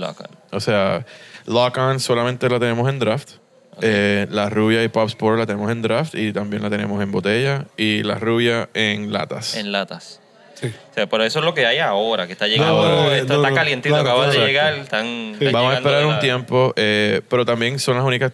[0.52, 1.04] O sea,
[1.48, 3.32] Lock On solamente la tenemos en draft.
[3.82, 7.12] Eh, la rubia y Pops Porter la tenemos en draft y también la tenemos en
[7.12, 7.66] botella.
[7.76, 9.56] Y la rubia en latas.
[9.56, 10.22] En latas.
[10.70, 10.76] Sí.
[10.92, 13.36] O sea, por eso es lo que hay ahora, que está llegando, No, está, no,
[13.42, 14.48] está no, calientito, claro, acaba de claro.
[14.48, 14.74] llegar.
[14.76, 18.32] Están, están Vamos a esperar de un la- tiempo, eh, pero también son las únicas.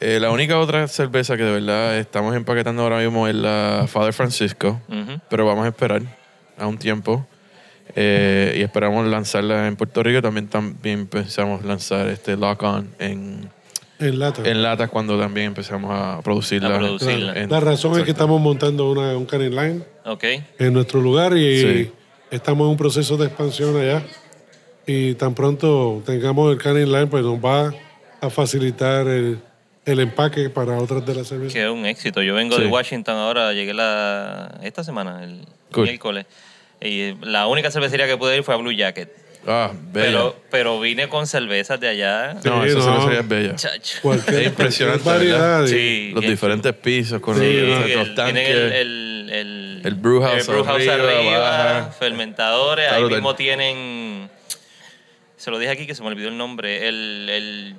[0.00, 4.12] eh, la única otra cerveza que de verdad estamos empaquetando ahora mismo es la Father
[4.12, 5.20] Francisco, Ujú.
[5.28, 6.02] pero vamos a esperar
[6.56, 7.26] a un tiempo
[7.96, 10.22] eh, y esperamos lanzarla en Puerto Rico.
[10.22, 13.50] También, también pensamos lanzar este Lock On en,
[14.00, 14.42] En lata.
[14.48, 16.74] en latas cuando también empezamos a producirla.
[16.74, 17.32] A producirla.
[17.34, 20.24] en- La razón es que estamos montando una, un canning line Ok.
[20.58, 21.92] en nuestro lugar y Sí.
[22.30, 24.02] estamos en un proceso de expansión allá.
[24.86, 27.74] Y tan pronto tengamos el canning line, pues nos va
[28.20, 29.38] a facilitar el,
[29.84, 31.52] el empaque para otras de las cervezas.
[31.54, 32.22] Que es un éxito.
[32.22, 32.62] Yo vengo Sí.
[32.62, 35.40] de Washington ahora, llegué la esta semana, el
[35.72, 35.84] Cool.
[35.84, 36.26] miércoles.
[36.80, 39.10] Y la única cervecería que pude ir fue a Blue Jacket.
[39.50, 40.06] Ah, bella.
[40.06, 42.34] Pero, pero vine con cervezas de allá.
[42.34, 42.82] no, Sí, esa no.
[42.84, 43.56] cervecería es bella.
[43.56, 43.98] Chacho.
[44.02, 45.66] Cualquier, Es impresionante, cualquier variedad.
[45.66, 46.10] Sí.
[46.12, 48.34] Los que- diferentes pisos con Sí, los, el- los tanques.
[48.44, 51.90] tienen el, el, el, El brew house el brew house arriba, baja.
[51.98, 52.86] fermentadores.
[52.88, 54.28] Claro, Ahí del- mismo tienen.
[55.38, 56.86] Se lo dije aquí que se me olvidó el nombre.
[56.88, 57.76] El, el,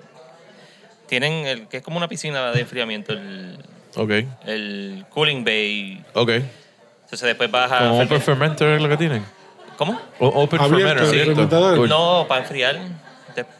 [1.08, 3.58] tienen el que es como una piscina de enfriamiento, el,
[3.96, 4.12] Ok,
[4.46, 6.04] el cooling bay.
[6.14, 6.30] ok.
[6.30, 7.80] Entonces después baja.
[7.80, 9.24] Como Open Fermenter es lo que tienen.
[9.80, 9.98] ¿Cómo?
[10.20, 11.88] O- Open Abierto.
[11.88, 12.78] No, para enfriar.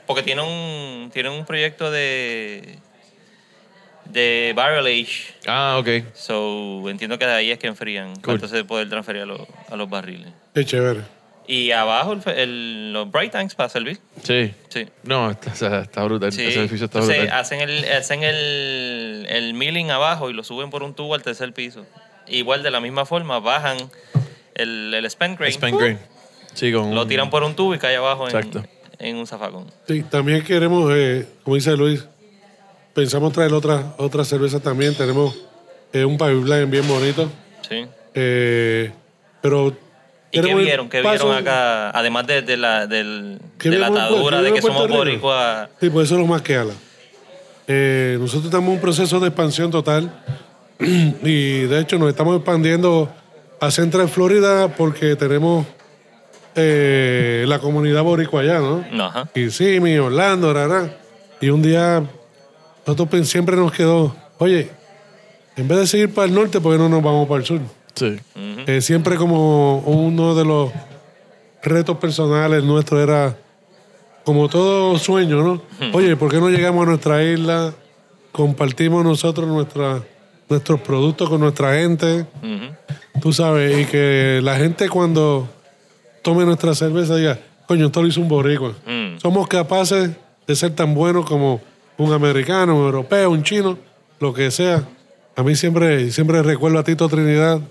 [0.06, 2.78] Porque tienen un, tienen un proyecto de.
[4.04, 5.34] de barrel age.
[5.48, 5.88] Ah, ok.
[6.14, 8.18] So, entiendo que de ahí es que enfrían.
[8.18, 8.34] Cool.
[8.36, 10.28] Entonces poder transferir a, los- a los barriles.
[10.54, 11.04] Qué chévere.
[11.48, 13.98] Y abajo el, el- los bright tanks para servir.
[14.22, 14.54] Sí.
[14.68, 14.90] Sí.
[15.04, 16.34] No, está, está brutal.
[16.34, 16.46] Sí.
[16.46, 17.40] Ese edificio está Entonces, brutal.
[17.40, 21.54] hacen, el, hacen el, el milling abajo y lo suben por un tubo al tercer
[21.54, 21.86] piso.
[22.28, 23.78] Igual de la misma forma, bajan
[24.60, 25.98] el, el spent grain, Spent grain.
[26.54, 28.64] Sí, con lo un- tiran por un tubo y cae abajo en, Exacto.
[29.00, 29.66] en un zafacón.
[29.88, 32.06] Sí, también queremos, eh, como dice Luis,
[32.94, 34.96] pensamos traer otra, otra cerveza también.
[34.96, 35.36] Tenemos
[35.94, 37.30] eh, un pipeline bien bonito.
[37.68, 37.86] Sí.
[38.14, 38.92] eh,
[39.42, 39.68] pero.
[40.32, 40.90] ¿Y qué queremos ir vieron?
[40.90, 41.90] ¿Qué paso- vieron acá?
[41.92, 44.54] Además de, de la, del, ¿Qué de la vieron en Puerto- atadura qué de vieron
[44.54, 45.28] que en Puerto somos Rico?
[45.28, 45.70] boricuas.
[45.80, 46.74] Sí, pues eso es lo más que habla.
[47.68, 50.12] Eh, nosotros estamos en un proceso de expansión total
[50.80, 53.12] y de hecho nos estamos expandiendo
[53.60, 55.66] a Central Florida porque tenemos
[56.56, 58.84] eh, la comunidad boricua allá, ¿no?
[59.06, 59.30] Ajá.
[59.34, 60.98] Kissimmee, Orlando, rara.
[61.42, 62.04] Y un día
[62.86, 64.70] nosotros siempre nos quedó, oye,
[65.56, 67.60] en vez de seguir para el norte, ¿por qué no nos vamos para el sur?
[67.96, 68.18] Sí.
[68.66, 70.72] Eh, siempre como uno de los
[71.62, 73.38] retos personales nuestros era
[74.24, 75.62] como todo sueño, ¿no?
[75.94, 77.74] Oye, ¿por qué no llegamos a nuestra isla?
[78.32, 80.04] Compartimos nosotros nuestra,
[80.50, 82.26] nuestros productos con nuestra gente,
[83.22, 85.48] tú sabes, y que la gente cuando
[86.24, 88.74] tome nuestra cerveza diga, coño, esto lo hizo un boricua.
[88.86, 89.20] Mm.
[89.20, 90.10] Somos capaces
[90.48, 91.62] de ser tan buenos como
[91.98, 93.78] un americano, un europeo, un chino,
[94.20, 94.84] lo que sea.
[95.36, 97.62] A mí siempre, siempre recuerdo a Tito Trinidad,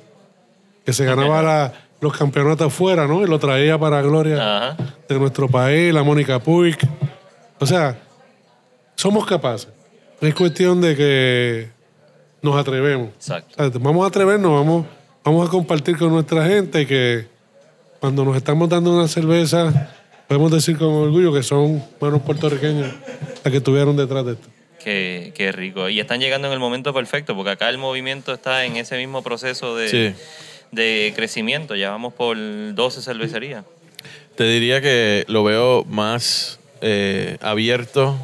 [0.87, 3.23] que se ganaba la- los campeonatos afuera, ¿no?
[3.23, 4.37] Y lo traía para gloria
[4.71, 4.77] Ajá.
[5.09, 6.77] de nuestro país, la Mónica Puig.
[7.59, 7.99] O sea,
[8.95, 9.69] somos capaces.
[10.21, 11.71] Es cuestión de que
[12.43, 13.09] nos atrevemos.
[13.15, 13.55] Exacto.
[13.57, 14.87] O sea, Vamos a atrevernos, vamos,
[15.25, 17.27] vamos a compartir con nuestra gente que
[18.01, 19.91] cuando nos estamos dando una cerveza,
[20.29, 22.93] podemos decir con orgullo que son buenos puertorriqueños
[23.45, 24.49] las que estuvieron detrás de esto.
[24.83, 25.89] Qué, qué rico.
[25.89, 29.23] Y están llegando en el momento perfecto, porque acá el movimiento está en ese mismo
[29.23, 30.15] proceso de, Sí.
[30.71, 31.75] de crecimiento.
[31.75, 33.65] Ya vamos por 12 cervecerías.
[34.37, 38.17] Te diría que lo veo más eh, abierto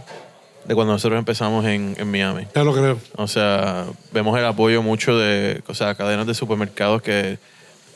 [0.66, 2.47] de cuando nosotros empezamos en, en Miami.
[2.55, 2.99] Ya lo creo.
[3.16, 7.39] O sea, vemos el apoyo mucho de o sea, cadenas de supermercados que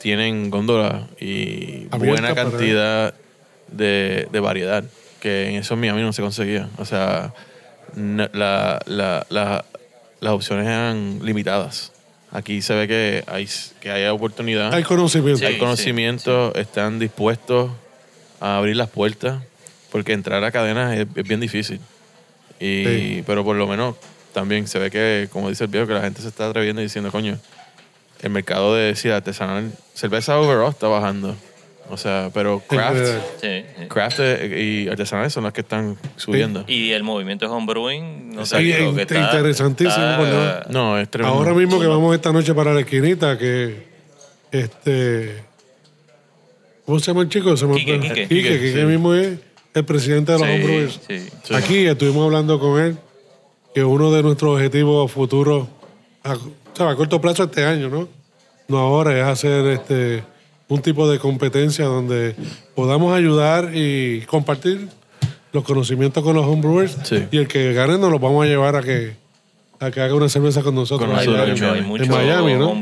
[0.01, 3.13] tienen góndola y Abierta buena cantidad
[3.71, 4.83] de, de variedad,
[5.19, 6.69] que en eso en Miami no se conseguía.
[6.77, 7.33] O sea,
[7.95, 9.65] la- la- la-
[10.21, 11.91] las opciones eran limitadas.
[12.31, 13.47] Aquí se ve que hay,
[13.79, 15.39] que hay oportunidad, Hay conocimiento.
[15.39, 15.45] Sí.
[15.45, 17.71] hay conocimiento, están dispuestos
[18.39, 19.41] a abrir las puertas,
[19.91, 21.79] porque entrar a cadenas es, es bien difícil.
[22.59, 23.23] Y, Sí.
[23.25, 23.95] Pero por lo menos
[24.33, 26.85] también se ve que, como dice el viejo, que la gente se está atreviendo y
[26.85, 27.37] diciendo, coño,
[28.21, 31.35] el mercado de decir artesanal, cerveza overall está bajando.
[31.91, 32.99] O sea, pero craft.
[33.41, 33.47] Sí,
[33.79, 33.87] sí.
[33.87, 36.63] craft eh, y artesanales son las que están subiendo.
[36.67, 40.67] Y el movimiento de homebrewing, no sé, Sí, creo que es está, interesantísimo, está-.
[40.69, 41.35] No, es tremendo.
[41.35, 43.87] Ahora mismo que vamos esta noche para la esquinita, que
[44.51, 45.43] este.
[46.85, 47.57] ¿Cómo se llama el chico?
[47.57, 47.99] Se Quique.
[47.99, 48.13] Quique.
[48.13, 48.85] Quique, Quique, Quique sí.
[48.85, 49.39] mismo es
[49.79, 50.99] el presidente de los Sí, homebrewers.
[51.07, 51.19] sí.
[51.43, 51.53] Sí.
[51.55, 52.97] Aquí estuvimos hablando con él
[53.73, 55.67] que uno de nuestros objetivos futuros,
[56.23, 56.39] a, o
[56.73, 58.07] sea, a corto plazo este año, ¿no?
[58.67, 60.23] No ahora, es hacer este
[60.67, 62.35] un tipo de competencia donde
[62.75, 64.87] podamos ayudar y compartir
[65.51, 67.25] los conocimientos con los homebrewers Sí.
[67.31, 69.15] y el que gane nos los vamos a llevar a que
[69.81, 71.07] a que haga una cerveza con nosotros.
[71.07, 72.73] Con nosotros en- mucho, hay en mucho en Miami, ¿no?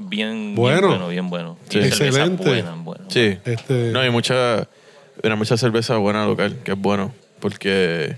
[0.00, 0.88] bien Bueno.
[0.88, 1.56] bien bueno, bien bueno.
[1.70, 1.78] Sí.
[1.78, 2.62] Excelente.
[2.82, 3.04] buenas.
[3.08, 3.38] Sí.
[3.44, 4.68] Este- No, hay mucha,
[5.22, 7.14] hay mucha cerveza buena local, que es bueno.
[7.40, 8.16] Porque,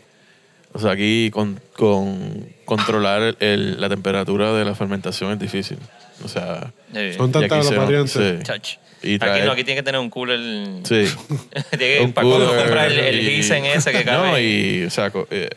[0.73, 5.78] o sea, aquí con, con controlar el- la temperatura de la fermentación es difícil.
[6.24, 7.12] O sea, Sí.
[7.14, 8.12] Son tantas las variantes.
[8.12, 8.43] sí.
[8.43, 8.74] Chach.
[9.02, 10.39] Y aquí no, aquí tiene que tener un cooler.
[10.85, 11.05] Sí.
[11.70, 14.28] tiene que Un para cooler comprar el, el y- ese que cabe.
[14.31, 15.51] No, y, o sea, co- eh,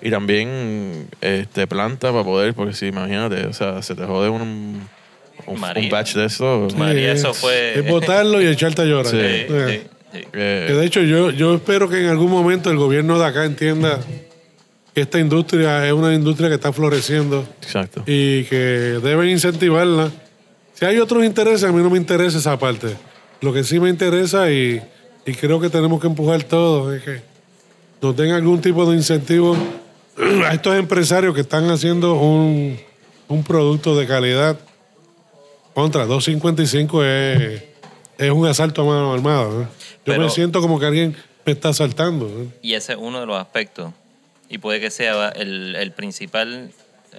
[0.00, 4.88] y también este, planta para poder, porque si imagínate, o sea, se te jode un,
[5.46, 5.60] un,
[5.90, 6.68] batch de eso.
[6.76, 9.06] Ma- María, es- eso fue- Es botarlo y echarte a llorar.
[9.06, 9.18] Sí.
[9.20, 9.72] Sí, sí, sí.
[9.72, 10.38] eh, Que
[10.72, 14.00] de hecho yo, yo espero que en algún momento el gobierno de acá entienda
[14.94, 18.02] que esta industria es una industria que está floreciendo exacto.
[18.06, 20.10] y que deben incentivarla.
[20.72, 22.96] Si hay otros intereses, a mí no me interesa esa parte.
[23.42, 24.80] Lo que sí me interesa y,
[25.26, 27.20] y creo que tenemos que empujar todo es que
[28.00, 29.56] nos den algún tipo de incentivo
[30.46, 32.78] a estos empresarios que están haciendo un,
[33.28, 34.58] un producto de calidad.
[35.74, 37.62] Contra 255 es,
[38.18, 39.44] es un asalto a mano armada.
[39.44, 39.60] ¿no?
[39.62, 39.66] Yo
[40.04, 42.26] Pero- me siento como que alguien me está asaltando.
[42.28, 42.50] ¿no?
[42.62, 43.92] Y ese es uno de los aspectos.
[44.48, 46.70] Y puede que sea el, el principal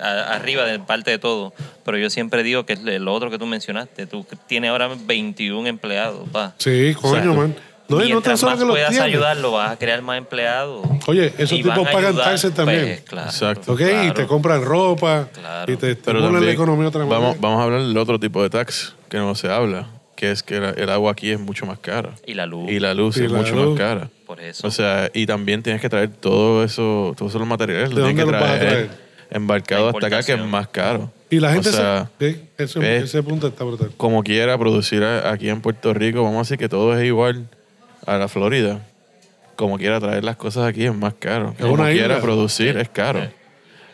[0.01, 1.53] a- arriba de parte de todo.
[1.83, 4.05] Pero yo siempre digo que es lo otro que tú mencionaste.
[4.07, 6.27] Tú tienes ahora 21 empleados.
[6.29, 6.53] Pa.
[6.57, 7.33] Sí, coño, Exacto.
[7.35, 7.55] man.
[7.89, 9.07] No, no Mientras solo más que los puedas tienes.
[9.07, 10.85] ayudarlo, vas a crear más empleados.
[11.07, 12.81] Oye, esos tipos pagan ayudar, taxes también.
[12.85, 13.71] pues, claro, Exacto.
[13.71, 13.81] ¿Ok?
[14.07, 15.71] Y te compran ropa Claro.
[15.71, 17.19] y te estimulan la también economía otra manera.
[17.19, 19.87] vamos, vamos a hablar del otro tipo de tax que no se habla,
[20.17, 22.09] que es que la- el agua aquí es mucho más cara.
[22.25, 22.69] Y la luz.
[22.69, 23.69] Y la luz Y es la mucho luz.
[23.69, 24.09] más cara.
[24.25, 24.67] Por eso.
[24.67, 27.89] O sea, y también tienes que traer todo eso, todos esos materiales.
[27.91, 28.89] ¿De Lo tienes que dónde vas a traer, traer?
[29.29, 31.09] embarcado hasta acá, que es más caro.
[31.29, 32.33] Y la gente o sea, se...
[32.33, 33.91] sí, eso- ese punto está brutal.
[33.95, 37.47] como quiera producir aquí en Puerto Rico, vamos a decir que todo es igual
[38.05, 38.81] a la Florida.
[39.55, 41.53] Como quiera traer las cosas aquí es más caro.
[41.57, 42.21] Es Como quiera isla.
[42.21, 43.27] producir es caro.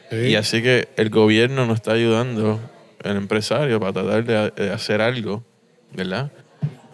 [0.10, 0.18] Sí.
[0.18, 2.60] Y así que el gobierno nos está ayudando,
[3.04, 5.44] el empresario, para tratar de, de hacer algo,
[5.95, 6.32] ¿verdad?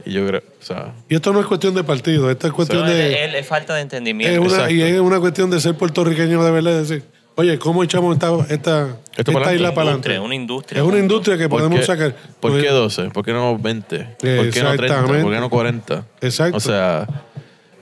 [0.06, 2.82] Y yo creo, o sea, Y esto no es cuestión de partido, esto es cuestión
[2.86, 3.26] No, de...
[3.26, 4.42] es, es- es falta de Es entendimiento.
[4.42, 4.74] una, Exacto.
[4.74, 7.04] y es una cuestión de ser puertorriqueño de verdad, es decir,
[7.36, 9.76] oye, ¿cómo echamos esta, esta, esta para isla adelante.
[9.76, 10.20] para Industria, adelante?
[10.26, 10.82] una industria.
[10.82, 12.16] Es una industria que ¿por podemos qué, sacar.
[12.40, 13.10] ¿por Pues, qué 12?
[13.10, 13.98] ¿Por qué no 20?
[13.98, 14.74] ¿Por qué no 30?
[14.86, 15.24] Exactamente.
[15.24, 16.06] ¿Por qué no 40?
[16.22, 16.58] Exacto.
[16.58, 17.08] O sea,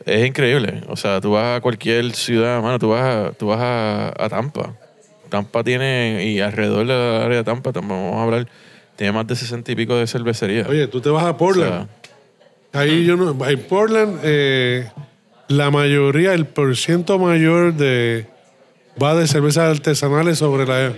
[0.05, 0.81] es increíble.
[0.87, 4.29] O sea, tú vas a cualquier ciudad, mano, tú vas a, tú vas a, a
[4.29, 4.73] Tampa.
[5.29, 8.47] Tampa tiene, y alrededor del área de Tampa, Tampa, vamos a hablar,
[8.97, 10.67] tiene más de 60 y pico de cervecerías.
[10.67, 11.87] Oye, tú te vas a Portland.
[12.73, 13.47] Ahí yo no.
[13.47, 14.89] En Portland, eh,
[15.47, 18.25] la mayoría, el porciento mayor de
[19.01, 20.93] va de cervezas artesanales sobre la-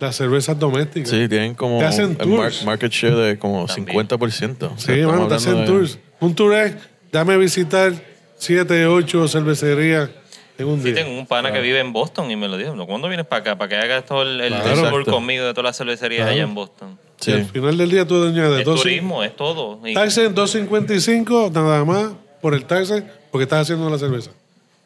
[0.00, 1.10] las cervezas domésticas.
[1.10, 2.64] Sí, tienen como Te hacen el mar- tours.
[2.64, 3.86] market share de como También.
[3.86, 4.66] 50%.
[4.74, 5.98] O sea, Sí, estamos mano, te hablando hacen de- tours.
[6.20, 6.74] Un tour es,
[7.12, 7.92] dame visitar
[8.36, 10.10] siete, ocho cervecerías
[10.58, 11.04] en un Sí, día.
[11.04, 12.74] tengo un pana que vive en Boston y me lo dijo.
[12.86, 13.56] ¿Cuándo vienes para acá?
[13.56, 14.64] Para que hagas todo el, el Claro.
[14.74, 15.10] tour Exacto.
[15.12, 16.32] conmigo de todas las cervecerías Claro.
[16.32, 16.98] allá en Boston.
[17.22, 17.30] Sí.
[17.30, 19.78] Y al final del día tú dos- turismo, es todo.
[19.86, 24.30] Y- Taxes en 2.55 nada más por el taxe porque estás haciendo la cerveza.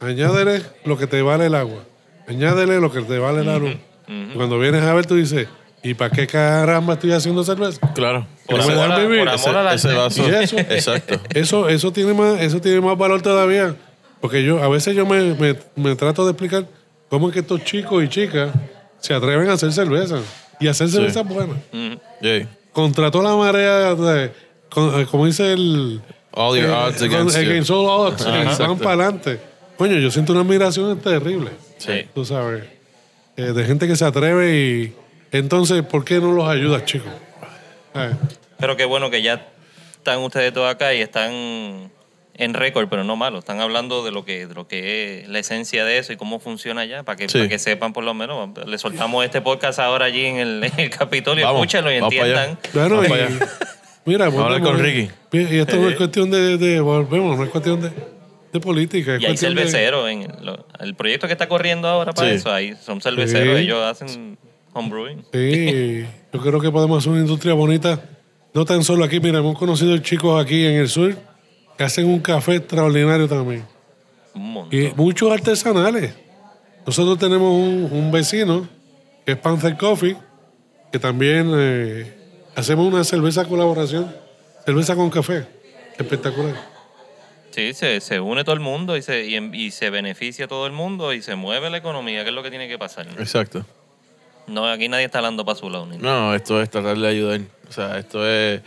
[0.01, 1.83] Añádele lo que te vale el agua.
[2.29, 3.77] Añádele lo que te vale la luz.
[4.09, 5.49] Y Cuando vienes a ver, tú dices,
[5.83, 7.81] ¿y para qué caramba estoy haciendo cerveza?
[7.95, 8.27] Claro.
[8.47, 9.19] Por amor, a- vivir.
[9.21, 10.21] por amor al Ese, ese arte.
[10.21, 10.29] vaso.
[10.29, 10.59] Y eso.
[10.59, 11.21] Exacto.
[11.31, 13.75] Eso, eso, tiene más, eso tiene más valor todavía.
[14.21, 16.67] Porque yo a veces yo me, me- me trato de explicar
[17.09, 18.51] cómo es que estos chicos y chicas
[19.01, 20.19] se atreven a hacer cerveza.
[20.61, 21.55] Y hacer cerveza buena.
[21.73, 22.01] Ujú.
[22.21, 22.49] Yeah.
[22.73, 24.33] Contra toda la marea, de-
[24.71, 26.01] con- eh, como dice el...
[26.33, 27.43] All your eh, odds con- against you.
[27.51, 29.41] against all odds, y van para adelante.
[29.79, 31.51] Coño, yo siento una admiración terrible.
[31.79, 32.07] Sí.
[32.15, 32.65] Tú sabes.
[33.37, 34.95] eh, de gente que se atreve y...
[35.33, 37.11] Entonces, ¿por qué no los ayudas, chicos?
[37.95, 38.13] Eh,
[38.59, 39.47] Pero qué bueno que ya
[39.97, 41.91] están ustedes todos acá y están
[42.39, 43.39] en récord, pero no malo.
[43.39, 46.39] Están hablando de lo que de lo que es la esencia de eso y cómo
[46.39, 47.39] funciona allá, para que, Sí.
[47.39, 48.51] para que sepan por lo menos.
[48.67, 52.13] Le soltamos este podcast ahora allí en el, en el Capitolio, Vamos, escúchenlo y vamos
[52.15, 52.59] entiendan.
[52.75, 53.49] Bueno, Vamos y, para allá.
[54.05, 55.11] mira, Vamos a hablar con Ricky.
[55.33, 57.91] Y esto no es cuestión de, de- volvemos, no es cuestión de,
[58.53, 59.17] de política.
[59.17, 60.09] Es Y hay de- cerveceros.
[60.09, 62.35] En lo- el proyecto que está corriendo ahora para Sí.
[62.37, 63.65] eso, ahí son cerveceros, Sí.
[63.65, 64.39] ellos hacen
[64.73, 65.25] homebrewing.
[65.33, 68.01] Sí, yo creo que podemos hacer una industria bonita.
[68.53, 71.15] No tan solo aquí, mira, hemos conocido chicos aquí en el sur
[71.77, 73.65] que hacen un café extraordinario también.
[74.35, 74.79] Un montón.
[74.81, 76.15] Y muchos artesanales.
[76.87, 78.69] Nosotros tenemos un, un vecino
[79.25, 80.17] que es Panther Coffee,
[80.93, 82.15] que también eh,
[82.55, 84.15] hacemos una cerveza colaboración,
[84.65, 85.47] cerveza con café.
[85.99, 86.55] Espectacular.
[87.51, 91.15] Sí, se, se une todo el mundo y se, y, se beneficia todo el mundo
[91.15, 93.07] y se mueve la economía, que es lo que tiene que pasar.
[93.19, 93.65] Exacto.
[94.47, 95.87] No, aquí nadie está hablando para su lado.
[95.87, 97.41] ni- No, esto es tratar de ayudar.
[97.69, 98.61] O sea, esto es,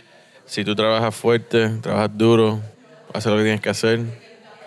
[0.44, 2.60] si tú trabajas fuerte, trabajas duro,
[3.14, 4.00] haces lo que tienes que hacer,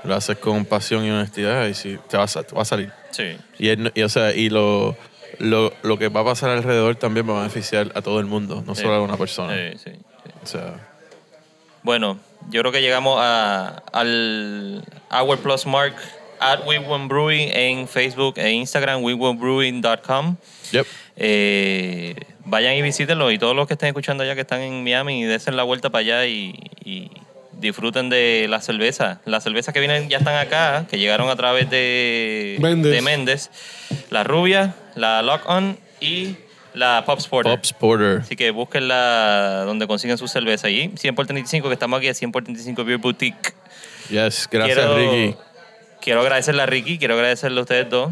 [0.03, 2.91] lo haces con pasión y honestidad y si te va a, te va a salir.
[3.11, 3.37] Sí.
[3.59, 4.95] Y, y, o sea, y lo,
[5.39, 8.63] lo, lo que va a pasar alrededor también va a beneficiar a todo el mundo,
[8.65, 9.53] no solo a una persona.
[9.55, 10.31] Sí, sí, sí.
[10.41, 10.75] O sea,
[11.83, 15.95] Bueno, yo creo que llegamos a, al Hour Plus Mark
[16.39, 20.35] at Wigwam Brewing en Facebook e Instagram, wigwambrewing.com.
[20.71, 20.85] yep.
[21.15, 22.15] Eh,
[22.45, 25.55] vayan y visítenlo y todos los que estén escuchando allá que están en Miami, desen
[25.55, 27.11] la vuelta para allá y, y
[27.59, 29.21] disfruten de la cerveza.
[29.25, 32.91] Las cervezas que vienen ya están acá, que llegaron a través de Méndez.
[32.91, 33.49] de Méndez.
[34.09, 36.35] La rubia, la Lock On y
[36.73, 37.53] la Pops Porter.
[37.53, 38.19] Pops Porter.
[38.21, 40.69] Así que búsquenla donde consiguen su cerveza.
[40.69, 43.53] Y 100 por 35, que estamos aquí a 100 por 35 Beer Boutique.
[44.09, 45.35] Yes, gracias quiero, Ricky.
[46.01, 48.11] Quiero agradecerle a Ricky, quiero agradecerle a ustedes dos.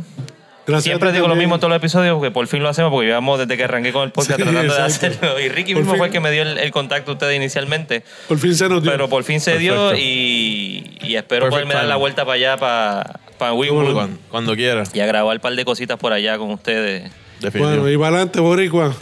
[0.68, 3.08] Gracias Siempre digo lo mismo en todos los episodios porque por fin lo hacemos porque
[3.08, 5.40] llevamos desde que arranqué con el podcast Sí, tratando de hacerlo.
[5.40, 5.98] Y Ricky Por mismo fin.
[5.98, 8.04] fue el que me dio el, el contacto a ustedes inicialmente.
[8.28, 8.92] Por fin se nos dio.
[8.92, 12.58] Pero por fin se dio y, y espero Perfect poderme dar la vuelta para allá,
[12.58, 14.84] para, para Wynwood, Cuando, cuando quiera.
[14.94, 17.12] y a grabar un par de cositas por allá con ustedes.
[17.40, 17.82] Definitivo.
[17.82, 18.96] Bueno, y para adelante, Boricua.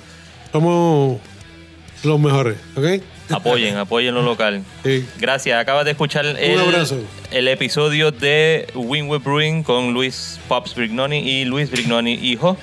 [0.53, 1.19] Somos
[2.03, 2.85] los mejores, ¿ok?
[3.33, 4.63] Apoyen, apoyen lo local.
[4.83, 5.05] Sí.
[5.17, 5.59] Gracias.
[5.59, 12.13] Acabas de escuchar el, episodio de Winwood Brewing con Luis Pops Brignoni y Luis Brignoni
[12.13, 12.57] hijo.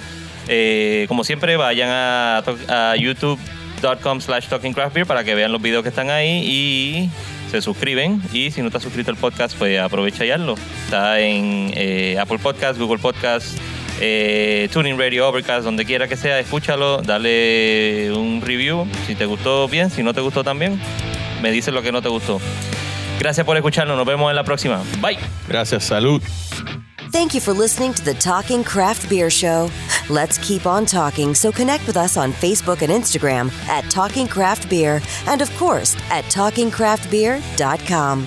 [0.49, 5.83] Eh, como siempre, vayan a, youtube.com slash talking craft beer para que vean los videos
[5.83, 7.11] que están ahí y
[7.51, 8.21] se suscriben.
[8.33, 10.57] Y si no estás suscrito al podcast, pues aprovecha y hazlo.
[10.85, 13.57] Está en eh, Apple Podcast, Google Podcast,
[14.01, 18.87] eh, Tuning Radio, Overcast, donde quiera que sea, escúchalo, dale un review.
[19.07, 20.81] Si te gustó bien, si no te gustó también,
[21.43, 22.41] me dices lo que no te gustó.
[23.19, 23.97] Gracias por escucharnos.
[23.97, 24.83] Nos vemos en la próxima.
[25.01, 25.19] Bye.
[25.49, 26.21] Gracias, salud.
[27.13, 29.71] Thank you for listening to the Talking Craft Beer Show.
[30.11, 34.69] Let's keep on talking, so connect with us on Facebook and Instagram at Talking Craft
[34.69, 38.27] Beer, and of course at TalkingCraftBeer.com.